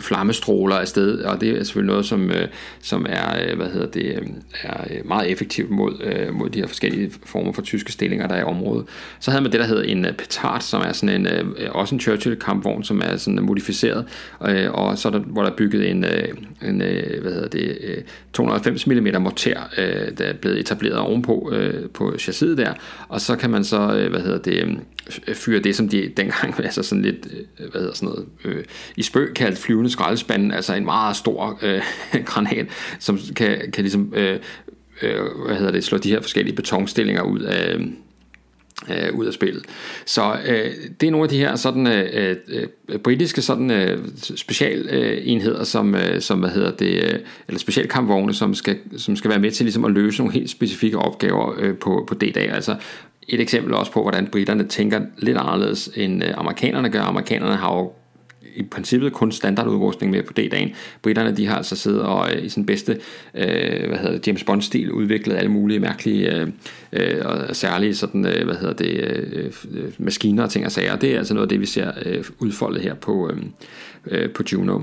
flammestråler 0.00 0.76
afsted, 0.76 1.18
og 1.18 1.40
det 1.40 1.48
er 1.48 1.64
selvfølgelig 1.64 1.92
noget, 1.92 2.06
som, 2.06 2.30
øh, 2.30 2.48
som 2.80 3.06
er, 3.08 3.42
øh, 3.42 3.56
hvad 3.56 3.66
hedder 3.66 3.86
det, 3.86 4.04
øh, 4.04 4.26
er 4.62 4.84
øh, 4.90 5.08
meget 5.08 5.30
effektivt 5.30 5.70
mod, 5.70 6.02
øh, 6.02 6.34
mod 6.34 6.50
de 6.50 6.58
her 6.58 6.66
forskellige 6.66 7.10
former 7.26 7.52
for 7.52 7.62
tyske 7.62 7.92
stillinger, 7.92 8.28
der 8.28 8.34
er 8.34 8.40
i 8.40 8.44
området. 8.44 8.86
Så 9.20 9.30
havde 9.30 9.42
man 9.42 9.52
det, 9.52 9.60
der 9.60 9.66
hedder 9.66 9.82
en 9.82 10.04
øh, 10.04 10.12
petard, 10.12 10.60
som 10.60 10.82
er 10.82 10.92
sådan 10.92 11.20
en, 11.20 11.26
øh, 11.26 11.70
også 11.70 11.94
en 11.94 12.00
Churchill-kampvogn, 12.00 12.84
som 12.84 13.02
er 13.04 13.16
sådan 13.16 13.42
modificeret, 13.42 14.04
øh, 14.48 14.72
og 14.72 14.98
så 14.98 15.08
er 15.08 15.12
der, 15.12 15.18
hvor 15.18 15.42
der 15.42 15.50
er 15.50 15.56
bygget 15.56 15.90
en, 15.90 16.04
øh, 16.04 16.28
en 16.62 16.82
øh, 16.82 17.22
hvad 17.22 17.32
hedder 17.32 17.48
det, 17.48 17.78
øh, 17.80 18.02
290 18.32 18.86
mm 18.86 19.22
morter, 19.22 19.60
øh, 19.78 20.18
der 20.18 20.24
er 20.24 20.32
blevet 20.32 20.58
etableret 20.58 20.98
ovenpå 20.98 21.52
øh, 21.52 21.90
på 21.90 22.14
chassiset 22.18 22.58
der, 22.58 22.72
og 23.08 23.20
så 23.20 23.36
kan 23.36 23.50
man 23.50 23.64
så, 23.72 23.96
øh, 23.96 24.10
hvad 24.10 24.20
hedder 24.20 24.38
det, 24.38 24.78
øh, 25.28 25.34
fyre 25.34 25.60
det, 25.60 25.76
som 25.76 25.88
de 25.88 26.12
dengang, 26.16 26.54
altså 26.64 26.82
sådan 26.82 27.02
lidt, 27.02 27.26
øh, 27.60 27.70
hvad 27.70 27.80
hedder 27.80 27.94
sådan 27.94 28.08
noget, 28.08 28.26
øh, 28.44 28.64
i 28.96 29.02
spøg 29.02 29.34
kaldt 29.34 29.58
flyvende 29.58 29.90
skraldespanden, 29.90 30.50
altså 30.50 30.74
en 30.74 30.84
meget 30.84 31.16
stor 31.16 31.58
øh, 31.62 31.82
granat, 32.30 32.66
som 32.98 33.18
kan, 33.36 33.70
kan 33.72 33.84
ligesom, 33.84 34.12
øh, 34.16 34.38
øh, 35.02 35.20
hvad 35.46 35.56
hedder 35.56 35.72
det, 35.72 35.84
slå 35.84 35.98
de 35.98 36.10
her 36.10 36.20
forskellige 36.20 36.56
betonstillinger 36.56 37.22
ud 37.22 37.40
af, 37.40 37.76
øh, 38.90 39.14
ud 39.14 39.26
af 39.26 39.32
spillet. 39.32 39.62
Så 40.06 40.36
øh, 40.46 40.70
det 41.00 41.06
er 41.06 41.10
nogle 41.10 41.24
af 41.24 41.28
de 41.28 41.38
her 41.38 41.56
sådan 41.56 41.86
øh, 41.86 42.36
øh, 42.48 42.98
britiske 42.98 43.42
sådan 43.42 43.70
øh, 43.70 43.98
specialenheder, 44.36 45.60
øh, 45.60 45.66
som 45.66 45.94
øh, 45.94 46.20
som 46.20 46.38
hvad 46.38 46.50
hedder 46.50 46.70
det, 46.70 47.04
øh, 47.04 47.18
eller 47.48 47.58
specialkampvogne, 47.58 48.34
som 48.34 48.54
skal 48.54 48.78
som 48.96 49.16
skal 49.16 49.30
være 49.30 49.38
med 49.38 49.50
til 49.50 49.64
ligesom 49.64 49.84
at 49.84 49.90
løse 49.90 50.18
nogle 50.18 50.34
helt 50.34 50.50
specifikke 50.50 50.98
opgaver 50.98 51.54
øh, 51.58 51.76
på 51.76 52.04
på 52.08 52.14
D-dag. 52.14 52.50
Altså 52.50 52.76
et 53.28 53.40
eksempel 53.40 53.74
også 53.74 53.92
på, 53.92 54.02
hvordan 54.02 54.26
britterne 54.26 54.64
tænker 54.64 55.00
lidt 55.18 55.36
anderledes 55.36 55.90
end 55.96 56.24
øh, 56.24 56.30
amerikanerne 56.36 56.90
gør. 56.90 57.00
Amerikanerne 57.00 57.56
har 57.56 57.76
jo 57.76 57.92
i 58.56 58.62
princippet 58.62 59.12
kun 59.12 59.32
standardudrustning 59.32 60.12
med 60.12 60.22
på 60.22 60.32
D-dagen. 60.32 60.70
Britterne 61.02 61.36
de 61.36 61.46
har 61.46 61.56
altså 61.56 61.76
siddet 61.76 62.02
og 62.02 62.34
øh, 62.34 62.44
i 62.44 62.48
sin 62.48 62.66
bedste 62.66 62.92
øh, 63.34 63.88
hvad 63.88 63.98
hedder 63.98 64.12
det, 64.12 64.26
James 64.26 64.44
Bond-stil 64.44 64.92
udviklet 64.92 65.36
alle 65.36 65.50
mulige 65.50 65.80
mærkelige 65.80 66.36
øh, 66.36 66.48
øh, 66.92 67.24
og 67.24 67.56
særlige 67.56 67.94
sådan, 67.94 68.26
øh, 68.26 68.44
hvad 68.44 68.54
hedder 68.54 68.74
det, 68.74 69.00
øh, 69.00 69.52
øh 69.72 69.92
maskiner 69.98 70.42
og 70.42 70.50
ting 70.50 70.66
og 70.66 70.72
sager. 70.72 70.96
Det 70.96 71.12
er 71.12 71.18
altså 71.18 71.34
noget 71.34 71.46
af 71.46 71.48
det, 71.48 71.60
vi 71.60 71.66
ser 71.66 71.92
øh, 72.06 72.24
udfoldet 72.38 72.82
her 72.82 72.94
på, 72.94 73.30
øh, 73.30 73.42
øh 74.06 74.30
på 74.30 74.42
Juno. 74.52 74.80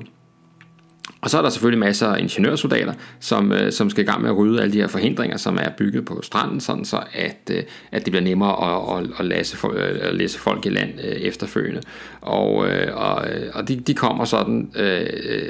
Og 1.21 1.29
så 1.29 1.37
er 1.37 1.41
der 1.41 1.49
selvfølgelig 1.49 1.79
masser 1.79 2.07
af 2.07 2.19
ingeniørsoldater, 2.19 2.93
som, 3.19 3.51
øh, 3.51 3.71
som 3.71 3.89
skal 3.89 4.03
i 4.03 4.07
gang 4.07 4.21
med 4.21 4.29
at 4.29 4.37
rydde 4.37 4.61
alle 4.61 4.73
de 4.73 4.77
her 4.77 4.87
forhindringer, 4.87 5.37
som 5.37 5.57
er 5.61 5.69
bygget 5.77 6.05
på 6.05 6.21
stranden, 6.23 6.59
sådan 6.59 6.85
så 6.85 7.03
at, 7.13 7.51
øh, 7.51 7.63
at 7.91 8.05
det 8.05 8.11
bliver 8.11 8.23
nemmere 8.23 8.95
at, 8.97 9.03
at, 9.03 9.09
at, 9.19 9.25
læse, 9.25 9.57
øh, 9.73 9.99
at 10.01 10.15
læse 10.15 10.39
folk 10.39 10.65
i 10.65 10.69
land 10.69 10.89
øh, 11.03 11.11
efterfølgende. 11.11 11.81
Og, 12.21 12.67
øh, 12.67 12.95
og, 12.95 13.29
øh, 13.29 13.49
og 13.53 13.67
de, 13.67 13.75
de 13.75 13.93
kommer 13.93 14.25
sådan 14.25 14.71
øh, 14.75 15.05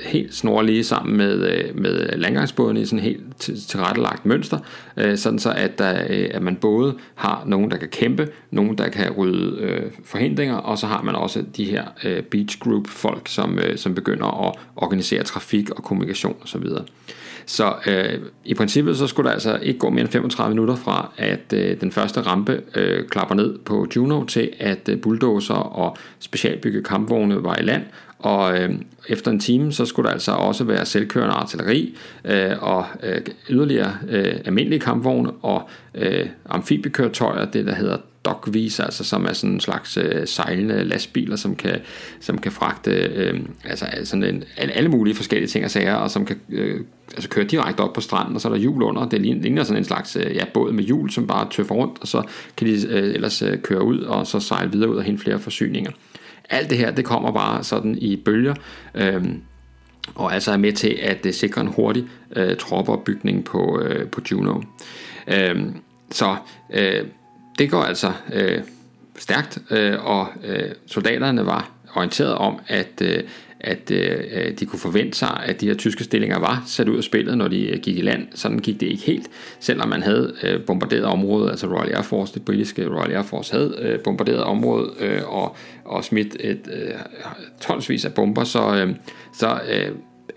helt 0.05 0.35
snorlige 0.35 0.83
sammen 0.83 1.17
med, 1.17 1.49
øh, 1.51 1.81
med 1.81 2.17
landgangsbådene 2.17 2.81
i 2.81 2.85
sådan 2.85 2.99
helt 2.99 3.49
tilrettelagt 3.67 4.25
mønster, 4.25 4.59
øh, 4.97 5.17
sådan 5.17 5.39
så 5.39 5.51
at, 5.51 5.79
der, 5.79 6.03
øh, 6.09 6.29
at 6.31 6.41
man 6.41 6.55
både 6.55 6.95
har 7.15 7.43
nogen, 7.45 7.71
der 7.71 7.77
kan 7.77 7.89
kæmpe, 7.89 8.27
nogen, 8.51 8.77
der 8.77 8.89
kan 8.89 9.11
rydde 9.11 9.57
øh, 9.61 9.91
forhindringer, 10.05 10.55
og 10.55 10.77
så 10.77 10.87
har 10.87 11.01
man 11.01 11.15
også 11.15 11.43
de 11.57 11.65
her 11.65 11.83
øh, 12.03 12.23
beach 12.23 12.59
group 12.59 12.87
folk, 12.87 13.27
som, 13.27 13.59
øh, 13.59 13.77
som 13.77 13.95
begynder 13.95 14.47
at 14.47 14.55
organisere 14.75 15.23
trafik 15.23 15.58
trafik 15.59 15.69
og 15.69 15.83
kommunikation 15.83 16.35
osv. 16.43 16.63
Så, 17.45 17.73
øh, 17.87 18.19
i 18.45 18.53
princippet 18.53 18.97
så 18.97 19.07
skulle 19.07 19.27
der 19.27 19.33
altså 19.33 19.59
ikke 19.61 19.79
gå 19.79 19.89
mere 19.89 20.01
end 20.01 20.09
35 20.09 20.49
minutter 20.49 20.75
fra, 20.75 21.11
at 21.17 21.53
øh, 21.53 21.81
den 21.81 21.91
første 21.91 22.21
rampe 22.21 22.61
øh, 22.75 23.07
klapper 23.07 23.35
ned 23.35 23.57
på 23.65 23.87
Juno, 23.95 24.25
til 24.25 24.49
at 24.59 24.89
øh, 24.89 25.01
bulldozer 25.01 25.55
og 25.55 25.97
specialbygget 26.19 26.85
kampvogne 26.85 27.43
var 27.43 27.55
i 27.55 27.63
land, 27.63 27.83
og 28.19 28.59
øh, 28.59 28.69
efter 29.09 29.31
en 29.31 29.39
time, 29.39 29.71
så 29.71 29.85
skulle 29.85 30.07
der 30.07 30.13
altså 30.13 30.31
også 30.31 30.63
være 30.63 30.85
selvkørende 30.85 31.35
artilleri 31.35 31.97
øh, 32.25 32.51
og 32.61 32.85
øh, 33.03 33.21
yderligere 33.49 33.93
øh, 34.09 34.33
almindelige 34.45 34.79
kampvogne 34.79 35.31
og 35.41 35.69
øh, 35.95 36.25
amfibiekøretøjer, 36.49 37.45
det 37.45 37.65
der 37.65 37.75
hedder 37.75 37.97
dogvis, 38.25 38.79
altså 38.79 39.03
som 39.03 39.25
er 39.25 39.33
sådan 39.33 39.53
en 39.53 39.59
slags 39.59 39.97
øh, 39.97 40.27
sejlende 40.27 40.83
lastbiler, 40.83 41.35
som 41.35 41.55
kan, 41.55 41.79
som 42.19 42.37
kan 42.37 42.51
fragte 42.51 42.91
øh, 42.91 43.39
altså, 43.65 43.85
sådan 44.03 44.23
en, 44.23 44.43
alle 44.57 44.89
mulige 44.89 45.15
forskellige 45.15 45.47
ting 45.47 45.65
og 45.65 45.71
sager, 45.71 45.95
og 45.95 46.11
som 46.11 46.25
kan 46.25 46.39
øh, 46.49 46.81
altså 47.13 47.29
køre 47.29 47.45
direkte 47.45 47.81
op 47.81 47.93
på 47.93 48.01
stranden, 48.01 48.35
og 48.35 48.41
så 48.41 48.47
er 48.47 48.53
der 48.53 48.59
hjul 48.59 48.81
under. 48.83 49.09
Det 49.09 49.21
ligner 49.21 49.63
sådan 49.63 49.77
en 49.77 49.85
slags 49.85 50.15
øh, 50.15 50.35
ja, 50.35 50.45
båd 50.53 50.71
med 50.71 50.83
hjul, 50.83 51.09
som 51.09 51.27
bare 51.27 51.47
tøffer 51.51 51.75
rundt, 51.75 51.97
og 52.01 52.07
så 52.07 52.23
kan 52.57 52.67
de 52.67 52.87
øh, 52.87 53.13
ellers 53.13 53.41
øh, 53.41 53.61
køre 53.61 53.83
ud, 53.83 53.99
og 53.99 54.27
så 54.27 54.39
sejle 54.39 54.71
videre 54.71 54.89
ud 54.89 54.97
og 54.97 55.03
hente 55.03 55.23
flere 55.23 55.39
forsyninger. 55.39 55.91
Alt 56.49 56.69
det 56.69 56.77
her, 56.77 56.91
det 56.91 57.05
kommer 57.05 57.31
bare 57.31 57.63
sådan 57.63 57.97
i 57.97 58.15
bølger, 58.15 58.55
øh, 58.95 59.23
og 60.15 60.33
altså 60.33 60.51
er 60.51 60.57
med 60.57 60.73
til 60.73 60.97
at 61.01 61.25
øh, 61.25 61.33
sikre 61.33 61.61
en 61.61 61.67
hurtig 61.67 62.05
øh, 62.35 62.57
troppeopbygning 62.57 63.45
på, 63.45 63.81
øh, 63.81 64.07
på 64.07 64.21
Juno. 64.31 64.61
Øh, 65.27 65.65
så 66.11 66.35
øh, 66.73 67.05
det 67.59 67.71
går 67.71 67.81
altså 67.81 68.11
øh, 68.33 68.61
stærkt, 69.17 69.57
øh, 69.71 70.05
og 70.05 70.27
øh, 70.45 70.71
soldaterne 70.85 71.45
var 71.45 71.71
orienteret 71.95 72.33
om, 72.33 72.59
at, 72.67 73.01
øh, 73.01 73.23
at 73.59 73.91
øh, 73.91 74.59
de 74.59 74.65
kunne 74.65 74.79
forvente 74.79 75.17
sig, 75.17 75.43
at 75.45 75.61
de 75.61 75.67
her 75.67 75.73
tyske 75.75 76.03
stillinger 76.03 76.39
var 76.39 76.63
sat 76.65 76.89
ud 76.89 76.97
af 76.97 77.03
spillet, 77.03 77.37
når 77.37 77.47
de 77.47 77.67
øh, 77.67 77.79
gik 77.79 77.97
i 77.97 78.01
land. 78.01 78.27
Sådan 78.35 78.59
gik 78.59 78.79
det 78.79 78.85
ikke 78.85 79.03
helt, 79.03 79.27
selvom 79.59 79.89
man 79.89 80.03
havde 80.03 80.35
øh, 80.43 80.61
bombarderet 80.65 81.03
området, 81.03 81.49
altså 81.49 81.67
Royal 81.67 81.95
Air 81.95 82.01
Force, 82.01 82.33
det 82.33 82.45
britiske 82.45 82.87
Royal 82.87 83.11
Air 83.11 83.23
Force 83.23 83.53
havde 83.53 83.75
øh, 83.81 83.99
bombarderet 83.99 84.43
området 84.43 84.91
øh, 84.99 85.21
og, 85.25 85.55
og 85.85 86.03
smidt 86.03 86.37
et 86.39 86.69
øh, 86.73 86.93
tonsvis 87.61 88.05
af 88.05 88.13
bomber, 88.13 88.43
så, 88.43 88.75
øh, 88.75 88.95
så 89.33 89.59
øh, 89.71 89.91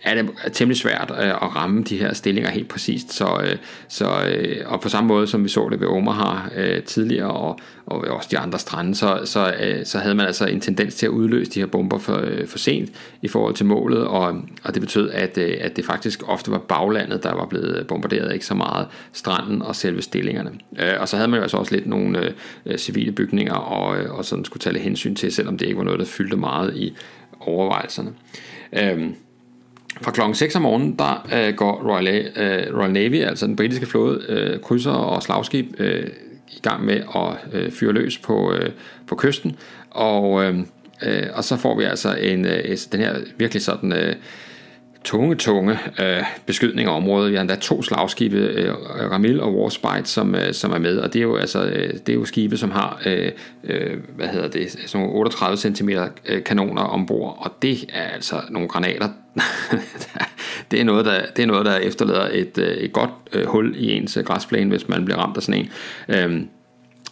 er 0.05 0.15
det 0.15 0.31
temmelig 0.53 0.77
svært 0.77 1.11
øh, 1.11 1.29
at 1.29 1.57
ramme 1.57 1.83
de 1.83 1.97
her 1.97 2.13
stillinger 2.13 2.51
helt 2.51 2.69
præcist. 2.69 3.13
Så, 3.13 3.41
øh, 3.45 3.57
så, 3.89 4.25
øh, 4.29 4.57
og 4.67 4.81
på 4.81 4.89
samme 4.89 5.09
måde 5.09 5.27
som 5.27 5.45
vi 5.45 5.49
så 5.49 5.69
det 5.71 5.81
ved 5.81 5.89
Omaha 5.89 6.49
øh, 6.57 6.83
tidligere, 6.83 7.31
og, 7.31 7.59
og 7.87 7.99
også 7.99 8.29
de 8.31 8.39
andre 8.39 8.59
strande, 8.59 8.95
så, 8.95 9.21
så, 9.25 9.55
øh, 9.61 9.87
så 9.87 9.99
havde 9.99 10.15
man 10.15 10.27
altså 10.27 10.47
en 10.47 10.61
tendens 10.61 10.95
til 10.95 11.07
at 11.07 11.11
udløse 11.11 11.51
de 11.51 11.61
her 11.61 11.67
bomber 11.67 11.99
for, 11.99 12.21
øh, 12.25 12.47
for 12.47 12.59
sent 12.59 12.91
i 13.23 13.29
forhold 13.29 13.55
til 13.55 13.67
målet, 13.67 14.07
og, 14.07 14.43
og 14.65 14.75
det 14.75 14.83
betød, 14.83 15.11
at, 15.11 15.39
at 15.39 15.77
det 15.77 15.85
faktisk 15.85 16.29
ofte 16.29 16.51
var 16.51 16.59
baglandet, 16.59 17.23
der 17.23 17.35
var 17.35 17.47
blevet 17.47 17.87
bombarderet, 17.87 18.33
ikke 18.33 18.47
så 18.47 18.55
meget 18.55 18.87
stranden 19.13 19.63
og 19.63 19.77
selve 19.77 20.03
stillingerne. 20.03 20.51
Og 21.01 21.09
så 21.09 21.17
havde 21.17 21.29
man 21.29 21.39
jo 21.39 21.43
altså 21.43 21.57
også 21.57 21.75
lidt 21.75 21.87
nogle 21.87 22.35
civile 22.77 23.13
bygninger, 23.13 23.55
og, 23.55 24.17
og 24.17 24.25
sådan 24.25 24.45
skulle 24.45 24.61
tage 24.61 24.73
lidt 24.73 24.85
hensyn 24.85 25.15
til, 25.15 25.33
selvom 25.33 25.59
det 25.59 25.67
ikke 25.67 25.79
var 25.79 25.85
noget, 25.85 26.01
der 26.01 26.07
fyldte 26.07 26.37
meget 26.37 26.77
i 26.77 26.97
overvejelserne. 27.41 28.13
Øhm, 28.73 29.15
fra 30.01 30.11
klokken 30.11 30.35
6 30.35 30.57
om 30.57 30.63
morgenen, 30.63 30.99
der 30.99 31.29
øh, 31.35 31.55
går 31.55 31.83
Royal, 31.93 32.29
øh, 32.37 32.79
Royal 32.79 32.93
Navy, 32.93 33.23
altså 33.23 33.47
den 33.47 33.57
britiske 33.57 33.87
flåde, 33.87 34.25
øh, 34.29 34.61
krydser 34.61 34.91
og 34.91 35.23
slagskib 35.23 35.67
øh, 35.79 36.07
i 36.49 36.61
gang 36.63 36.85
med 36.85 37.01
at 37.15 37.37
øh, 37.53 37.73
fyre 37.73 37.93
løs 37.93 38.19
på, 38.19 38.53
øh, 38.53 38.71
på 39.07 39.17
kysten. 39.17 39.57
Og, 39.91 40.45
øh, 40.45 40.59
øh, 41.03 41.27
og 41.35 41.45
så 41.45 41.57
får 41.57 41.79
vi 41.79 41.85
altså 41.85 42.15
en, 42.15 42.45
øh, 42.45 42.77
den 42.93 43.01
her 43.01 43.17
virkelig 43.39 43.63
sådan... 43.63 43.93
Øh, 43.93 44.15
tunge, 45.05 45.35
tunge 45.35 45.79
øh, 46.01 46.25
beskydning 46.47 46.89
af 46.89 46.97
området. 46.97 47.31
Vi 47.31 47.37
har 47.37 47.41
endda 47.41 47.55
to 47.55 47.83
slagskibe, 47.83 48.37
øh, 48.37 48.75
Ramil 49.11 49.41
og 49.41 49.55
Warspite, 49.55 50.05
som, 50.05 50.35
øh, 50.35 50.55
som 50.55 50.73
er 50.73 50.79
med, 50.79 50.99
og 50.99 51.13
det 51.13 51.19
er 51.19 51.23
jo, 51.23 51.37
altså, 51.37 51.65
øh, 51.65 51.93
det 51.93 52.09
er 52.09 52.15
jo 52.15 52.25
skibe, 52.25 52.57
som 52.57 52.71
har 52.71 53.03
øh, 53.07 53.33
øh, 53.65 53.99
hvad 54.17 54.29
hedder 54.29 54.49
det, 54.49 54.71
sådan 54.71 55.01
nogle 55.07 55.19
38 55.19 55.57
cm 55.57 55.89
øh, 56.27 56.45
kanoner 56.45 56.83
ombord, 56.83 57.37
og 57.41 57.53
det 57.63 57.85
er 57.93 58.03
altså 58.03 58.37
nogle 58.51 58.69
granater. 58.69 59.09
det, 60.71 60.81
er 60.81 60.85
noget, 60.85 61.05
der, 61.05 61.21
det 61.37 61.43
er 61.43 61.47
noget, 61.47 61.67
der 61.67 61.77
efterlader 61.77 62.29
et, 62.33 62.59
øh, 62.59 62.77
et 62.77 62.93
godt 62.93 63.11
øh, 63.33 63.47
hul 63.47 63.75
i 63.77 63.93
ens 63.93 64.19
græsplæne, 64.25 64.71
hvis 64.71 64.89
man 64.89 65.05
bliver 65.05 65.19
ramt 65.19 65.37
af 65.37 65.43
sådan 65.43 65.61
en. 65.61 65.71
Øh, 66.09 66.43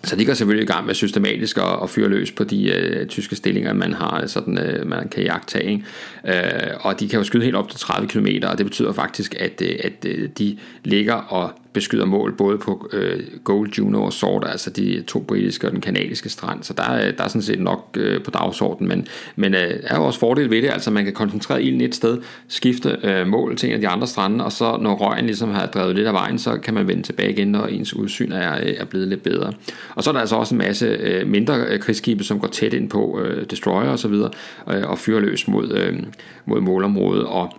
så 0.05 0.17
de 0.17 0.25
går 0.25 0.35
selvfølgelig 0.35 0.63
i 0.63 0.73
gang 0.73 0.87
med 0.87 0.95
systematisk 0.95 1.59
at, 1.59 1.83
at 1.83 1.91
fyre 1.91 2.09
løs 2.09 2.33
på 2.33 2.45
de 2.45 2.71
øh, 2.71 3.07
tyske 3.07 3.37
stillinger, 3.37 3.73
man 3.73 3.93
har 3.93 4.21
øh, 4.23 4.29
sådan, 4.29 4.59
øh, 4.59 4.87
man 4.87 5.09
kan 5.09 5.23
jagtage. 5.23 5.85
Øh, 6.29 6.35
og 6.81 7.01
de 7.01 7.09
kan 7.09 7.19
jo 7.19 7.25
skyde 7.25 7.45
helt 7.45 7.57
op 7.57 7.69
til 7.69 7.81
30 7.81 8.09
km, 8.09 8.27
og 8.43 8.59
det 8.59 8.67
betyder 8.67 8.93
faktisk, 8.93 9.35
at, 9.39 9.63
øh, 9.63 9.77
at 9.85 10.05
øh, 10.07 10.29
de 10.39 10.59
ligger 10.85 11.15
og 11.15 11.60
beskyder 11.73 12.05
mål 12.05 12.33
både 12.33 12.59
på 12.59 12.91
øh, 12.93 13.21
Gold, 13.45 13.73
Juno 13.79 14.03
og 14.03 14.13
Sword, 14.13 14.47
altså 14.47 14.71
de 14.71 15.03
to 15.07 15.21
britiske 15.21 15.67
og 15.67 15.73
den 15.73 15.81
kanadiske 15.81 16.29
strand, 16.29 16.63
så 16.63 16.73
der, 16.73 16.83
er, 16.83 17.13
der 17.13 17.25
er 17.25 17.29
sådan 17.29 17.43
set 17.43 17.61
nok 17.61 17.97
øh, 17.97 18.23
på 18.23 18.31
dagsordenen, 18.31 18.89
men, 18.89 19.07
men 19.37 19.55
øh, 19.55 19.81
er 19.83 19.97
jo 19.97 20.05
også 20.05 20.19
fordel 20.19 20.51
ved 20.51 20.63
det, 20.63 20.71
altså 20.71 20.91
man 20.91 21.05
kan 21.05 21.13
koncentrere 21.13 21.63
ilden 21.63 21.81
et 21.81 21.95
sted, 21.95 22.19
skifte 22.49 22.97
øh, 23.03 23.27
mål 23.27 23.57
til 23.57 23.69
en 23.69 23.75
af 23.75 23.81
de 23.81 23.89
andre 23.89 24.07
strande, 24.07 24.45
og 24.45 24.53
så 24.53 24.79
når 24.81 24.95
røgen 24.95 25.27
ligesom 25.27 25.51
har 25.51 25.67
drevet 25.67 25.97
lidt 25.97 26.07
af 26.07 26.13
vejen, 26.13 26.39
så 26.39 26.59
kan 26.59 26.75
man 26.75 26.89
vende 26.89 27.03
tilbage 27.03 27.31
igen, 27.31 27.49
når 27.49 27.67
ens 27.67 27.95
udsyn 27.95 28.33
er, 28.33 28.61
øh, 28.63 28.75
er 28.79 28.85
blevet 28.85 29.09
lidt 29.09 29.23
bedre. 29.23 29.53
Og 29.95 30.05
så 30.05 30.11
er 30.11 30.13
der 30.13 30.21
altså 30.21 30.37
også 30.37 30.55
en 30.55 30.59
masse 30.59 30.87
øh, 30.87 31.27
mindre 31.27 31.55
øh, 31.57 31.81
krigsskibe, 31.81 32.25
som 32.25 32.41
går 32.41 32.49
tæt 32.49 32.75
ind 32.75 32.91
på 32.91 33.21
øh, 33.21 33.47
destroyer 33.51 33.91
og 33.91 33.99
så 33.99 34.09
videre, 34.09 34.31
øh, 34.71 34.91
og 34.91 34.99
fyrer 34.99 35.21
løs 35.21 35.49
mod, 35.49 35.73
øh, 35.73 35.99
mod 36.47 36.61
målområdet, 36.61 37.25
og 37.25 37.55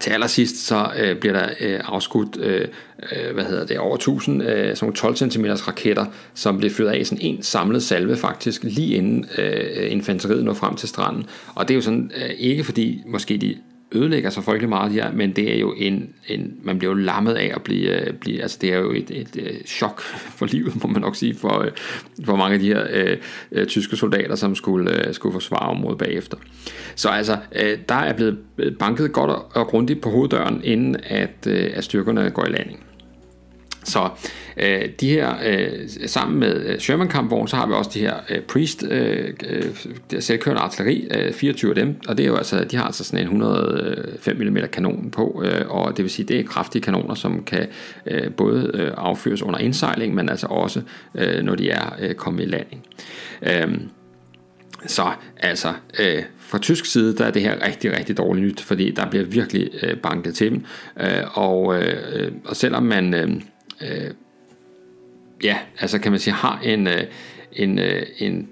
til 0.00 0.10
allersidst 0.10 0.66
så 0.66 0.90
øh, 0.98 1.16
bliver 1.16 1.32
der 1.32 1.48
øh, 1.60 1.80
afskudt 1.84 2.36
øh, 2.40 2.68
øh 3.12 3.34
hvad 3.34 3.44
hedder 3.44 3.66
det, 3.66 3.78
over 3.78 3.94
1000 3.94 4.42
øh, 4.42 4.76
sådan 4.76 4.94
12 4.94 5.16
cm 5.16 5.44
raketter, 5.44 6.06
som 6.34 6.58
bliver 6.58 6.72
fyret 6.72 6.90
af 6.90 6.98
i 6.98 7.04
sådan 7.04 7.24
en 7.24 7.42
samlet 7.42 7.82
salve 7.82 8.16
faktisk, 8.16 8.62
lige 8.64 8.96
inden 8.96 9.26
øh, 9.38 9.92
infanteriet 9.92 10.44
når 10.44 10.54
frem 10.54 10.76
til 10.76 10.88
stranden. 10.88 11.26
Og 11.54 11.68
det 11.68 11.74
er 11.74 11.76
jo 11.76 11.82
sådan, 11.82 12.10
øh, 12.16 12.30
ikke 12.38 12.64
fordi 12.64 13.02
måske 13.06 13.36
de 13.36 13.56
ødelægger 13.94 14.30
så 14.30 14.40
frygtelig 14.40 14.68
meget 14.68 14.92
her, 14.92 15.12
men 15.12 15.32
det 15.32 15.54
er 15.54 15.60
jo 15.60 15.74
en, 15.76 16.14
en 16.28 16.56
man 16.62 16.78
bliver 16.78 16.92
jo 16.92 16.98
lammet 16.98 17.34
af 17.34 17.52
at 17.54 17.62
blive, 17.62 18.06
øh, 18.06 18.14
blive 18.14 18.42
altså 18.42 18.58
det 18.60 18.72
er 18.72 18.78
jo 18.78 18.90
et, 18.90 19.10
et, 19.10 19.36
et 19.36 19.62
chok 19.66 20.02
for 20.38 20.46
livet, 20.46 20.84
må 20.84 20.90
man 20.90 21.02
nok 21.02 21.16
sige, 21.16 21.34
for, 21.34 21.60
øh, 21.60 21.70
for 22.24 22.36
mange 22.36 22.54
af 22.54 22.60
de 22.60 22.66
her 22.66 22.86
øh, 22.90 23.16
øh, 23.52 23.66
tyske 23.66 23.96
soldater, 23.96 24.34
som 24.34 24.54
skulle, 24.54 25.06
øh, 25.06 25.14
skulle 25.14 25.32
forsvare 25.32 25.68
området 25.68 25.98
bagefter. 25.98 26.36
Så 26.94 27.08
altså, 27.08 27.38
øh, 27.62 27.78
der 27.88 27.94
er 27.94 28.12
blevet 28.12 28.38
banket 28.78 29.12
godt 29.12 29.30
og, 29.30 29.50
og 29.54 29.66
grundigt 29.66 30.00
på 30.00 30.10
hoveddøren, 30.10 30.60
inden 30.64 30.96
at, 31.04 31.46
øh, 31.46 31.70
at 31.74 31.84
styrkerne 31.84 32.30
går 32.30 32.44
i 32.44 32.50
landing. 32.50 32.84
Så 33.84 34.08
øh, 34.56 34.88
de 35.00 35.08
her, 35.08 35.34
øh, 35.44 35.88
sammen 36.06 36.40
med 36.40 36.66
øh, 36.66 36.78
Sherman 36.78 37.08
kampvogn, 37.08 37.48
så 37.48 37.56
har 37.56 37.66
vi 37.66 37.72
også 37.72 37.90
de 37.94 38.00
her 38.00 38.14
øh, 38.30 38.40
Priest 38.40 38.84
øh, 38.90 39.34
øh, 39.48 40.20
selvkørende 40.20 40.62
artilleri, 40.62 41.08
øh, 41.14 41.32
24 41.32 41.70
af 41.70 41.74
dem, 41.74 41.96
og 42.08 42.16
det 42.16 42.22
er 42.22 42.28
jo 42.28 42.36
altså, 42.36 42.64
de 42.64 42.76
har 42.76 42.84
altså 42.84 43.04
sådan 43.04 43.18
en 43.18 43.24
105 43.24 44.42
øh, 44.42 44.52
mm 44.52 44.58
kanon 44.72 45.10
på, 45.10 45.42
øh, 45.44 45.68
og 45.68 45.96
det 45.96 46.02
vil 46.02 46.10
sige, 46.10 46.26
det 46.26 46.40
er 46.40 46.44
kraftige 46.44 46.82
kanoner, 46.82 47.14
som 47.14 47.44
kan 47.44 47.66
øh, 48.06 48.30
både 48.30 48.70
øh, 48.74 48.90
affyres 48.96 49.42
under 49.42 49.58
indsejling, 49.58 50.14
men 50.14 50.28
altså 50.28 50.46
også 50.46 50.82
øh, 51.14 51.42
når 51.42 51.54
de 51.54 51.70
er 51.70 51.96
øh, 52.00 52.14
kommet 52.14 52.42
i 52.42 52.46
landing. 52.46 52.86
Øh, 53.42 53.78
så 54.86 55.10
altså, 55.36 55.72
øh, 55.98 56.22
fra 56.38 56.58
tysk 56.58 56.86
side, 56.86 57.16
der 57.16 57.24
er 57.24 57.30
det 57.30 57.42
her 57.42 57.66
rigtig, 57.66 57.98
rigtig 57.98 58.16
dårligt 58.16 58.46
nyt, 58.46 58.60
fordi 58.60 58.90
der 58.90 59.10
bliver 59.10 59.24
virkelig 59.24 59.70
øh, 59.82 59.96
banket 59.96 60.34
til 60.34 60.50
dem. 60.50 60.64
Øh, 61.00 61.38
og, 61.38 61.82
øh, 61.82 61.96
øh 62.14 62.32
og 62.44 62.56
selvom 62.56 62.82
man 62.82 63.14
øh, 63.14 63.30
ja, 65.42 65.58
altså 65.80 65.98
kan 65.98 66.12
man 66.12 66.20
sige, 66.20 66.34
har 66.34 66.60
en, 66.64 66.86
øh, 66.86 67.02
en, 67.52 67.78
øh, 67.78 68.06
en 68.18 68.48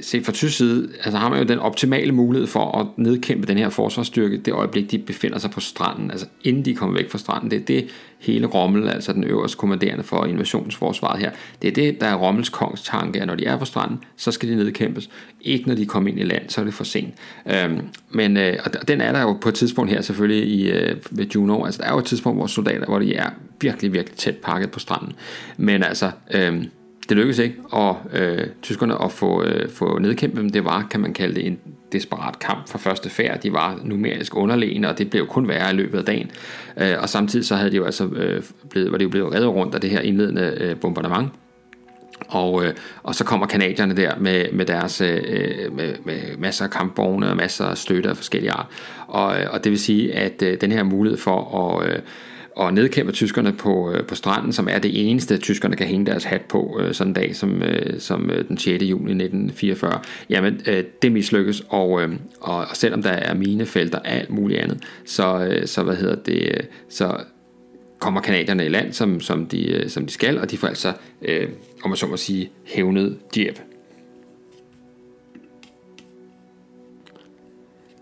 set 0.00 0.24
fra 0.24 0.32
tysk 0.32 0.56
side, 0.56 0.88
altså 1.04 1.18
har 1.18 1.28
man 1.28 1.38
jo 1.38 1.44
den 1.44 1.58
optimale 1.58 2.12
mulighed 2.12 2.46
for 2.46 2.78
at 2.78 2.86
nedkæmpe 2.96 3.46
den 3.46 3.58
her 3.58 3.68
forsvarsstyrke 3.68 4.36
det 4.36 4.52
øjeblik, 4.52 4.90
de 4.90 4.98
befinder 4.98 5.38
sig 5.38 5.50
på 5.50 5.60
stranden, 5.60 6.10
altså 6.10 6.26
inden 6.44 6.64
de 6.64 6.74
kommer 6.74 6.96
væk 6.96 7.10
fra 7.10 7.18
stranden. 7.18 7.50
Det 7.50 7.60
er 7.60 7.64
det 7.64 7.86
hele 8.18 8.46
Rommel, 8.46 8.88
altså 8.88 9.12
den 9.12 9.24
øverste 9.24 9.58
kommanderende 9.58 10.04
for 10.04 10.24
invasionsforsvaret 10.24 11.20
her, 11.20 11.30
det 11.62 11.68
er 11.68 11.72
det, 11.72 12.00
der 12.00 12.06
er 12.06 12.14
Rommels 12.14 12.48
kongs 12.48 12.82
tanke, 12.82 13.20
at 13.20 13.26
når 13.26 13.34
de 13.34 13.44
er 13.44 13.58
på 13.58 13.64
stranden, 13.64 13.98
så 14.16 14.30
skal 14.30 14.48
de 14.48 14.56
nedkæmpes. 14.56 15.10
Ikke 15.40 15.68
når 15.68 15.74
de 15.74 15.86
kommer 15.86 16.10
ind 16.10 16.20
i 16.20 16.24
land, 16.24 16.48
så 16.48 16.60
er 16.60 16.64
det 16.64 16.74
for 16.74 16.84
sent. 16.84 17.14
Øhm, 17.46 17.80
men, 18.10 18.36
øh, 18.36 18.56
og 18.64 18.88
den 18.88 19.00
er 19.00 19.12
der 19.12 19.20
jo 19.20 19.32
på 19.32 19.48
et 19.48 19.54
tidspunkt 19.54 19.90
her 19.90 20.00
selvfølgelig 20.00 20.48
i, 20.48 20.70
øh, 20.70 20.96
ved 21.10 21.26
Juno, 21.34 21.64
altså 21.64 21.82
der 21.82 21.88
er 21.88 21.92
jo 21.92 21.98
et 21.98 22.04
tidspunkt, 22.04 22.38
hvor 22.38 22.46
soldater, 22.46 22.86
hvor 22.86 22.98
de 22.98 23.14
er 23.14 23.30
virkelig, 23.60 23.92
virkelig 23.92 24.16
tæt 24.16 24.36
pakket 24.36 24.70
på 24.70 24.78
stranden. 24.78 25.12
Men 25.56 25.82
altså, 25.82 26.10
øh, 26.34 26.64
det 27.08 27.16
lykkedes 27.16 27.38
ikke, 27.38 27.56
og 27.70 27.96
øh, 28.12 28.46
tyskerne 28.62 29.02
at 29.04 29.12
få, 29.12 29.44
øh, 29.44 29.70
få 29.70 29.98
nedkæmpet 29.98 30.42
dem. 30.42 30.50
Det 30.50 30.64
var, 30.64 30.86
kan 30.90 31.00
man 31.00 31.12
kalde 31.12 31.34
det, 31.34 31.46
en 31.46 31.58
desperat 31.92 32.38
kamp 32.38 32.68
fra 32.68 32.78
første 32.78 33.10
færd. 33.10 33.40
De 33.40 33.52
var 33.52 33.80
numerisk 33.84 34.36
underlegne, 34.36 34.88
og 34.88 34.98
det 34.98 35.10
blev 35.10 35.26
kun 35.26 35.48
værre 35.48 35.72
i 35.72 35.76
løbet 35.76 35.98
af 35.98 36.04
dagen. 36.04 36.30
Øh, 36.76 36.94
og 36.98 37.08
samtidig 37.08 37.46
så 37.46 37.56
havde 37.56 37.70
de 37.70 37.76
jo 37.76 37.84
altså 37.84 38.06
øh, 38.06 38.42
blevet, 38.70 38.92
var 38.92 38.98
de 38.98 39.04
jo 39.04 39.10
blevet 39.10 39.34
reddet 39.34 39.48
rundt 39.48 39.74
af 39.74 39.80
det 39.80 39.90
her 39.90 40.00
indledende 40.00 40.56
øh, 40.60 40.76
bombardement. 40.76 41.28
Og, 42.28 42.64
øh, 42.64 42.74
og 43.02 43.14
så 43.14 43.24
kommer 43.24 43.46
kanadierne 43.46 43.96
der 43.96 44.18
med, 44.18 44.52
med 44.52 44.66
deres 44.66 45.00
øh, 45.00 45.72
med, 45.72 45.94
med 46.04 46.20
masser 46.38 46.64
af 46.64 46.70
kampvogne 46.70 47.30
og 47.30 47.36
masser 47.36 47.64
af 47.64 47.78
støtte 47.78 48.10
af 48.10 48.16
forskellige 48.16 48.52
art. 48.52 48.66
Og, 49.06 49.40
øh, 49.40 49.46
og 49.50 49.64
det 49.64 49.70
vil 49.70 49.78
sige, 49.78 50.14
at 50.14 50.42
øh, 50.42 50.60
den 50.60 50.72
her 50.72 50.82
mulighed 50.82 51.18
for 51.18 51.78
at, 51.80 51.90
øh, 51.90 51.98
og 52.58 52.74
nedkæmper 52.74 53.12
tyskerne 53.12 53.52
på, 53.52 53.92
øh, 53.92 54.06
på 54.06 54.14
stranden, 54.14 54.52
som 54.52 54.68
er 54.70 54.78
det 54.78 55.08
eneste, 55.08 55.38
tyskerne 55.38 55.76
kan 55.76 55.86
hænge 55.86 56.06
deres 56.06 56.24
hat 56.24 56.40
på 56.40 56.80
øh, 56.80 56.94
sådan 56.94 57.10
en 57.10 57.14
dag 57.14 57.36
som, 57.36 57.62
øh, 57.62 58.00
som 58.00 58.30
den 58.48 58.58
6. 58.58 58.82
juni 58.82 59.10
1944. 59.10 60.00
Jamen, 60.30 60.60
det 61.02 61.12
mislykkes, 61.12 61.62
og, 61.68 61.90
og, 61.90 62.10
og 62.40 62.66
selvom 62.74 63.02
der 63.02 63.10
er 63.10 63.34
minefelter 63.34 63.98
og 63.98 64.08
alt 64.08 64.30
muligt 64.30 64.60
andet, 64.60 64.82
så, 65.04 65.58
så 65.64 65.82
hvad 65.82 65.96
hedder 65.96 66.16
det, 66.16 66.68
så 66.88 67.16
kommer 67.98 68.20
kanadierne 68.20 68.66
i 68.66 68.68
land, 68.68 68.92
som, 68.92 69.20
som, 69.20 69.46
de, 69.46 69.84
som 69.88 70.06
de 70.06 70.12
skal, 70.12 70.38
og 70.38 70.50
de 70.50 70.56
får 70.56 70.68
altså, 70.68 70.92
øh, 71.22 71.48
om 71.84 71.90
man 71.90 71.96
så 71.96 72.06
må 72.06 72.16
sige, 72.16 72.50
hævnet 72.64 73.16
Dieppe. 73.34 73.60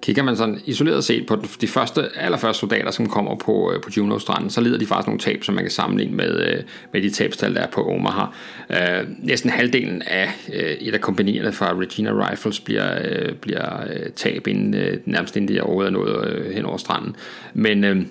Kigger 0.06 0.22
man 0.22 0.36
sådan 0.36 0.60
isoleret 0.66 1.04
set 1.04 1.26
på 1.26 1.38
de 1.60 1.68
første, 1.68 2.08
allerførste 2.16 2.60
soldater, 2.60 2.90
som 2.90 3.08
kommer 3.08 3.36
på, 3.36 3.72
øh, 3.72 3.82
på 3.82 3.90
Juno-stranden, 3.96 4.50
så 4.50 4.60
lider 4.60 4.78
de 4.78 4.86
faktisk 4.86 5.06
nogle 5.06 5.20
tab, 5.20 5.44
som 5.44 5.54
man 5.54 5.64
kan 5.64 5.70
sammenligne 5.70 6.16
med, 6.16 6.40
øh, 6.40 6.62
med 6.92 7.02
de 7.02 7.10
tabstal, 7.10 7.54
der 7.54 7.60
er 7.60 7.66
på 7.66 7.88
Omaha. 7.88 8.24
Øh, 8.70 9.08
næsten 9.18 9.50
halvdelen 9.50 10.02
af 10.02 10.30
øh, 10.52 10.70
et 10.70 10.94
af 10.94 11.00
kompanierne 11.00 11.52
fra 11.52 11.74
Regina 11.74 12.10
Rifles 12.10 12.60
bliver, 12.60 12.98
øh, 13.04 13.34
bliver 13.34 13.80
øh, 13.82 14.10
tab 14.16 14.46
inden, 14.46 14.74
øh, 14.74 14.98
nærmest 15.04 15.36
inden 15.36 15.48
de 15.48 15.58
er 15.58 15.62
overhovedet 15.62 15.92
noget 15.92 16.28
øh, 16.28 16.54
hen 16.54 16.64
over 16.64 16.76
stranden. 16.76 17.16
Men 17.54 17.84
øh, 17.84 18.06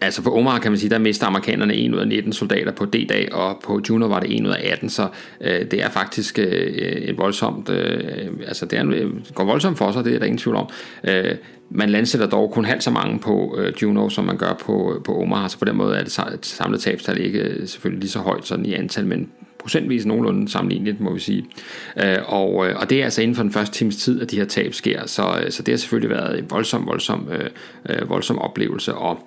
Altså 0.00 0.22
på 0.22 0.36
Omar 0.36 0.58
kan 0.58 0.72
man 0.72 0.78
sige, 0.78 0.90
der 0.90 0.98
mister 0.98 1.26
amerikanerne 1.26 1.74
1 1.74 1.94
ud 1.94 1.98
af 1.98 2.08
19 2.08 2.32
soldater 2.32 2.72
på 2.72 2.84
D-dag, 2.84 3.28
og 3.32 3.60
på 3.64 3.80
Juno 3.88 4.06
var 4.06 4.20
det 4.20 4.36
1 4.36 4.46
ud 4.46 4.50
af 4.50 4.70
18, 4.72 4.90
så 4.90 5.08
øh, 5.40 5.70
det 5.70 5.82
er 5.82 5.88
faktisk 5.88 6.38
øh, 6.38 6.46
et 6.46 7.18
voldsomt, 7.18 7.68
øh, 7.68 8.28
altså 8.46 8.66
det, 8.66 8.78
er, 8.78 8.82
det 8.82 8.94
øh, 8.94 9.10
går 9.34 9.44
voldsomt 9.44 9.78
for 9.78 9.92
sig, 9.92 10.04
det 10.04 10.14
er 10.14 10.18
der 10.18 10.26
ingen 10.26 10.38
tvivl 10.38 10.56
om. 10.56 10.68
Øh, 11.04 11.34
man 11.70 11.90
landsætter 11.90 12.28
dog 12.28 12.50
kun 12.52 12.64
halvt 12.64 12.82
så 12.82 12.90
mange 12.90 13.18
på 13.18 13.58
øh, 13.58 13.72
Juno, 13.82 14.08
som 14.08 14.24
man 14.24 14.36
gør 14.36 14.54
på, 14.60 15.02
på 15.04 15.22
Omar, 15.22 15.48
så 15.48 15.58
på 15.58 15.64
den 15.64 15.76
måde 15.76 15.96
er 15.96 16.02
det 16.02 16.12
samlede 16.42 16.82
tabstal 16.82 17.20
ikke 17.20 17.38
øh, 17.38 17.68
selvfølgelig 17.68 18.00
lige 18.00 18.10
så 18.10 18.18
højt 18.18 18.46
sådan 18.46 18.66
i 18.66 18.74
antal, 18.74 19.06
men 19.06 19.30
procentvis 19.58 20.06
nogenlunde 20.06 20.48
sammenligneligt, 20.48 21.00
må 21.00 21.12
vi 21.12 21.20
sige. 21.20 21.46
Øh, 21.96 22.16
og, 22.26 22.68
øh, 22.68 22.76
og 22.80 22.90
det 22.90 23.00
er 23.00 23.04
altså 23.04 23.22
inden 23.22 23.34
for 23.34 23.42
den 23.42 23.52
første 23.52 23.74
times 23.74 23.96
tid, 23.96 24.22
at 24.22 24.30
de 24.30 24.36
her 24.36 24.44
tab 24.44 24.74
sker, 24.74 25.06
så, 25.06 25.46
så 25.50 25.62
det 25.62 25.72
har 25.72 25.78
selvfølgelig 25.78 26.10
været 26.10 26.38
en 26.38 26.50
voldsom, 26.50 26.86
voldsom, 26.86 27.28
øh, 27.88 28.08
voldsom 28.08 28.38
oplevelse, 28.38 28.94
og 28.94 29.18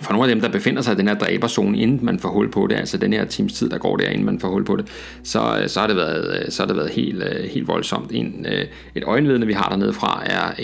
for 0.00 0.12
nogle 0.12 0.28
af 0.28 0.34
dem, 0.34 0.40
der 0.40 0.48
befinder 0.48 0.82
sig 0.82 0.92
i 0.92 0.96
den 0.96 1.08
her 1.08 1.14
dræberzone, 1.14 1.78
inden 1.78 2.04
man 2.04 2.18
får 2.18 2.28
hul 2.28 2.50
på 2.50 2.66
det, 2.66 2.76
altså 2.76 2.98
den 2.98 3.12
her 3.12 3.24
times 3.24 3.52
tid, 3.52 3.70
der 3.70 3.78
går 3.78 3.96
der, 3.96 4.08
inden 4.08 4.26
man 4.26 4.40
får 4.40 4.48
hul 4.48 4.64
på 4.64 4.76
det, 4.76 4.86
så, 5.22 5.58
øh, 5.62 5.68
så 5.68 5.80
har 5.80 5.86
det 5.86 5.96
været, 5.96 6.40
øh, 6.40 6.50
så 6.50 6.62
har 6.62 6.66
det 6.66 6.76
været 6.76 6.90
helt, 6.90 7.22
øh, 7.22 7.44
helt 7.44 7.68
voldsomt. 7.68 8.10
En, 8.14 8.46
et 8.94 9.04
øjenvidne, 9.04 9.46
vi 9.46 9.52
har 9.52 9.68
dernede 9.68 9.92
fra, 9.92 10.22
er 10.26 10.62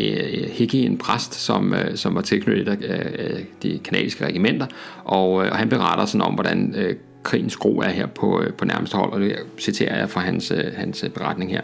Hickey, 0.52 0.78
en 0.78 0.98
præst, 0.98 1.34
som, 1.34 1.74
som 1.94 2.14
var 2.14 2.20
tilknyttet 2.20 2.68
af 2.68 3.44
de 3.62 3.80
kanadiske 3.84 4.26
regimenter, 4.26 4.66
og, 5.04 5.32
og 5.32 5.56
han 5.56 5.68
beretter 5.68 6.04
sådan 6.04 6.26
om, 6.26 6.34
hvordan 6.34 6.74
krigens 7.22 7.56
gro 7.56 7.78
er 7.78 7.88
her 7.88 8.06
på, 8.06 8.42
på 8.58 8.64
nærmeste 8.64 8.96
hold, 8.96 9.12
og 9.12 9.20
det 9.20 9.36
citerer 9.58 9.98
jeg 9.98 10.10
fra 10.10 10.20
hans, 10.20 10.52
hans 10.76 11.04
beretning 11.14 11.50
her. 11.50 11.60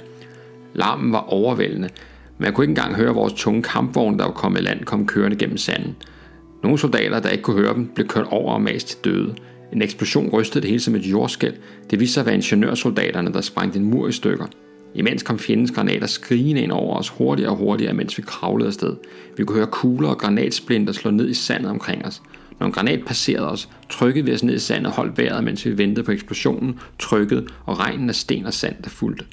Larmen 0.74 1.12
var 1.12 1.32
overvældende. 1.32 1.88
Man 2.38 2.52
kunne 2.52 2.64
ikke 2.64 2.70
engang 2.70 2.94
høre 2.94 3.14
vores 3.14 3.32
tunge 3.32 3.62
kampvogn, 3.62 4.18
der 4.18 4.24
var 4.24 4.32
kommet 4.32 4.60
i 4.60 4.62
land, 4.62 4.84
kom 4.84 5.06
kørende 5.06 5.36
gennem 5.36 5.56
sanden. 5.56 5.96
Nogle 6.62 6.78
soldater, 6.78 7.20
der 7.20 7.28
ikke 7.28 7.42
kunne 7.42 7.62
høre 7.62 7.74
dem, 7.74 7.86
blev 7.94 8.06
kørt 8.06 8.26
over 8.30 8.52
og 8.52 8.62
mast 8.62 8.88
til 8.88 8.98
døde. 9.04 9.34
En 9.72 9.82
eksplosion 9.82 10.28
rystede 10.28 10.62
det 10.62 10.70
hele 10.70 10.80
som 10.80 10.94
et 10.94 11.06
jordskæld. 11.06 11.54
Det 11.90 12.00
viste 12.00 12.14
sig 12.14 12.20
at 12.20 12.26
være 12.26 12.34
ingeniørsoldaterne, 12.34 13.32
der 13.32 13.40
sprængte 13.40 13.78
en 13.78 13.84
mur 13.84 14.08
i 14.08 14.12
stykker. 14.12 14.46
Imens 14.94 15.22
kom 15.22 15.38
fjendens 15.38 15.70
granater 15.70 16.06
skrigende 16.06 16.62
ind 16.62 16.72
over 16.72 16.96
os 16.96 17.08
hurtigere 17.08 17.50
og 17.50 17.56
hurtigere, 17.56 17.94
mens 17.94 18.18
vi 18.18 18.22
kravlede 18.22 18.66
afsted. 18.66 18.96
Vi 19.36 19.44
kunne 19.44 19.56
høre 19.56 19.66
kugler 19.66 20.08
og 20.08 20.18
granatsplinter 20.18 20.92
slå 20.92 21.10
ned 21.10 21.28
i 21.28 21.34
sandet 21.34 21.70
omkring 21.70 22.06
os. 22.06 22.22
Når 22.60 22.66
en 22.66 22.72
granat 22.72 23.04
passerede 23.06 23.50
os, 23.50 23.68
trykkede 23.90 24.24
vi 24.24 24.32
os 24.32 24.42
ned 24.42 24.54
i 24.54 24.58
sandet 24.58 24.86
og 24.86 24.92
holdt 24.92 25.18
vejret, 25.18 25.44
mens 25.44 25.66
vi 25.66 25.78
ventede 25.78 26.04
på 26.04 26.12
eksplosionen, 26.12 26.78
trykkede 26.98 27.46
og 27.66 27.78
regnen 27.78 28.08
af 28.08 28.14
sten 28.14 28.46
og 28.46 28.52
sand, 28.52 28.74
der 28.84 28.90
fulgte. 28.90 29.24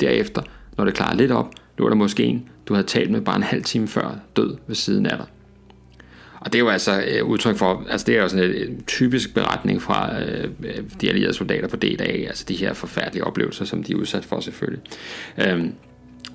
Derefter, 0.00 0.42
når 0.76 0.84
det 0.84 0.94
klarede 0.94 1.16
lidt 1.16 1.32
op, 1.32 1.54
lå 1.78 1.88
der 1.88 1.94
måske 1.94 2.24
en, 2.24 2.48
du 2.68 2.74
havde 2.74 2.86
talt 2.86 3.10
med 3.10 3.20
bare 3.20 3.36
en 3.36 3.42
halv 3.42 3.62
time 3.62 3.88
før, 3.88 4.18
død 4.36 4.56
ved 4.66 4.74
siden 4.74 5.06
af 5.06 5.16
dig. 5.16 5.26
Og 6.44 6.52
det 6.52 6.58
er 6.58 6.60
jo 6.60 6.68
altså 6.68 7.04
øh, 7.08 7.24
udtryk 7.24 7.56
for, 7.56 7.84
altså 7.90 8.04
det 8.06 8.16
er 8.16 8.22
jo 8.22 8.28
sådan 8.28 8.50
en, 8.50 8.70
en 8.70 8.84
typisk 8.84 9.34
beretning 9.34 9.82
fra 9.82 10.22
øh, 10.22 10.44
øh 10.64 10.84
de 11.00 11.08
allierede 11.08 11.34
soldater 11.34 11.68
på 11.68 11.76
D-dag, 11.76 12.24
altså 12.28 12.44
de 12.48 12.54
her 12.54 12.72
forfærdelige 12.72 13.24
oplevelser, 13.24 13.64
som 13.64 13.82
de 13.82 13.92
er 13.92 13.96
udsat 13.96 14.24
for 14.24 14.40
selvfølgelig. 14.40 14.82
Øh, 15.38 15.64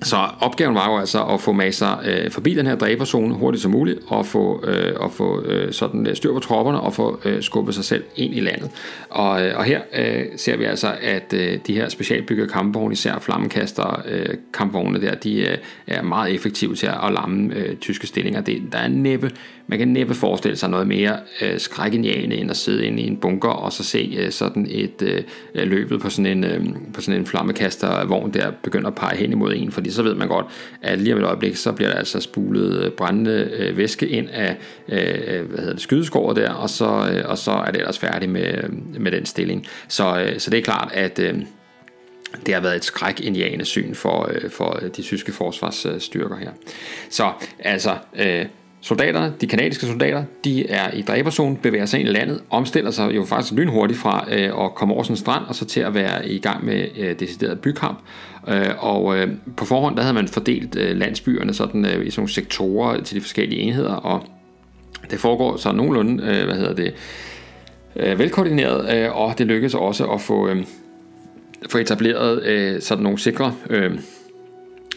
så 0.02 0.16
opgaven 0.40 0.74
var 0.74 0.90
jo 0.90 0.98
altså 0.98 1.24
at 1.24 1.40
få 1.40 1.52
masser 1.52 2.00
øh, 2.04 2.30
forbi 2.30 2.54
den 2.54 2.66
her 2.66 2.76
dræberzone 2.76 3.34
hurtigt 3.34 3.62
som 3.62 3.70
muligt, 3.70 3.98
og 4.06 4.26
få, 4.26 4.64
øh, 4.66 4.92
og 4.96 5.12
få 5.12 5.42
øh, 5.44 5.72
sådan 5.72 6.06
øh, 6.06 6.16
styr 6.16 6.32
på 6.32 6.38
tropperne, 6.38 6.80
og 6.80 6.94
få 6.94 7.20
øh, 7.24 7.42
skubbet 7.42 7.74
sig 7.74 7.84
selv 7.84 8.04
ind 8.16 8.34
i 8.34 8.40
landet. 8.40 8.70
Og, 9.10 9.46
øh, 9.46 9.58
og 9.58 9.64
her 9.64 9.80
øh, 9.94 10.24
ser 10.36 10.56
vi 10.56 10.64
altså, 10.64 10.94
at 11.02 11.32
øh, 11.32 11.58
de 11.66 11.74
her 11.74 11.88
specialbyggede 11.88 12.48
kampvogne, 12.48 12.92
især 12.92 13.18
flammekaster 13.18 14.02
øh, 14.08 14.34
kampvogne 14.52 15.00
der, 15.00 15.14
de 15.14 15.40
øh, 15.40 15.58
er 15.86 16.02
meget 16.02 16.34
effektive 16.34 16.74
til 16.74 16.86
at 16.86 17.12
lamme 17.12 17.54
øh, 17.54 17.76
tyske 17.76 18.06
stillinger. 18.06 18.40
Det, 18.40 18.62
der 18.72 18.78
er 18.78 18.88
næppe 18.88 19.30
man 19.70 19.78
kan 19.78 19.88
næppe 19.88 20.14
forestille 20.14 20.56
sig 20.56 20.70
noget 20.70 20.86
mere 20.86 21.16
øh, 21.42 21.58
skrækindjagende 21.58 22.36
end 22.36 22.50
at 22.50 22.56
sidde 22.56 22.86
inde 22.86 23.02
i 23.02 23.06
en 23.06 23.16
bunker 23.16 23.48
og 23.48 23.72
så 23.72 23.84
se 23.84 24.16
øh, 24.18 24.30
sådan 24.30 24.66
et 24.70 25.02
øh, 25.02 25.22
løbet 25.54 26.00
på 26.00 26.10
sådan 26.10 26.38
en, 26.38 26.44
øh, 26.44 26.64
på 26.94 27.00
sådan 27.00 27.20
en 27.20 27.26
flammekastervogn 27.26 28.34
der 28.34 28.50
begynder 28.62 28.88
at 28.88 28.94
pege 28.94 29.16
hen 29.16 29.32
imod 29.32 29.54
en, 29.56 29.72
fordi 29.72 29.89
så 29.92 30.02
ved 30.02 30.14
man 30.14 30.28
godt, 30.28 30.46
at 30.82 30.98
lige 30.98 31.14
om 31.14 31.20
et 31.20 31.26
øjeblik, 31.26 31.56
så 31.56 31.72
bliver 31.72 31.90
der 31.90 31.98
altså 31.98 32.20
spulet 32.20 32.84
øh, 32.84 32.90
brændende 32.90 33.50
øh, 33.52 33.76
væske 33.76 34.08
ind 34.08 34.28
af 34.30 34.56
øh, 34.88 35.38
øh, 35.38 35.46
hvad 35.46 35.58
hedder 35.58 35.72
det, 35.72 35.82
skydeskåret 35.82 36.36
der, 36.36 36.50
og 36.50 36.70
så, 36.70 37.10
øh, 37.12 37.28
og 37.28 37.38
så 37.38 37.50
er 37.50 37.70
det 37.70 37.76
ellers 37.76 37.98
færdigt 37.98 38.32
med, 38.32 38.54
øh, 38.54 39.00
med 39.00 39.12
den 39.12 39.26
stilling. 39.26 39.66
Så, 39.88 40.20
øh, 40.20 40.38
så 40.38 40.50
det 40.50 40.58
er 40.58 40.62
klart, 40.62 40.90
at 40.94 41.18
øh, 41.18 41.34
det 42.46 42.54
har 42.54 42.60
været 42.60 42.76
et 42.76 42.84
skrækindjagende 42.84 43.64
syn 43.64 43.94
for, 43.94 44.30
øh, 44.34 44.50
for 44.50 44.80
de 44.96 45.02
tyske 45.02 45.32
forsvarsstyrker 45.32 46.36
her. 46.36 46.50
Så 47.10 47.32
altså, 47.58 47.96
øh, 48.18 48.46
Soldaterne, 48.82 49.34
de 49.40 49.46
kanadiske 49.46 49.86
soldater, 49.86 50.24
de 50.44 50.70
er 50.70 50.90
i 50.90 51.02
dræberzonen, 51.02 51.56
bevæger 51.56 51.86
sig 51.86 52.00
ind 52.00 52.08
i 52.08 52.12
landet, 52.12 52.42
omstiller 52.50 52.90
sig 52.90 53.16
jo 53.16 53.24
faktisk 53.24 53.52
lynhurtigt 53.52 54.00
fra 54.00 54.26
øh, 54.30 54.64
at 54.64 54.74
komme 54.74 54.94
over 54.94 55.02
sådan 55.02 55.12
en 55.12 55.16
strand, 55.16 55.44
og 55.44 55.54
så 55.54 55.64
til 55.64 55.80
at 55.80 55.94
være 55.94 56.28
i 56.28 56.38
gang 56.38 56.64
med 56.64 56.88
øh, 56.96 57.20
decideret 57.20 57.60
bykamp. 57.60 57.98
Øh, 58.48 58.84
og 58.84 59.18
øh, 59.18 59.28
på 59.56 59.64
forhånd, 59.64 59.96
der 59.96 60.02
havde 60.02 60.14
man 60.14 60.28
fordelt 60.28 60.76
øh, 60.76 60.96
landsbyerne 60.96 61.54
sådan, 61.54 61.84
øh, 61.84 62.06
i 62.06 62.10
sådan 62.10 62.20
nogle 62.20 62.32
sektorer 62.32 63.00
til 63.02 63.16
de 63.16 63.20
forskellige 63.20 63.60
enheder, 63.60 63.94
og 63.94 64.24
det 65.10 65.18
foregår 65.18 65.56
så 65.56 65.72
nogenlunde, 65.72 66.24
hvad 66.24 66.54
hedder 66.54 66.74
det, 66.74 66.94
velkoordineret, 68.18 69.10
og 69.10 69.38
det 69.38 69.46
lykkedes 69.46 69.74
også 69.74 70.06
at 70.06 70.20
få, 70.20 70.50
få 71.70 71.78
etableret 71.78 72.82
sådan 72.82 73.04
nogle 73.04 73.18
sikre 73.18 73.54
øh, 73.70 73.98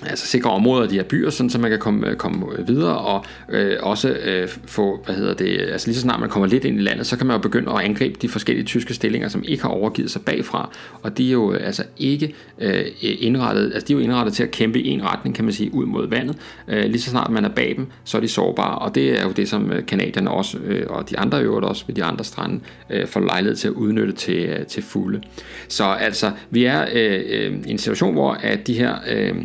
altså 0.07 0.27
sikre 0.27 0.49
områder 0.49 0.83
af 0.83 0.89
de 0.89 0.95
her 0.95 1.03
byer, 1.03 1.29
sådan, 1.29 1.49
så 1.49 1.59
man 1.59 1.69
kan 1.69 1.79
komme, 1.79 2.09
øh, 2.09 2.15
komme 2.15 2.45
øh, 2.57 2.67
videre 2.67 2.97
og 2.97 3.25
øh, 3.49 3.77
også 3.81 4.09
øh, 4.09 4.47
få, 4.65 5.03
hvad 5.05 5.15
hedder 5.15 5.33
det, 5.33 5.61
altså 5.61 5.87
lige 5.87 5.95
så 5.95 6.01
snart 6.01 6.19
man 6.19 6.29
kommer 6.29 6.47
lidt 6.47 6.65
ind 6.65 6.79
i 6.79 6.81
landet, 6.81 7.07
så 7.07 7.17
kan 7.17 7.27
man 7.27 7.35
jo 7.35 7.41
begynde 7.41 7.71
at 7.71 7.79
angribe 7.79 8.15
de 8.21 8.29
forskellige 8.29 8.65
tyske 8.65 8.93
stillinger, 8.93 9.27
som 9.27 9.43
ikke 9.47 9.63
har 9.63 9.69
overgivet 9.69 10.11
sig 10.11 10.21
bagfra, 10.21 10.69
og 11.01 11.17
de 11.17 11.27
er 11.27 11.31
jo 11.31 11.53
øh, 11.53 11.65
altså 11.65 11.83
ikke 11.97 12.33
øh, 12.59 12.85
indrettet, 13.01 13.71
altså 13.73 13.87
de 13.87 13.93
er 13.93 13.97
jo 13.97 14.03
indrettet 14.03 14.33
til 14.33 14.43
at 14.43 14.51
kæmpe 14.51 14.79
i 14.79 14.87
en 14.87 15.03
retning, 15.03 15.35
kan 15.35 15.45
man 15.45 15.53
sige, 15.53 15.73
ud 15.73 15.85
mod 15.85 16.07
vandet. 16.07 16.37
Øh, 16.67 16.85
lige 16.85 17.01
så 17.01 17.09
snart 17.09 17.31
man 17.31 17.45
er 17.45 17.49
bag 17.49 17.73
dem, 17.77 17.87
så 18.03 18.17
er 18.17 18.21
de 18.21 18.27
sårbare, 18.27 18.79
og 18.79 18.95
det 18.95 19.19
er 19.19 19.23
jo 19.23 19.31
det, 19.31 19.49
som 19.49 19.71
kanadierne 19.87 20.31
også, 20.31 20.57
øh, 20.57 20.85
og 20.89 21.09
de 21.09 21.19
andre 21.19 21.41
øvrigt 21.41 21.65
også 21.65 21.83
ved 21.87 21.95
de 21.95 22.03
andre 22.03 22.23
strande, 22.23 22.59
øh, 22.89 23.07
får 23.07 23.19
lejlighed 23.19 23.55
til 23.55 23.67
at 23.67 23.73
udnytte 23.73 24.13
til, 24.13 24.45
øh, 24.45 24.65
til 24.65 24.83
fulde. 24.83 25.21
Så 25.67 25.83
altså, 25.83 26.31
vi 26.49 26.63
er 26.63 26.85
øh, 26.93 27.53
i 27.67 27.71
en 27.71 27.77
situation, 27.77 28.13
hvor 28.13 28.31
at 28.31 28.67
de 28.67 28.73
her 28.73 28.95
øh, 29.11 29.35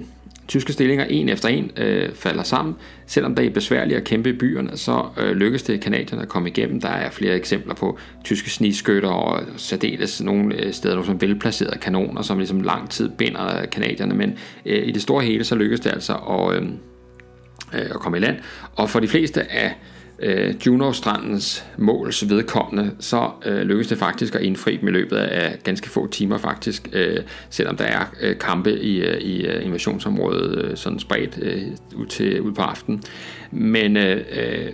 tyske 0.49 0.72
stillinger 0.72 1.05
en 1.05 1.28
efter 1.28 1.49
en 1.49 1.70
øh, 1.76 2.14
falder 2.14 2.42
sammen. 2.42 2.74
Selvom 3.07 3.34
det 3.34 3.46
er 3.46 3.51
besværligt 3.51 3.99
at 3.99 4.05
kæmpe 4.05 4.30
i 4.30 4.32
byerne, 4.32 4.76
så 4.76 5.05
øh, 5.16 5.30
lykkes 5.30 5.62
det 5.62 5.80
kanadierne 5.80 6.22
at 6.22 6.28
komme 6.28 6.49
igennem. 6.49 6.80
Der 6.80 6.88
er 6.88 7.11
flere 7.11 7.34
eksempler 7.34 7.74
på 7.74 7.99
tyske 8.24 8.51
snigskytter 8.51 9.09
og 9.09 9.42
særdeles 9.57 10.22
nogle 10.22 10.64
øh, 10.64 10.72
steder, 10.72 10.94
nogle 10.94 11.07
som 11.07 11.20
velplacerede 11.20 11.78
kanoner, 11.78 12.22
som 12.22 12.38
ligesom 12.38 12.61
lang 12.61 12.90
tid 12.90 13.09
binder 13.09 13.61
øh, 13.61 13.70
kanadierne. 13.70 14.14
Men 14.14 14.38
øh, 14.66 14.88
i 14.88 14.90
det 14.90 15.03
store 15.03 15.24
hele, 15.24 15.44
så 15.44 15.55
lykkes 15.55 15.80
det 15.80 15.90
altså 15.90 16.14
at, 16.14 16.57
øh, 16.57 16.68
øh 17.74 17.90
at 17.90 18.01
komme 18.01 18.18
i 18.18 18.20
land. 18.20 18.36
Og 18.76 18.90
for 18.90 19.01
de 19.01 19.09
fleste 19.09 19.53
af 19.53 19.74
øh, 20.19 20.55
Juno-strandens 20.66 21.64
måls 21.79 22.29
vedkommende, 22.29 22.91
så 23.01 23.31
øh, 23.47 23.61
lykkes 23.61 23.87
det 23.87 23.99
faktisk 23.99 24.35
at 24.35 24.41
indfri 24.41 24.77
dem 24.77 24.89
i 24.89 24.91
løbet 24.91 25.16
af 25.16 25.59
ganske 25.64 25.91
få 25.91 26.07
timer 26.07 26.39
faktisk, 26.39 26.89
øh, 26.93 27.16
selvom 27.51 27.77
der 27.77 27.85
er 27.85 28.05
øh, 28.21 28.39
kampe 28.39 28.81
i, 28.81 29.01
øh, 29.01 29.21
i 29.21 29.47
øh, 29.47 29.66
invasionsområdet 29.66 30.64
øh, 30.64 30.77
sådan 30.77 30.99
spredt 30.99 31.39
øh, 31.43 31.62
ud, 31.95 32.07
til, 32.07 32.41
ud 32.41 32.53
på 32.53 32.62
aftenen. 32.62 33.03
Men 33.51 33.97
øh, 33.97 34.25
øh, 34.37 34.73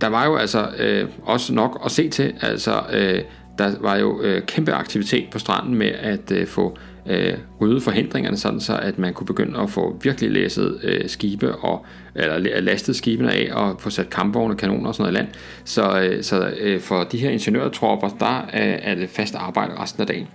der 0.00 0.06
var 0.06 0.26
jo 0.26 0.36
altså 0.36 0.68
øh, 0.78 1.08
også 1.22 1.54
nok 1.54 1.82
at 1.84 1.90
se 1.90 2.08
til, 2.08 2.34
altså 2.40 2.82
øh, 2.92 3.20
der 3.58 3.74
var 3.80 3.96
jo 3.96 4.22
øh, 4.22 4.42
kæmpe 4.42 4.72
aktivitet 4.72 5.28
på 5.32 5.38
stranden 5.38 5.74
med 5.74 5.86
at 5.86 6.32
øh, 6.32 6.46
få 6.46 6.76
øh, 7.06 7.34
rydde 7.60 7.80
forhindringerne, 7.80 8.36
sådan 8.36 8.60
så 8.60 8.76
at 8.76 8.98
man 8.98 9.14
kunne 9.14 9.26
begynde 9.26 9.58
at 9.58 9.70
få 9.70 9.96
virkelig 10.02 10.30
læsset 10.30 10.80
øh, 10.82 11.08
skibe 11.08 11.54
og 11.54 11.86
eller 12.14 12.60
lastet 12.60 12.96
skibene 12.96 13.32
af 13.32 13.48
og 13.52 13.80
få 13.80 13.90
sat 13.90 14.10
kampvogne, 14.10 14.56
kanoner 14.56 14.88
og 14.88 14.94
sådan 14.94 15.12
noget 15.12 15.12
i 15.12 15.22
land. 15.22 15.34
Så, 15.64 16.00
øh, 16.00 16.22
så 16.22 16.52
øh, 16.60 16.80
for 16.80 17.04
de 17.04 17.18
her 17.18 17.30
ingeniørtropper, 17.30 18.08
der 18.08 18.38
øh, 18.38 18.78
er 18.82 18.94
det 18.94 19.10
fast 19.10 19.34
arbejde 19.34 19.72
resten 19.78 20.00
af 20.00 20.06
dagen. 20.06 20.28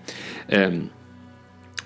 Øh, 0.54 0.74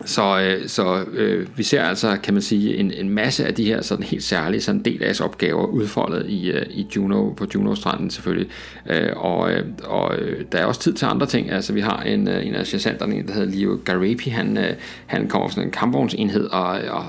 så, 0.05 0.39
øh, 0.41 0.67
så 0.67 1.05
øh, 1.13 1.47
vi 1.57 1.63
ser 1.63 1.83
altså, 1.83 2.17
kan 2.23 2.33
man 2.33 2.41
sige, 2.41 2.77
en, 2.77 2.91
en 2.91 3.09
masse 3.09 3.45
af 3.45 3.53
de 3.53 3.65
her 3.65 3.81
sådan 3.81 4.03
helt 4.03 4.23
særlige 4.23 4.61
sådan 4.61 4.81
del 4.81 5.03
af 5.03 5.21
opgaver 5.21 5.65
udfoldet 5.65 6.25
i, 6.29 6.51
øh, 6.51 6.65
i 6.69 6.87
Juno, 6.95 7.29
på 7.29 7.45
Juno-stranden 7.55 8.09
selvfølgelig. 8.09 8.47
Øh, 8.89 9.09
og 9.15 9.51
øh, 9.51 9.65
og 9.83 10.15
øh, 10.15 10.45
der 10.51 10.57
er 10.57 10.65
også 10.65 10.81
tid 10.81 10.93
til 10.93 11.05
andre 11.05 11.25
ting. 11.25 11.51
Altså 11.51 11.73
vi 11.73 11.81
har 11.81 12.01
en, 12.01 12.27
øh, 12.27 12.47
en 12.47 12.55
af 12.55 12.67
sergeanterne, 12.67 13.23
der 13.27 13.33
hedder 13.33 13.57
Leo 13.57 13.79
Garapi, 13.85 14.29
han, 14.29 14.57
øh, 14.57 14.73
han 15.05 15.27
kommer 15.27 15.47
fra 15.47 15.55
sådan 15.55 15.67
en 15.67 15.71
kampvognsenhed 15.71 16.45
og, 16.45 16.67
og 16.89 17.03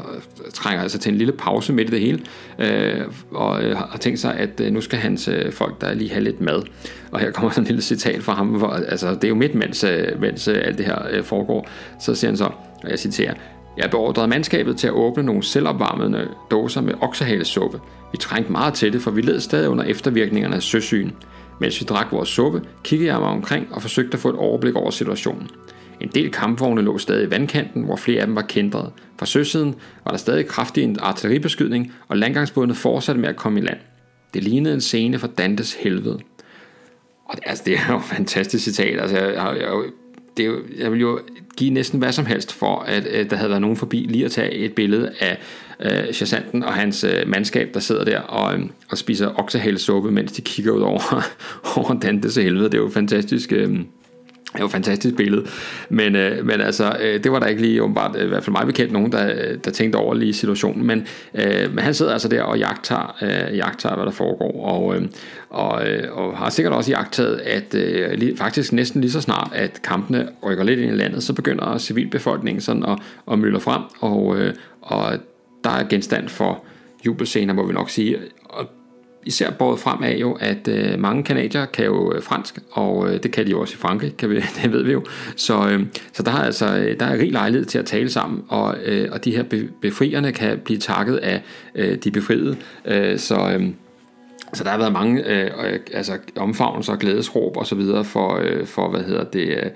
trænger 0.55 0.83
altså 0.83 0.99
til 0.99 1.13
en 1.13 1.19
lille 1.19 1.33
pause 1.33 1.73
midt 1.73 1.89
i 1.89 1.93
det 1.93 2.01
hele. 2.01 2.21
Øh, 2.59 3.05
og 3.31 3.63
øh, 3.65 3.77
har 3.77 3.99
tænkt 4.01 4.21
sig, 4.21 4.35
at 4.35 4.61
øh, 4.61 4.73
nu 4.73 4.81
skal 4.81 4.99
hans 4.99 5.29
øh, 5.29 5.53
folk 5.53 5.81
der 5.81 5.95
lige 5.95 6.11
have 6.11 6.25
lidt 6.25 6.41
mad. 6.41 6.63
Og 7.11 7.21
her 7.21 7.31
kommer 7.31 7.51
sådan 7.53 7.63
en 7.63 7.67
lille 7.67 7.83
citat 7.83 8.23
fra 8.23 8.35
ham, 8.35 8.47
hvor 8.47 8.69
altså, 8.69 9.15
det 9.15 9.25
er 9.25 9.29
jo 9.29 9.35
midt, 9.35 9.55
mens, 9.55 9.85
øh, 9.85 10.21
mens 10.21 10.49
øh, 10.49 10.61
alt 10.65 10.79
det 10.79 10.87
her 10.87 10.99
øh, 11.11 11.25
foregår. 11.25 11.69
Så 12.01 12.15
siger 12.15 12.31
han 12.31 12.37
så, 12.37 12.51
og 12.85 12.91
jeg 12.91 12.99
citerer, 12.99 13.35
jeg 13.77 13.91
beordrede 13.91 14.29
mandskabet 14.29 14.77
til 14.77 14.87
at 14.87 14.93
åbne 14.93 15.23
nogle 15.23 15.43
selvopvarmede 15.43 16.29
dåser 16.51 16.81
med 16.81 16.95
oksehalesuppe. 17.01 17.81
Vi 18.13 18.19
trængte 18.19 18.53
meget 18.53 18.75
til 18.75 18.93
det, 18.93 19.03
for 19.03 19.11
vi 19.11 19.21
led 19.21 19.41
stadig 19.41 19.69
under 19.69 19.85
eftervirkningerne 19.85 20.57
af 20.57 20.63
søsyn. 20.63 21.11
Mens 21.61 21.81
vi 21.81 21.85
drak 21.85 22.13
vores 22.13 22.29
suppe, 22.29 22.63
kiggede 22.85 23.13
jeg 23.13 23.21
mig 23.21 23.29
omkring 23.29 23.75
og 23.75 23.83
forsøgte 23.83 24.15
at 24.15 24.21
få 24.21 24.29
et 24.29 24.37
overblik 24.37 24.75
over 24.75 24.91
situationen. 24.91 25.49
En 26.01 26.09
del 26.15 26.31
kampvogne 26.31 26.83
lå 26.83 26.99
stadig 26.99 27.27
i 27.27 27.31
vandkanten, 27.31 27.83
hvor 27.83 27.97
flere 27.97 28.21
af 28.21 28.27
dem 28.27 28.37
var 28.37 28.43
kendret. 28.43 28.93
Fra 29.19 29.27
søsiden 29.27 29.75
var 30.05 30.11
der 30.11 30.19
stadig 30.19 30.47
kraftig 30.47 30.85
en 30.85 30.99
artilleribeskydning, 31.01 31.93
og 32.09 32.17
landgangsbådene 32.17 32.75
fortsatte 32.75 33.21
med 33.21 33.29
at 33.29 33.37
komme 33.37 33.61
i 33.61 33.63
land. 33.63 33.79
Det 34.35 34.45
lignede 34.45 34.75
en 34.75 34.81
scene 34.81 35.19
fra 35.19 35.29
Dantes 35.39 35.75
helvede. 35.75 36.19
Og 37.25 37.37
det, 37.37 37.43
altså, 37.47 37.65
det 37.67 37.75
er 37.75 37.93
jo 37.93 37.97
et 37.97 38.05
fantastisk 38.05 38.65
citat. 38.65 39.01
Altså, 39.01 39.19
jeg, 39.19 39.35
jeg, 39.35 39.57
jeg, 39.61 39.83
det 40.37 40.43
er 40.43 40.47
jo, 40.47 40.59
jeg 40.79 40.93
vil 40.93 41.01
jo 41.01 41.21
give 41.57 41.71
næsten 41.71 41.99
hvad 41.99 42.13
som 42.13 42.27
helst 42.27 42.53
for, 42.53 42.79
at, 42.79 43.07
at 43.07 43.31
der 43.31 43.37
havde 43.37 43.51
været 43.51 43.61
nogen 43.61 43.77
forbi 43.77 43.97
lige 43.97 44.25
at 44.25 44.31
tage 44.31 44.53
et 44.53 44.75
billede 44.75 45.13
af 45.21 45.39
øh, 45.81 46.13
chassanten 46.13 46.63
og 46.63 46.75
hans 46.75 47.05
øh, 47.05 47.29
mandskab, 47.29 47.71
der 47.75 47.81
sidder 47.81 48.05
der 48.05 48.21
og, 48.21 48.55
øh, 48.55 48.61
og 48.91 48.99
spiser 48.99 49.39
oksehalesuppe, 49.39 50.11
mens 50.11 50.33
de 50.33 50.43
kigger 50.43 50.73
ud 50.73 50.81
over, 50.81 51.23
over 51.77 51.99
Dantes 51.99 52.37
helvede. 52.37 52.65
Det 52.65 52.75
er 52.75 52.79
jo 52.79 52.91
fantastisk... 52.91 53.53
Øh, 53.53 53.81
det 54.53 54.59
er 54.59 54.63
jo 54.63 54.67
et 54.67 54.73
fantastisk 54.73 55.17
billede, 55.17 55.47
men, 55.89 56.17
øh, 56.17 56.47
men 56.47 56.61
altså, 56.61 56.97
øh, 57.03 57.25
det 57.25 57.33
var 57.33 57.39
der 57.39 57.47
ikke 57.47 57.63
lige 57.63 57.83
åbenbart, 57.83 58.17
øh, 58.17 58.25
i 58.25 58.29
hvert 58.29 58.45
fald 58.45 58.53
mig 58.53 58.67
bekendt, 58.67 58.93
nogen, 58.93 59.13
der, 59.13 59.57
der 59.65 59.71
tænkte 59.71 59.97
over 59.97 60.15
lige 60.15 60.33
situationen, 60.33 60.87
men, 60.87 61.07
øh, 61.35 61.75
men 61.75 61.79
han 61.79 61.95
sidder 61.95 62.13
altså 62.13 62.29
der 62.29 62.43
og 62.43 62.59
jagter, 62.59 63.17
øh, 63.23 63.57
jagter 63.57 63.95
hvad 63.95 64.05
der 64.05 64.13
foregår, 64.13 64.67
og, 64.67 64.97
øh, 64.97 65.03
og, 65.51 65.89
øh, 65.89 66.19
og 66.19 66.37
har 66.37 66.51
sikkert 66.51 66.75
også 66.75 66.91
jagtet, 66.91 67.41
at 67.45 67.75
øh, 67.75 68.13
lige, 68.13 68.37
faktisk 68.37 68.73
næsten 68.73 69.01
lige 69.01 69.11
så 69.11 69.21
snart, 69.21 69.51
at 69.55 69.83
kampene 69.83 70.29
rykker 70.47 70.65
lidt 70.65 70.81
ind 70.81 70.93
i 70.93 70.97
landet, 70.97 71.23
så 71.23 71.33
begynder 71.33 71.79
civilbefolkningen 71.79 72.61
sådan 72.61 72.85
at, 72.85 72.99
at 73.33 73.39
mylde 73.39 73.61
frem, 73.61 73.83
og, 74.01 74.37
øh, 74.39 74.55
og 74.81 75.13
der 75.65 75.71
er 75.71 75.89
genstand 75.89 76.29
for 76.29 76.65
jubelscener, 77.07 77.55
må 77.55 77.67
vi 77.67 77.73
nok 77.73 77.91
sige, 77.91 78.19
og 78.45 78.71
især 79.27 79.51
båret 79.51 79.81
frem 79.81 80.03
af 80.03 80.17
jo, 80.21 80.33
at 80.33 80.69
øh, 80.69 80.99
mange 80.99 81.23
kanadier 81.25 81.65
kan 81.65 81.85
jo 81.85 82.13
øh, 82.15 82.23
fransk, 82.23 82.59
og 82.71 83.09
øh, 83.09 83.23
det 83.23 83.33
kan 83.33 83.47
de 83.47 83.51
jo 83.51 83.61
også 83.61 83.75
i 83.75 83.77
Frankrig, 83.77 84.17
kan 84.17 84.31
vi, 84.31 84.37
det 84.63 84.73
ved 84.73 84.83
vi 84.83 84.93
jo. 84.93 85.05
Så, 85.37 85.69
øh, 85.69 85.87
så 86.13 86.23
der, 86.23 86.33
er 86.33 86.45
altså, 86.45 86.77
øh, 86.77 87.01
der 87.01 87.07
er 87.07 87.19
rig 87.19 87.33
lejlighed 87.33 87.67
til 87.67 87.79
at 87.79 87.87
tale 87.87 88.11
sammen, 88.11 88.45
og, 88.49 88.77
øh, 88.85 89.09
og 89.13 89.25
de 89.25 89.37
her 89.37 89.45
befrierne 89.81 90.33
kan 90.33 90.59
blive 90.65 90.79
takket 90.79 91.17
af 91.17 91.43
øh, 91.75 91.97
de 91.97 92.11
befriede. 92.11 92.57
Øh, 92.85 93.19
så, 93.19 93.57
øh, 93.59 93.69
så 94.55 94.65
der 94.65 94.71
har 94.71 94.79
været 94.79 94.93
mange 94.93 95.27
øh, 95.27 95.51
øh 95.65 95.79
altså 95.93 96.19
omfavnelser 96.37 96.93
og 96.93 96.99
glædesråb 96.99 97.57
og 97.57 97.67
så 97.67 97.75
videre 97.75 98.05
for, 98.05 98.41
øh, 98.43 98.67
for 98.67 98.91
hvad 98.91 99.01
hedder 99.01 99.25
det, 99.25 99.49
øh, 99.49 99.71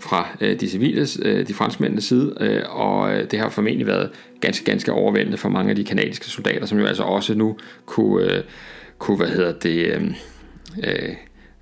fra 0.00 0.28
øh, 0.40 0.60
de 0.60 0.68
civile, 0.68 1.06
øh, 1.22 1.48
de 1.48 1.54
franskmændenes 1.54 2.04
side, 2.04 2.34
øh, 2.40 2.62
og 2.68 3.14
øh, 3.14 3.30
det 3.30 3.38
har 3.38 3.48
formentlig 3.48 3.86
været 3.86 4.10
ganske, 4.40 4.64
ganske 4.64 4.92
overvældende 4.92 5.38
for 5.38 5.48
mange 5.48 5.70
af 5.70 5.76
de 5.76 5.84
kanadiske 5.84 6.26
soldater, 6.26 6.66
som 6.66 6.78
jo 6.78 6.86
altså 6.86 7.02
også 7.02 7.34
nu 7.34 7.56
kunne, 7.86 8.24
øh, 8.24 8.42
kunne 9.02 9.16
hvad 9.16 9.28
hedder 9.28 9.52
det, 9.52 9.86
øh, 9.86 10.02
øh, 10.84 11.14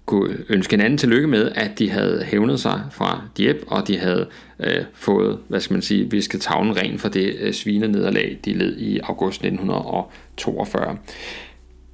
kunne 0.07 0.37
ønske 0.49 0.73
hinanden 0.73 0.99
tillykke 0.99 1.29
med, 1.29 1.53
at 1.55 1.79
de 1.79 1.91
havde 1.91 2.25
hævnet 2.25 2.61
sig 2.61 2.83
fra 2.93 3.23
Dieppe, 3.37 3.69
og 3.69 3.89
de 3.89 3.99
havde 3.99 4.27
øh, 4.61 4.85
fået, 4.95 5.39
hvad 5.49 5.61
skal 5.61 5.75
man 5.75 5.83
sige, 5.83 6.11
visket 6.11 6.41
tavlen 6.41 6.77
ren 6.77 6.99
for 6.99 7.09
det 7.09 7.37
øh, 7.41 7.53
svinenederlag, 7.53 8.39
de 8.45 8.53
led 8.53 8.77
i 8.77 8.99
august 8.99 9.45
1942. 9.45 10.97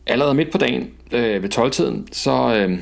Allerede 0.06 0.34
midt 0.34 0.50
på 0.50 0.58
dagen 0.58 0.90
øh, 1.12 1.42
ved 1.42 1.58
12-tiden, 1.58 2.08
så... 2.12 2.54
Øh, 2.54 2.78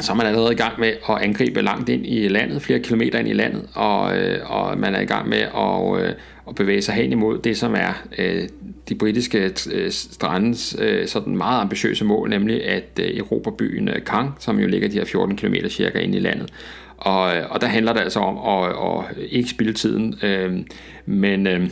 så 0.00 0.12
er 0.12 0.16
man 0.16 0.26
allerede 0.26 0.52
i 0.52 0.56
gang 0.56 0.80
med 0.80 0.88
at 0.88 1.18
angribe 1.22 1.62
langt 1.62 1.88
ind 1.88 2.06
i 2.06 2.28
landet, 2.28 2.62
flere 2.62 2.78
kilometer 2.78 3.18
ind 3.18 3.28
i 3.28 3.32
landet, 3.32 3.68
og, 3.74 4.18
øh, 4.18 4.50
og 4.50 4.78
man 4.78 4.94
er 4.94 5.00
i 5.00 5.04
gang 5.04 5.28
med 5.28 5.38
at, 5.38 6.04
øh, 6.04 6.14
at 6.48 6.54
bevæge 6.54 6.82
sig 6.82 6.94
hen 6.94 7.12
imod 7.12 7.38
det, 7.38 7.58
som 7.58 7.74
er 7.74 8.02
øh, 8.18 8.48
de 8.88 8.94
britiske 8.94 9.52
øh, 9.72 9.90
strandes 9.90 10.76
øh, 10.78 11.08
sådan 11.08 11.36
meget 11.36 11.60
ambitiøse 11.60 12.04
mål, 12.04 12.30
nemlig 12.30 12.64
at 12.64 13.00
øh, 13.00 13.18
Europa 13.18 13.50
byen 13.58 13.88
øh, 13.88 14.24
som 14.38 14.58
jo 14.58 14.66
ligger 14.66 14.88
de 14.88 14.98
her 14.98 15.04
14 15.04 15.36
km 15.36 15.54
cirka 15.68 15.98
ind 15.98 16.14
i 16.14 16.18
landet. 16.18 16.50
Og, 16.96 17.36
øh, 17.36 17.42
og 17.50 17.60
der 17.60 17.66
handler 17.66 17.92
det 17.92 18.00
altså 18.00 18.20
om 18.20 18.62
at, 18.62 18.70
at 18.70 19.26
ikke 19.30 19.50
spille 19.50 19.72
tiden, 19.72 20.18
øh, 20.22 20.58
men... 21.06 21.46
Øh, 21.46 21.70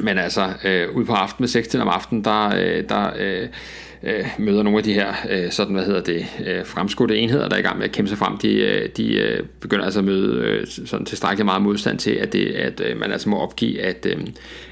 men 0.00 0.18
altså, 0.18 0.48
øh, 0.64 0.96
ude 0.96 1.06
på 1.06 1.12
aftenen 1.12 1.42
med 1.42 1.48
6 1.48 1.74
om 1.74 1.88
aftenen, 1.88 2.24
der, 2.24 2.46
øh, 2.56 2.88
der 2.88 3.10
øh, 3.18 3.48
øh, 4.02 4.24
møder 4.38 4.62
nogle 4.62 4.78
af 4.78 4.84
de 4.84 4.92
her 4.92 5.14
øh, 5.30 5.50
sådan, 5.50 5.74
hvad 5.74 5.84
hedder 5.84 6.00
det, 6.00 6.26
øh, 6.46 6.66
fremskudte 6.66 7.16
enheder, 7.16 7.48
der 7.48 7.56
er 7.56 7.60
i 7.60 7.62
gang 7.62 7.78
med 7.78 7.84
at 7.84 7.92
kæmpe 7.92 8.08
sig 8.08 8.18
frem, 8.18 8.36
de, 8.36 8.54
øh, 8.54 8.88
de 8.96 9.14
øh, 9.14 9.42
begynder 9.60 9.84
altså 9.84 10.00
at 10.00 10.04
møde 10.04 10.42
øh, 10.42 10.66
sådan 10.66 11.06
tilstrækkeligt 11.06 11.44
meget 11.44 11.62
modstand 11.62 11.98
til, 11.98 12.10
at, 12.10 12.32
det, 12.32 12.46
at 12.46 12.80
øh, 12.80 13.00
man 13.00 13.12
altså 13.12 13.28
må 13.28 13.38
opgive, 13.38 13.80
at, 13.80 14.06
øh, 14.06 14.26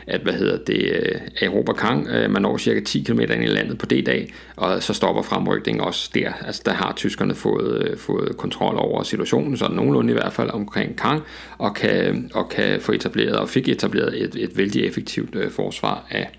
at 0.06 0.20
hvad 0.20 0.32
hedder 0.32 0.58
det, 0.66 0.92
øh, 0.92 1.20
Europa 1.42 1.72
Kang, 1.72 2.08
øh, 2.08 2.30
man 2.30 2.42
når 2.42 2.56
cirka 2.56 2.80
10 2.80 3.02
km 3.02 3.20
ind 3.20 3.44
i 3.44 3.46
landet 3.46 3.78
på 3.78 3.86
D-dag, 3.86 4.32
og 4.56 4.82
så 4.82 4.94
stopper 4.94 5.22
fremrykningen 5.22 5.84
også 5.84 6.10
der. 6.14 6.32
Altså 6.46 6.62
der 6.64 6.72
har 6.72 6.92
tyskerne 6.96 7.34
fået, 7.34 7.82
øh, 7.82 7.96
fået 7.96 8.36
kontrol 8.36 8.74
over 8.78 9.02
situationen, 9.02 9.56
sådan 9.56 9.76
nogenlunde 9.76 10.10
i 10.10 10.14
hvert 10.14 10.32
fald 10.32 10.50
omkring 10.50 10.96
Kang, 10.98 11.22
og 11.58 11.74
kan, 11.74 12.30
og 12.34 12.48
kan 12.48 12.80
få 12.80 12.92
etableret, 12.92 13.36
og 13.36 13.48
fik 13.48 13.68
etableret 13.68 14.22
et, 14.22 14.36
et 14.38 14.58
vældig 14.58 14.84
effektivt 14.86 15.34
øh, 15.34 15.50
forsvar 15.50 16.06
af 16.10 16.30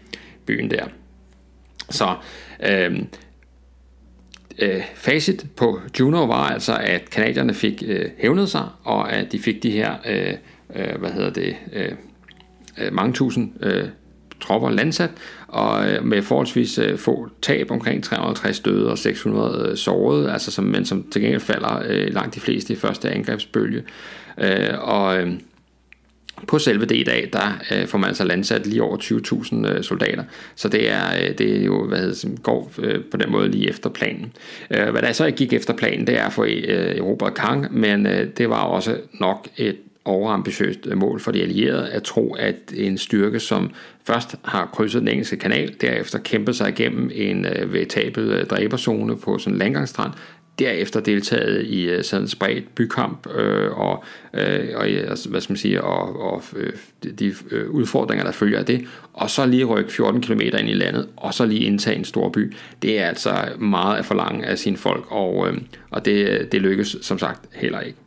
byen 0.45 0.71
der. 0.71 0.85
Så 1.89 2.15
øh, 2.63 2.99
øh, 4.59 4.81
facit 4.95 5.45
på 5.55 5.79
Juno 5.99 6.25
var 6.25 6.49
altså, 6.49 6.77
at 6.81 7.09
kanadierne 7.09 7.53
fik 7.53 7.83
øh, 7.87 8.05
hævnet 8.17 8.49
sig, 8.49 8.69
og 8.83 9.13
at 9.13 9.31
de 9.31 9.39
fik 9.39 9.63
de 9.63 9.71
her, 9.71 9.93
øh, 10.05 10.33
øh, 10.75 10.99
hvad 10.99 11.09
hedder 11.11 11.29
det, 11.29 11.55
øh, 11.73 11.91
øh 12.77 12.93
mange 12.93 13.13
tusind 13.13 13.65
øh, 13.65 13.87
tropper 14.41 14.69
landsat, 14.69 15.09
og 15.47 15.89
øh, 15.89 16.05
med 16.05 16.21
forholdsvis 16.21 16.77
øh, 16.77 16.97
få 16.97 17.29
tab, 17.41 17.71
omkring 17.71 18.03
350 18.03 18.59
døde 18.59 18.91
og 18.91 18.97
600 18.97 19.69
øh, 19.69 19.77
sårede, 19.77 20.31
altså 20.31 20.51
som, 20.51 20.65
men 20.65 20.85
som 20.85 21.05
til 21.11 21.21
gengæld 21.21 21.41
falder 21.41 21.81
øh, 21.87 22.13
langt 22.13 22.35
de 22.35 22.39
fleste 22.39 22.73
i 22.73 22.75
første 22.75 23.09
angrebsbølge. 23.09 23.83
Øh, 24.37 24.79
og 24.79 25.21
øh, 25.21 25.33
på 26.47 26.59
selve 26.59 26.85
det 26.85 26.95
i 26.95 27.03
dag, 27.03 27.29
der 27.33 27.61
øh, 27.71 27.87
får 27.87 27.97
man 27.97 28.07
altså 28.07 28.23
landsat 28.23 28.67
lige 28.67 28.83
over 28.83 28.97
20.000 28.97 29.67
øh, 29.67 29.83
soldater. 29.83 30.23
Så 30.55 30.69
det 30.69 30.91
er, 30.91 31.05
øh, 31.21 31.37
det 31.37 31.61
er 31.61 31.65
jo, 31.65 31.87
hvad 31.87 31.99
hedder 31.99 32.29
det, 32.29 32.43
går 32.43 32.71
øh, 32.79 33.03
på 33.11 33.17
den 33.17 33.31
måde 33.31 33.51
lige 33.51 33.69
efter 33.69 33.89
planen. 33.89 34.33
Øh, 34.71 34.89
hvad 34.89 35.01
der 35.01 35.11
så 35.11 35.25
ikke 35.25 35.37
gik 35.37 35.53
efter 35.53 35.73
planen, 35.73 36.07
det 36.07 36.19
er 36.19 36.29
for 36.29 36.43
øh, 36.43 36.97
Europa 36.97 37.29
Kang, 37.29 37.79
men 37.79 38.05
øh, 38.05 38.27
det 38.37 38.49
var 38.49 38.61
også 38.61 38.97
nok 39.19 39.47
et 39.57 39.75
overambitiøst 40.07 40.79
øh, 40.87 40.97
mål 40.97 41.19
for 41.19 41.31
de 41.31 41.41
allierede 41.41 41.89
at 41.89 42.03
tro, 42.03 42.33
at 42.33 42.55
en 42.75 42.97
styrke, 42.97 43.39
som 43.39 43.71
først 44.03 44.35
har 44.43 44.69
krydset 44.73 45.01
den 45.01 45.07
engelske 45.07 45.37
kanal, 45.37 45.75
derefter 45.81 46.19
kæmpet 46.19 46.55
sig 46.55 46.69
igennem 46.69 47.11
en 47.13 47.45
øh, 47.45 47.73
veritabel 47.73 48.23
øh, 48.23 48.45
dræberzone 48.45 49.17
på 49.17 49.37
sådan 49.37 49.53
en 49.53 49.59
landgangsstrand, 49.59 50.11
derefter 50.59 50.99
deltaget 50.99 51.65
i 51.65 51.89
øh, 51.89 52.03
sådan 52.03 52.23
en 52.23 52.27
spredt 52.27 52.75
bykamp 52.75 53.27
øh, 53.35 53.79
og, 53.79 54.03
øh, 54.33 54.69
og 54.75 54.87
altså, 54.87 55.29
hvad 55.29 55.41
skal 55.41 55.51
man 55.51 55.57
sige, 55.57 55.83
og, 55.83 56.21
og 56.21 56.43
øh, 56.55 56.73
de 57.19 57.33
øh, 57.51 57.69
udfordringer, 57.69 58.25
der 58.25 58.31
følger 58.31 58.59
af 58.59 58.65
det, 58.65 58.87
og 59.13 59.29
så 59.29 59.45
lige 59.45 59.65
rykke 59.65 59.91
14 59.91 60.21
km 60.21 60.41
ind 60.41 60.69
i 60.69 60.73
landet, 60.73 61.09
og 61.15 61.33
så 61.33 61.45
lige 61.45 61.61
indtage 61.61 61.97
en 61.97 62.05
stor 62.05 62.29
by. 62.29 62.53
Det 62.81 62.99
er 62.99 63.07
altså 63.07 63.49
meget 63.57 63.97
at 63.97 64.05
forlange 64.05 64.45
af 64.45 64.59
sine 64.59 64.77
folk, 64.77 65.05
og, 65.09 65.47
øh, 65.47 65.57
og 65.89 66.05
det, 66.05 66.51
det 66.51 66.61
lykkes 66.61 66.97
som 67.01 67.19
sagt 67.19 67.41
heller 67.53 67.79
ikke. 67.79 67.97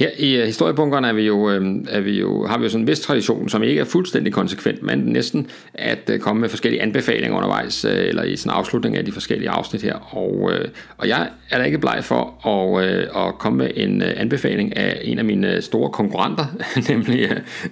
Her 0.00 0.10
i 0.18 0.46
historiebunkerne 0.46 0.80
historiebunkeren 0.80 1.04
er 1.04 1.12
vi 1.12 1.26
jo, 1.26 1.50
øh, 1.50 1.96
er 1.96 2.00
vi 2.00 2.20
jo, 2.20 2.46
har 2.46 2.58
vi 2.58 2.64
jo 2.64 2.70
sådan 2.70 2.82
en 2.82 2.86
vis 2.86 3.00
tradition, 3.00 3.48
som 3.48 3.62
ikke 3.62 3.80
er 3.80 3.84
fuldstændig 3.84 4.32
konsekvent, 4.32 4.82
men 4.82 4.98
næsten 4.98 5.46
at 5.74 6.10
øh, 6.12 6.18
komme 6.20 6.40
med 6.40 6.48
forskellige 6.48 6.82
anbefalinger 6.82 7.36
undervejs, 7.36 7.84
eller 7.84 8.22
i 8.22 8.36
sådan 8.36 8.52
en 8.52 8.58
afslutning 8.58 8.96
af 8.96 9.04
de 9.04 9.12
forskellige 9.12 9.50
afsnit 9.50 9.82
her. 9.82 10.16
Og, 10.16 10.52
og 10.96 11.08
jeg 11.08 11.28
er 11.50 11.58
da 11.58 11.64
ikke 11.64 11.78
bleg 11.78 12.00
for 12.02 12.46
at, 12.78 12.88
at 13.26 13.38
komme 13.38 13.58
med 13.58 13.70
en 13.76 14.02
anbefaling 14.02 14.76
af 14.76 15.00
en 15.02 15.18
af 15.18 15.24
mine 15.24 15.62
store 15.62 15.90
konkurrenter, 15.90 16.44
nemlig, 16.90 17.30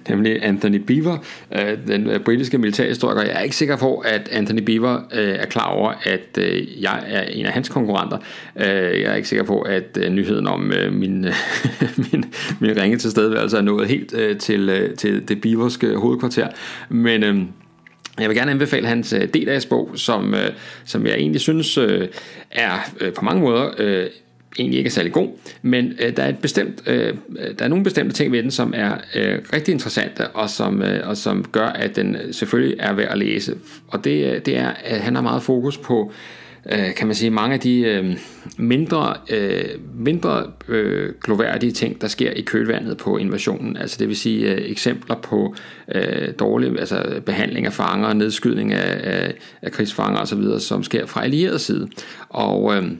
nemlig 0.09 0.45
Anthony 0.45 0.75
Beaver, 0.75 1.17
den 1.87 2.09
britiske 2.25 2.57
militærhistoriker. 2.57 3.21
Jeg 3.21 3.35
er 3.35 3.41
ikke 3.41 3.55
sikker 3.55 3.77
på, 3.77 3.97
at 3.97 4.29
Anthony 4.31 4.61
Beaver 4.61 4.99
er 5.11 5.45
klar 5.45 5.65
over, 5.65 5.93
at 6.03 6.37
jeg 6.81 7.03
er 7.07 7.21
en 7.21 7.45
af 7.45 7.51
hans 7.51 7.69
konkurrenter. 7.69 8.17
Jeg 8.55 9.01
er 9.01 9.15
ikke 9.15 9.27
sikker 9.27 9.45
på, 9.45 9.61
at 9.61 9.97
nyheden 10.11 10.47
om 10.47 10.71
min, 10.91 11.25
min 12.11 12.18
min, 12.19 12.33
min 12.59 12.77
ringe 12.81 12.97
tilstedeværelse 12.97 13.57
er 13.57 13.61
nået 13.61 13.87
helt 13.87 14.13
øh, 14.13 14.37
til, 14.37 14.69
øh, 14.69 14.95
til 14.95 15.27
det 15.27 15.41
biverske 15.41 15.95
hovedkvarter. 15.95 16.47
Men 16.89 17.23
øh, 17.23 17.41
jeg 18.19 18.29
vil 18.29 18.37
gerne 18.37 18.51
anbefale 18.51 18.87
hans 18.87 19.13
øh, 19.13 19.21
D-dags-bog, 19.21 19.91
som, 19.95 20.33
øh, 20.33 20.51
som 20.85 21.05
jeg 21.05 21.15
egentlig 21.15 21.41
synes 21.41 21.77
øh, 21.77 22.07
er 22.51 22.91
øh, 22.99 23.13
på 23.13 23.25
mange 23.25 23.41
måder... 23.41 23.69
Øh, 23.77 24.05
egentlig 24.59 24.77
ikke 24.77 24.87
er 24.87 24.91
særlig 24.91 25.11
god, 25.11 25.27
men 25.61 25.93
øh, 25.99 26.17
der 26.17 26.23
er 26.23 26.29
et 26.29 26.39
bestemt, 26.39 26.83
øh, 26.87 27.13
øh, 27.39 27.55
der 27.59 27.65
er 27.65 27.69
nogle 27.69 27.83
bestemte 27.83 28.15
ting 28.15 28.31
ved 28.31 28.43
den, 28.43 28.51
som 28.51 28.73
er 28.75 28.93
øh, 29.15 29.39
rigtig 29.53 29.71
interessante, 29.71 30.27
og 30.27 30.49
som, 30.49 30.81
øh, 30.81 31.07
og 31.09 31.17
som 31.17 31.45
gør, 31.51 31.67
at 31.67 31.95
den 31.95 32.17
selvfølgelig 32.31 32.77
er 32.79 32.93
værd 32.93 33.11
at 33.11 33.17
læse. 33.17 33.55
Og 33.87 34.03
det, 34.03 34.33
øh, 34.33 34.41
det 34.45 34.57
er, 34.57 34.69
at 34.83 34.99
han 34.99 35.15
har 35.15 35.21
meget 35.21 35.43
fokus 35.43 35.77
på 35.77 36.11
øh, 36.11 36.38
Øh, 36.71 36.95
kan 36.95 37.07
man 37.07 37.15
sige, 37.15 37.31
mange 37.31 37.53
af 37.53 37.59
de 37.59 37.79
øh, 37.79 38.17
mindre, 38.57 39.13
øh, 39.29 39.63
mindre 39.95 40.51
øh, 40.67 41.13
gloværdige 41.21 41.71
ting, 41.71 42.01
der 42.01 42.07
sker 42.07 42.31
i 42.31 42.41
kølvandet 42.41 42.97
på 42.97 43.17
invasionen. 43.17 43.77
Altså 43.77 43.97
det 43.99 44.07
vil 44.07 44.17
sige 44.17 44.51
øh, 44.51 44.71
eksempler 44.71 45.15
på 45.15 45.55
øh, 45.95 46.33
dårlig 46.39 46.79
altså 46.79 47.21
behandling 47.25 47.65
af 47.65 47.73
fanger, 47.73 48.13
nedskydning 48.13 48.73
af, 48.73 48.99
af, 49.13 49.33
af 49.61 49.71
krigsfanger 49.71 50.19
osv., 50.19 50.59
som 50.59 50.83
sker 50.83 51.05
fra 51.05 51.23
allieret 51.23 51.61
side. 51.61 51.89
Og, 52.29 52.75
øh, 52.75 52.91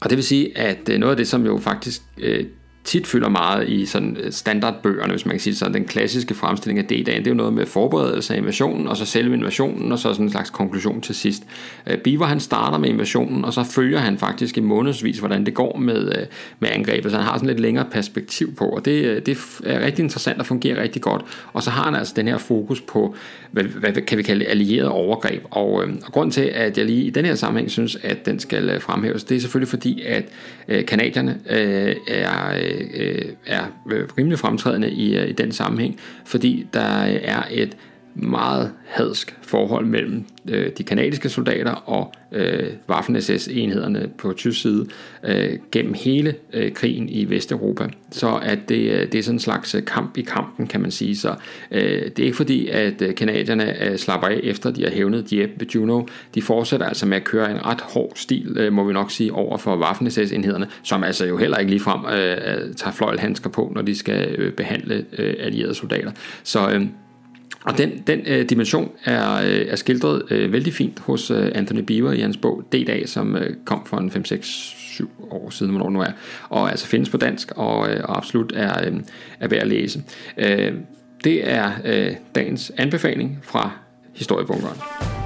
og 0.00 0.10
det 0.10 0.16
vil 0.16 0.24
sige, 0.24 0.58
at 0.58 0.88
øh, 0.90 0.98
noget 0.98 1.10
af 1.10 1.16
det, 1.16 1.28
som 1.28 1.46
jo 1.46 1.58
faktisk 1.58 2.02
øh, 2.18 2.44
tit 2.84 3.06
fylder 3.06 3.28
meget 3.28 3.68
i 3.68 3.86
sådan 3.86 4.16
øh, 4.20 4.32
standardbøgerne, 4.32 5.10
hvis 5.12 5.26
man 5.26 5.32
kan 5.32 5.40
sige 5.40 5.50
det 5.50 5.58
sådan. 5.58 5.74
Den 5.74 5.84
klassiske 5.84 6.34
fremstilling 6.34 6.78
af 6.78 6.84
D-dagen, 6.84 7.06
det 7.06 7.26
er 7.26 7.30
jo 7.30 7.34
noget 7.34 7.52
med 7.52 7.66
forberedelse 7.66 8.34
af 8.34 8.38
invasionen, 8.38 8.88
og 8.88 8.96
så 8.96 9.06
selve 9.06 9.34
invasionen, 9.34 9.92
og 9.92 9.98
så 9.98 10.12
sådan 10.12 10.26
en 10.26 10.30
slags 10.30 10.50
konklusion 10.50 11.00
til 11.00 11.14
sidst. 11.14 11.42
Øh, 11.90 11.98
Beaver 11.98 12.26
han 12.26 12.40
starter 12.40 12.78
med 12.78 12.88
invasionen, 12.88 13.44
og 13.44 13.52
så 13.52 13.64
følger 13.64 13.98
han 13.98 14.18
faktisk 14.18 14.56
i 14.56 14.60
månedsvis, 14.60 15.18
hvordan 15.18 15.46
det 15.46 15.54
går 15.54 15.78
med, 15.78 16.18
øh, 16.18 16.26
med 16.60 16.68
angrebet, 16.72 17.10
så 17.10 17.16
han 17.16 17.26
har 17.26 17.36
sådan 17.36 17.48
lidt 17.48 17.60
længere 17.60 17.86
perspektiv 17.90 18.54
på, 18.54 18.64
og 18.64 18.84
det, 18.84 19.26
det 19.26 19.38
er 19.64 19.80
rigtig 19.86 20.02
interessant 20.02 20.38
og 20.38 20.46
fungerer 20.46 20.82
rigtig 20.82 21.02
godt. 21.02 21.22
Og 21.52 21.62
så 21.62 21.70
har 21.70 21.84
han 21.84 21.94
altså 21.94 22.12
den 22.16 22.28
her 22.28 22.38
fokus 22.38 22.80
på, 22.80 23.14
hvad, 23.50 23.64
hvad 23.64 23.92
kan 23.92 24.18
vi 24.18 24.22
kalde 24.22 24.44
allieret 24.44 24.88
overgreb, 24.88 25.42
og, 25.50 25.72
og 25.72 26.12
grund 26.12 26.32
til, 26.32 26.50
at 26.54 26.78
jeg 26.78 26.86
lige 26.86 27.04
i 27.04 27.10
den 27.10 27.24
her 27.24 27.34
sammenhæng 27.34 27.70
synes, 27.70 27.98
at 28.02 28.26
den 28.26 28.38
skal 28.38 28.80
fremhæves, 28.80 29.24
det 29.24 29.36
er 29.36 29.40
selvfølgelig 29.40 29.68
fordi, 29.68 30.02
at 30.02 30.24
kanadierne 30.86 31.38
øh, 31.50 31.96
er 32.08 32.73
Øh, 32.74 32.90
øh, 32.94 33.32
er 33.46 33.64
rimelig 34.18 34.38
fremtrædende 34.38 34.90
i, 34.90 35.16
øh, 35.16 35.28
i 35.28 35.32
den 35.32 35.52
sammenhæng, 35.52 36.00
fordi 36.24 36.66
der 36.72 37.02
er 37.04 37.42
et 37.50 37.76
meget 38.14 38.72
hadsk 38.86 39.36
forhold 39.42 39.86
mellem 39.86 40.24
øh, 40.48 40.70
de 40.78 40.82
kanadiske 40.84 41.28
soldater 41.28 41.72
og 41.72 42.12
øh, 42.32 42.70
Waffen-SS-enhederne 42.88 44.08
på 44.18 44.32
tysk 44.32 44.60
side 44.60 44.86
øh, 45.24 45.58
gennem 45.72 45.94
hele 45.94 46.34
øh, 46.52 46.72
krigen 46.72 47.08
i 47.08 47.30
Vesteuropa. 47.30 47.88
Så 48.10 48.40
at 48.42 48.58
det, 48.68 48.90
øh, 48.90 49.12
det 49.12 49.14
er 49.14 49.22
sådan 49.22 49.36
en 49.36 49.40
slags 49.40 49.74
øh, 49.74 49.84
kamp 49.84 50.16
i 50.16 50.22
kampen, 50.22 50.66
kan 50.66 50.80
man 50.80 50.90
sige. 50.90 51.16
Så 51.16 51.34
øh, 51.70 51.82
det 51.82 52.18
er 52.18 52.24
ikke 52.24 52.36
fordi, 52.36 52.68
at 52.68 53.02
øh, 53.02 53.14
kanadierne 53.14 53.88
øh, 53.88 53.98
slapper 53.98 54.28
af 54.28 54.40
efter, 54.42 54.70
de 54.70 54.82
har 54.82 54.90
hævnet 54.90 55.30
Dieppe 55.30 55.54
ved 55.58 55.66
Juno. 55.66 56.02
De 56.34 56.42
fortsætter 56.42 56.86
altså 56.86 57.06
med 57.06 57.16
at 57.16 57.24
køre 57.24 57.50
en 57.50 57.66
ret 57.66 57.80
hård 57.80 58.12
stil, 58.14 58.56
øh, 58.58 58.72
må 58.72 58.84
vi 58.84 58.92
nok 58.92 59.10
sige, 59.10 59.32
over 59.32 59.58
for 59.58 59.76
Waffen-SS-enhederne, 59.76 60.66
som 60.82 61.04
altså 61.04 61.26
jo 61.26 61.36
heller 61.36 61.56
ikke 61.56 61.70
ligefrem 61.70 62.04
øh, 62.04 62.32
øh, 62.32 62.74
tager 62.74 62.92
fløjlhandsker 62.92 63.50
på, 63.50 63.72
når 63.74 63.82
de 63.82 63.94
skal 63.94 64.34
øh, 64.38 64.52
behandle 64.52 65.04
øh, 65.18 65.34
allierede 65.38 65.74
soldater. 65.74 66.10
Så 66.42 66.70
øh, 66.70 66.86
og 67.64 67.78
den, 67.78 68.02
den 68.06 68.20
øh, 68.26 68.48
dimension 68.50 68.90
er, 69.04 69.34
øh, 69.34 69.66
er 69.68 69.76
skildret 69.76 70.22
øh, 70.30 70.52
vældig 70.52 70.74
fint 70.74 70.98
hos 70.98 71.30
øh, 71.30 71.52
Anthony 71.54 71.80
Beaver 71.80 72.12
i 72.12 72.20
hans 72.20 72.36
bog 72.36 72.62
D-dag, 72.72 73.08
som 73.08 73.36
øh, 73.36 73.56
kom 73.64 73.86
for 73.86 73.96
en 73.96 74.10
5, 74.10 74.24
6, 74.24 74.46
7 74.46 75.10
år 75.30 75.50
siden, 75.50 75.72
hvornår 75.72 75.90
nu 75.90 76.00
er, 76.00 76.12
og 76.48 76.70
altså 76.70 76.86
findes 76.86 77.08
på 77.08 77.16
dansk, 77.16 77.52
og, 77.56 77.90
øh, 77.90 78.00
og 78.04 78.16
absolut 78.16 78.52
er, 78.56 78.86
øh, 78.86 79.00
er 79.40 79.48
værd 79.48 79.62
at 79.62 79.68
læse. 79.68 80.02
Øh, 80.38 80.72
det 81.24 81.50
er 81.50 81.72
øh, 81.84 82.12
dagens 82.34 82.72
anbefaling 82.76 83.38
fra 83.42 83.70
Historiebunkeren. 84.14 85.23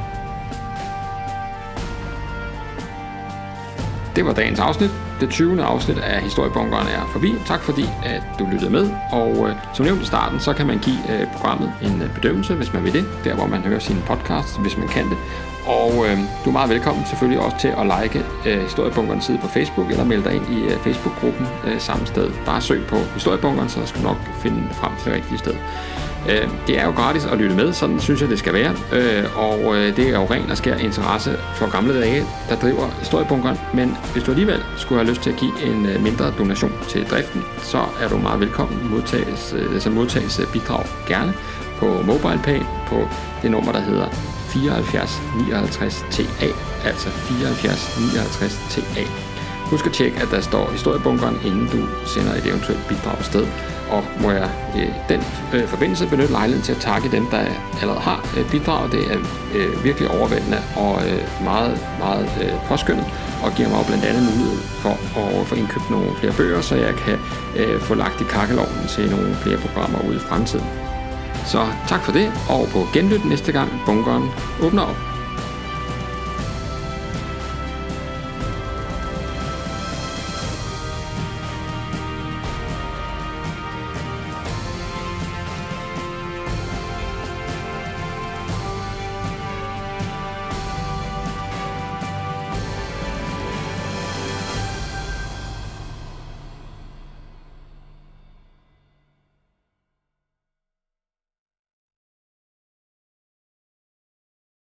Det 4.19 4.27
var 4.27 4.33
dagens 4.33 4.61
afsnit. 4.61 4.91
Det 5.21 5.31
20. 5.31 5.63
afsnit 5.63 5.99
af 5.99 6.23
Historiebunkeren 6.23 6.87
er 6.87 7.09
forbi. 7.13 7.35
Tak 7.47 7.63
fordi, 7.63 7.85
at 8.05 8.23
du 8.39 8.47
lyttede 8.53 8.71
med. 8.71 8.91
Og 9.13 9.49
øh, 9.49 9.55
som 9.75 9.85
nævnt 9.85 10.03
i 10.03 10.07
starten, 10.07 10.41
så 10.41 10.53
kan 10.53 10.67
man 10.67 10.79
give 10.79 10.99
øh, 11.13 11.27
programmet 11.33 11.73
en 11.83 12.03
øh, 12.03 12.15
bedømmelse, 12.15 12.55
hvis 12.55 12.73
man 12.73 12.85
vil 12.85 12.93
det. 12.93 13.05
Der, 13.25 13.35
hvor 13.35 13.47
man 13.47 13.61
hører 13.61 13.79
sine 13.79 14.01
podcasts, 14.07 14.57
hvis 14.57 14.77
man 14.77 14.89
kan 14.89 15.05
det. 15.05 15.19
Og 15.67 15.91
øh, 16.07 16.19
du 16.45 16.51
er 16.51 16.53
meget 16.53 16.71
velkommen 16.71 17.05
selvfølgelig 17.07 17.41
også 17.45 17.57
til 17.61 17.69
at 17.69 17.85
like 17.97 18.25
øh, 18.47 18.63
Historiebunkerens 18.63 19.25
side 19.25 19.39
på 19.39 19.49
Facebook, 19.49 19.91
eller 19.91 20.05
melde 20.05 20.25
dig 20.25 20.35
ind 20.35 20.47
i 20.57 20.63
øh, 20.63 20.77
Facebook-gruppen 20.87 21.47
øh, 21.67 21.81
samme 21.81 22.07
sted. 22.07 22.31
Bare 22.47 22.61
søg 22.61 22.87
på 22.87 22.97
Historiebunkeren, 22.97 23.69
så 23.69 23.87
skal 23.87 24.03
du 24.03 24.07
nok 24.07 24.19
finde 24.43 24.69
frem 24.73 24.93
til 24.97 25.05
det 25.07 25.15
rigtige 25.15 25.39
sted. 25.39 25.55
Øh, 26.29 26.49
det 26.67 26.79
er 26.81 26.85
jo 26.85 26.91
gratis 26.91 27.25
at 27.25 27.39
lytte 27.39 27.57
med, 27.57 27.73
sådan 27.73 28.01
synes 28.01 28.21
jeg, 28.21 28.31
det 28.31 28.39
skal 28.39 28.53
være. 28.55 28.75
Øh, 28.93 29.39
og 29.39 29.77
øh, 29.77 29.97
det 29.97 30.09
er 30.09 30.21
jo 30.21 30.27
ren 30.31 30.51
og 30.51 30.57
skær 30.57 30.77
interesse 30.77 31.37
for 31.55 31.71
gamle 31.71 32.01
dage, 32.01 32.25
der 32.49 32.57
driver 32.57 32.89
historiebunkeren. 32.99 33.59
Men 33.75 33.97
hvis 34.13 34.23
du 34.23 34.31
alligevel 34.31 34.63
skulle 34.77 34.99
have 35.01 35.11
lyst 35.11 35.23
til 35.23 35.31
at 35.31 35.37
give 35.37 35.63
en 35.63 36.03
mindre 36.03 36.33
donation 36.39 36.73
til 36.89 37.07
driften, 37.11 37.43
så 37.59 37.79
er 38.03 38.09
du 38.09 38.17
meget 38.19 38.41
velkommen 38.41 38.91
modtages, 38.91 39.55
altså 39.73 39.91
modtages 39.91 40.41
bidrag 40.53 40.85
gerne 41.09 41.35
på 41.79 42.03
MobilePay 42.03 42.61
på 42.87 43.09
det 43.43 43.51
nummer, 43.51 43.73
der 43.73 43.81
hedder 43.81 44.09
74 44.49 45.23
59 45.49 46.05
TA, 46.11 46.47
altså 46.85 47.09
74 47.09 47.99
59 47.99 48.61
TA. 48.71 49.05
Husk 49.71 49.87
at 49.87 49.93
tjekke, 49.93 50.17
at 50.23 50.29
der 50.31 50.41
står 50.41 50.71
historiebunkeren, 50.71 51.37
inden 51.45 51.67
du 51.67 51.81
sender 52.07 52.35
et 52.35 52.47
eventuelt 52.47 52.89
bidrag 52.89 53.19
afsted 53.19 53.47
og 53.91 54.05
må 54.21 54.31
jeg 54.31 54.51
i 54.77 54.81
øh, 54.81 54.93
den 55.09 55.21
øh, 55.55 55.67
forbindelse 55.67 56.07
benytte 56.07 56.33
lejligheden 56.33 56.65
til 56.65 56.73
at 56.73 56.79
takke 56.79 57.11
dem, 57.11 57.27
der 57.27 57.41
allerede 57.81 58.01
har 58.01 58.21
øh, 58.37 58.51
bidraget. 58.51 58.93
Det 58.93 59.13
er 59.13 59.19
øh, 59.55 59.85
virkelig 59.85 60.11
overvældende 60.11 60.59
og 60.77 60.95
øh, 61.09 61.45
meget, 61.45 61.87
meget 61.99 62.29
øh, 62.43 62.53
påskyndet, 62.69 63.07
og 63.45 63.53
giver 63.57 63.69
mig 63.69 63.85
blandt 63.87 64.05
andet 64.05 64.23
mulighed 64.23 64.59
for 64.83 64.95
at 65.41 65.47
få 65.47 65.55
indkøbt 65.55 65.91
nogle 65.91 66.09
flere 66.21 66.33
bøger, 66.33 66.61
så 66.61 66.75
jeg 66.77 66.95
kan 66.95 67.19
øh, 67.57 67.81
få 67.81 67.95
lagt 67.95 68.21
i 68.21 68.25
kakkelovnen 68.25 68.87
til 68.89 69.11
nogle 69.11 69.35
flere 69.35 69.59
programmer 69.59 69.99
ude 70.09 70.17
i 70.17 70.25
fremtiden. 70.29 70.67
Så 71.47 71.67
tak 71.89 72.01
for 72.01 72.13
det, 72.13 72.33
og 72.49 72.69
på 72.73 72.87
genlyt 72.93 73.25
næste 73.25 73.53
gang 73.53 73.69
bunkeren 73.87 74.25
åbner 74.63 74.83
op. 74.83 75.08